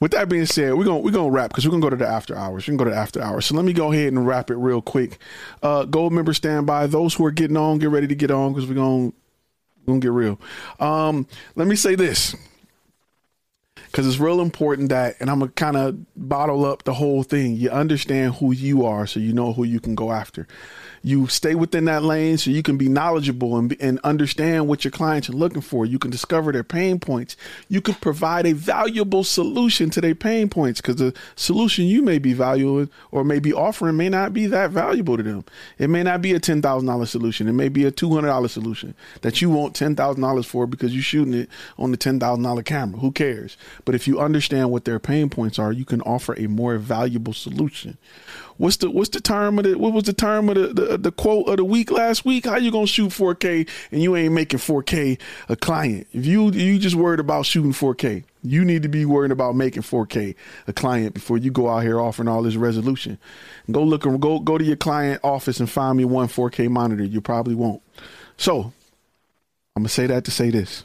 [0.00, 2.06] with that being said, we're gonna we're gonna wrap because we're gonna go to the
[2.06, 2.66] after hours.
[2.66, 3.46] We're gonna go to the after hours.
[3.46, 5.18] So let me go ahead and wrap it real quick.
[5.62, 6.86] Uh, gold members stand by.
[6.86, 10.00] Those who are getting on, get ready to get on because we're gonna we're gonna
[10.00, 10.40] get real.
[10.78, 12.34] Um, let me say this
[13.74, 17.56] because it's real important that, and I'm gonna kind of bottle up the whole thing.
[17.56, 20.46] You understand who you are, so you know who you can go after
[21.02, 24.90] you stay within that lane so you can be knowledgeable and, and understand what your
[24.90, 25.86] clients are looking for.
[25.86, 27.36] You can discover their pain points.
[27.68, 32.18] You can provide a valuable solution to their pain points because the solution you may
[32.18, 35.44] be valuing or may be offering may not be that valuable to them.
[35.78, 37.48] It may not be a $10,000 solution.
[37.48, 41.48] It may be a $200 solution that you want $10,000 for because you're shooting it
[41.78, 43.00] on the $10,000 camera.
[43.00, 43.56] Who cares?
[43.86, 47.32] But if you understand what their pain points are, you can offer a more valuable
[47.32, 47.96] solution.
[48.60, 51.12] What's the what's the term of the what was the term of the, the, the
[51.12, 52.44] quote of the week last week?
[52.44, 55.18] How you gonna shoot 4K and you ain't making 4K
[55.48, 56.06] a client?
[56.12, 59.80] If you you just worried about shooting 4K, you need to be worried about making
[59.80, 60.34] 4K
[60.66, 63.16] a client before you go out here offering all this resolution.
[63.70, 67.02] Go look and go go to your client office and find me one 4K monitor.
[67.04, 67.80] You probably won't.
[68.36, 68.74] So
[69.74, 70.84] I'm gonna say that to say this.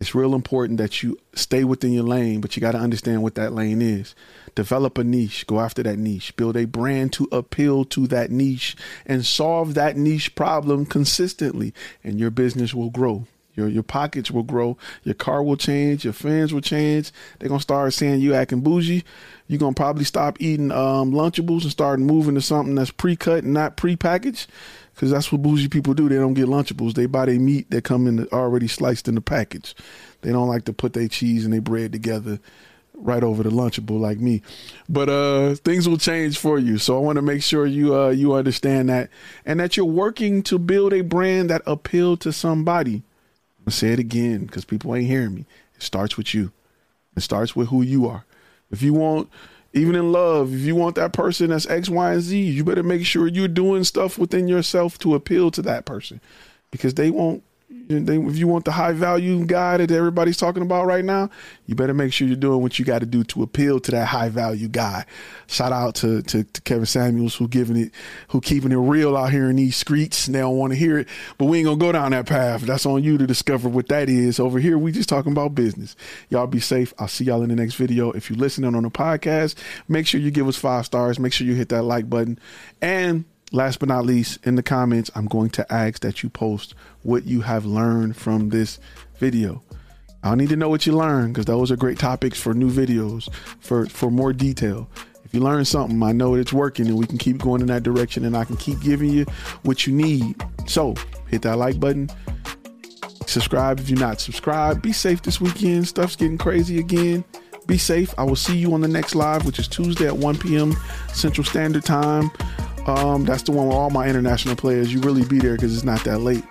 [0.00, 3.34] It's real important that you stay within your lane, but you got to understand what
[3.34, 4.14] that lane is.
[4.54, 8.76] Develop a niche, go after that niche, build a brand to appeal to that niche
[9.04, 13.26] and solve that niche problem consistently, and your business will grow.
[13.54, 17.12] Your, your pockets will grow, your car will change, your friends will change.
[17.38, 19.04] They're gonna start saying you acting bougie.
[19.48, 23.52] You're gonna probably stop eating um, Lunchables and start moving to something that's pre-cut and
[23.52, 24.48] not pre-packaged
[25.00, 26.10] because that's what bougie people do.
[26.10, 26.92] They don't get Lunchables.
[26.92, 29.74] They buy their meat that come in the, already sliced in the package.
[30.20, 32.38] They don't like to put their cheese and their bread together
[32.92, 34.42] right over the Lunchable like me.
[34.90, 36.76] But uh, things will change for you.
[36.76, 39.08] So I want to make sure you uh, you understand that
[39.46, 42.96] and that you're working to build a brand that appeal to somebody.
[42.96, 45.46] I'm gonna say it again because people ain't hearing me.
[45.76, 46.52] It starts with you.
[47.16, 48.26] It starts with who you are.
[48.70, 49.30] If you want
[49.72, 52.82] even in love, if you want that person that's X, Y, and Z, you better
[52.82, 56.20] make sure you're doing stuff within yourself to appeal to that person.
[56.70, 57.42] Because they won't
[57.90, 61.28] if you want the high value guy that everybody's talking about right now,
[61.66, 64.06] you better make sure you're doing what you got to do to appeal to that
[64.06, 65.04] high value guy.
[65.48, 67.92] Shout out to, to, to, Kevin Samuels who giving it,
[68.28, 70.26] who keeping it real out here in these streets.
[70.26, 72.62] And they don't want to hear it, but we ain't gonna go down that path.
[72.62, 74.38] That's on you to discover what that is.
[74.38, 75.96] Over here, we just talking about business.
[76.28, 76.94] Y'all be safe.
[76.98, 78.12] I'll see y'all in the next video.
[78.12, 79.56] If you're listening on the podcast,
[79.88, 81.18] make sure you give us five stars.
[81.18, 82.38] Make sure you hit that like button
[82.80, 86.74] and last but not least, in the comments, I'm going to ask that you post
[87.02, 88.78] what you have learned from this
[89.18, 89.62] video.
[90.22, 93.32] I need to know what you learned because those are great topics for new videos
[93.60, 94.88] for for more detail.
[95.24, 97.84] If you learn something, I know it's working and we can keep going in that
[97.84, 99.24] direction and I can keep giving you
[99.62, 100.42] what you need.
[100.66, 100.94] So
[101.28, 102.10] hit that like button.
[103.26, 104.82] Subscribe if you're not subscribed.
[104.82, 105.86] Be safe this weekend.
[105.86, 107.24] Stuff's getting crazy again.
[107.66, 108.12] Be safe.
[108.18, 110.74] I will see you on the next live, which is Tuesday at 1 p.m.
[111.12, 112.32] Central Standard Time.
[112.86, 114.92] Um, that's the one with all my international players.
[114.92, 116.44] You really be there because it's not that late.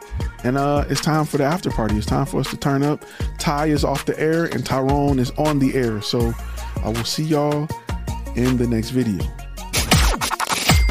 [0.44, 1.98] And uh, it's time for the after party.
[1.98, 3.04] It's time for us to turn up.
[3.38, 6.02] Ty is off the air and Tyrone is on the air.
[6.02, 6.34] So
[6.84, 7.68] I will see y'all
[8.36, 9.26] in the next video.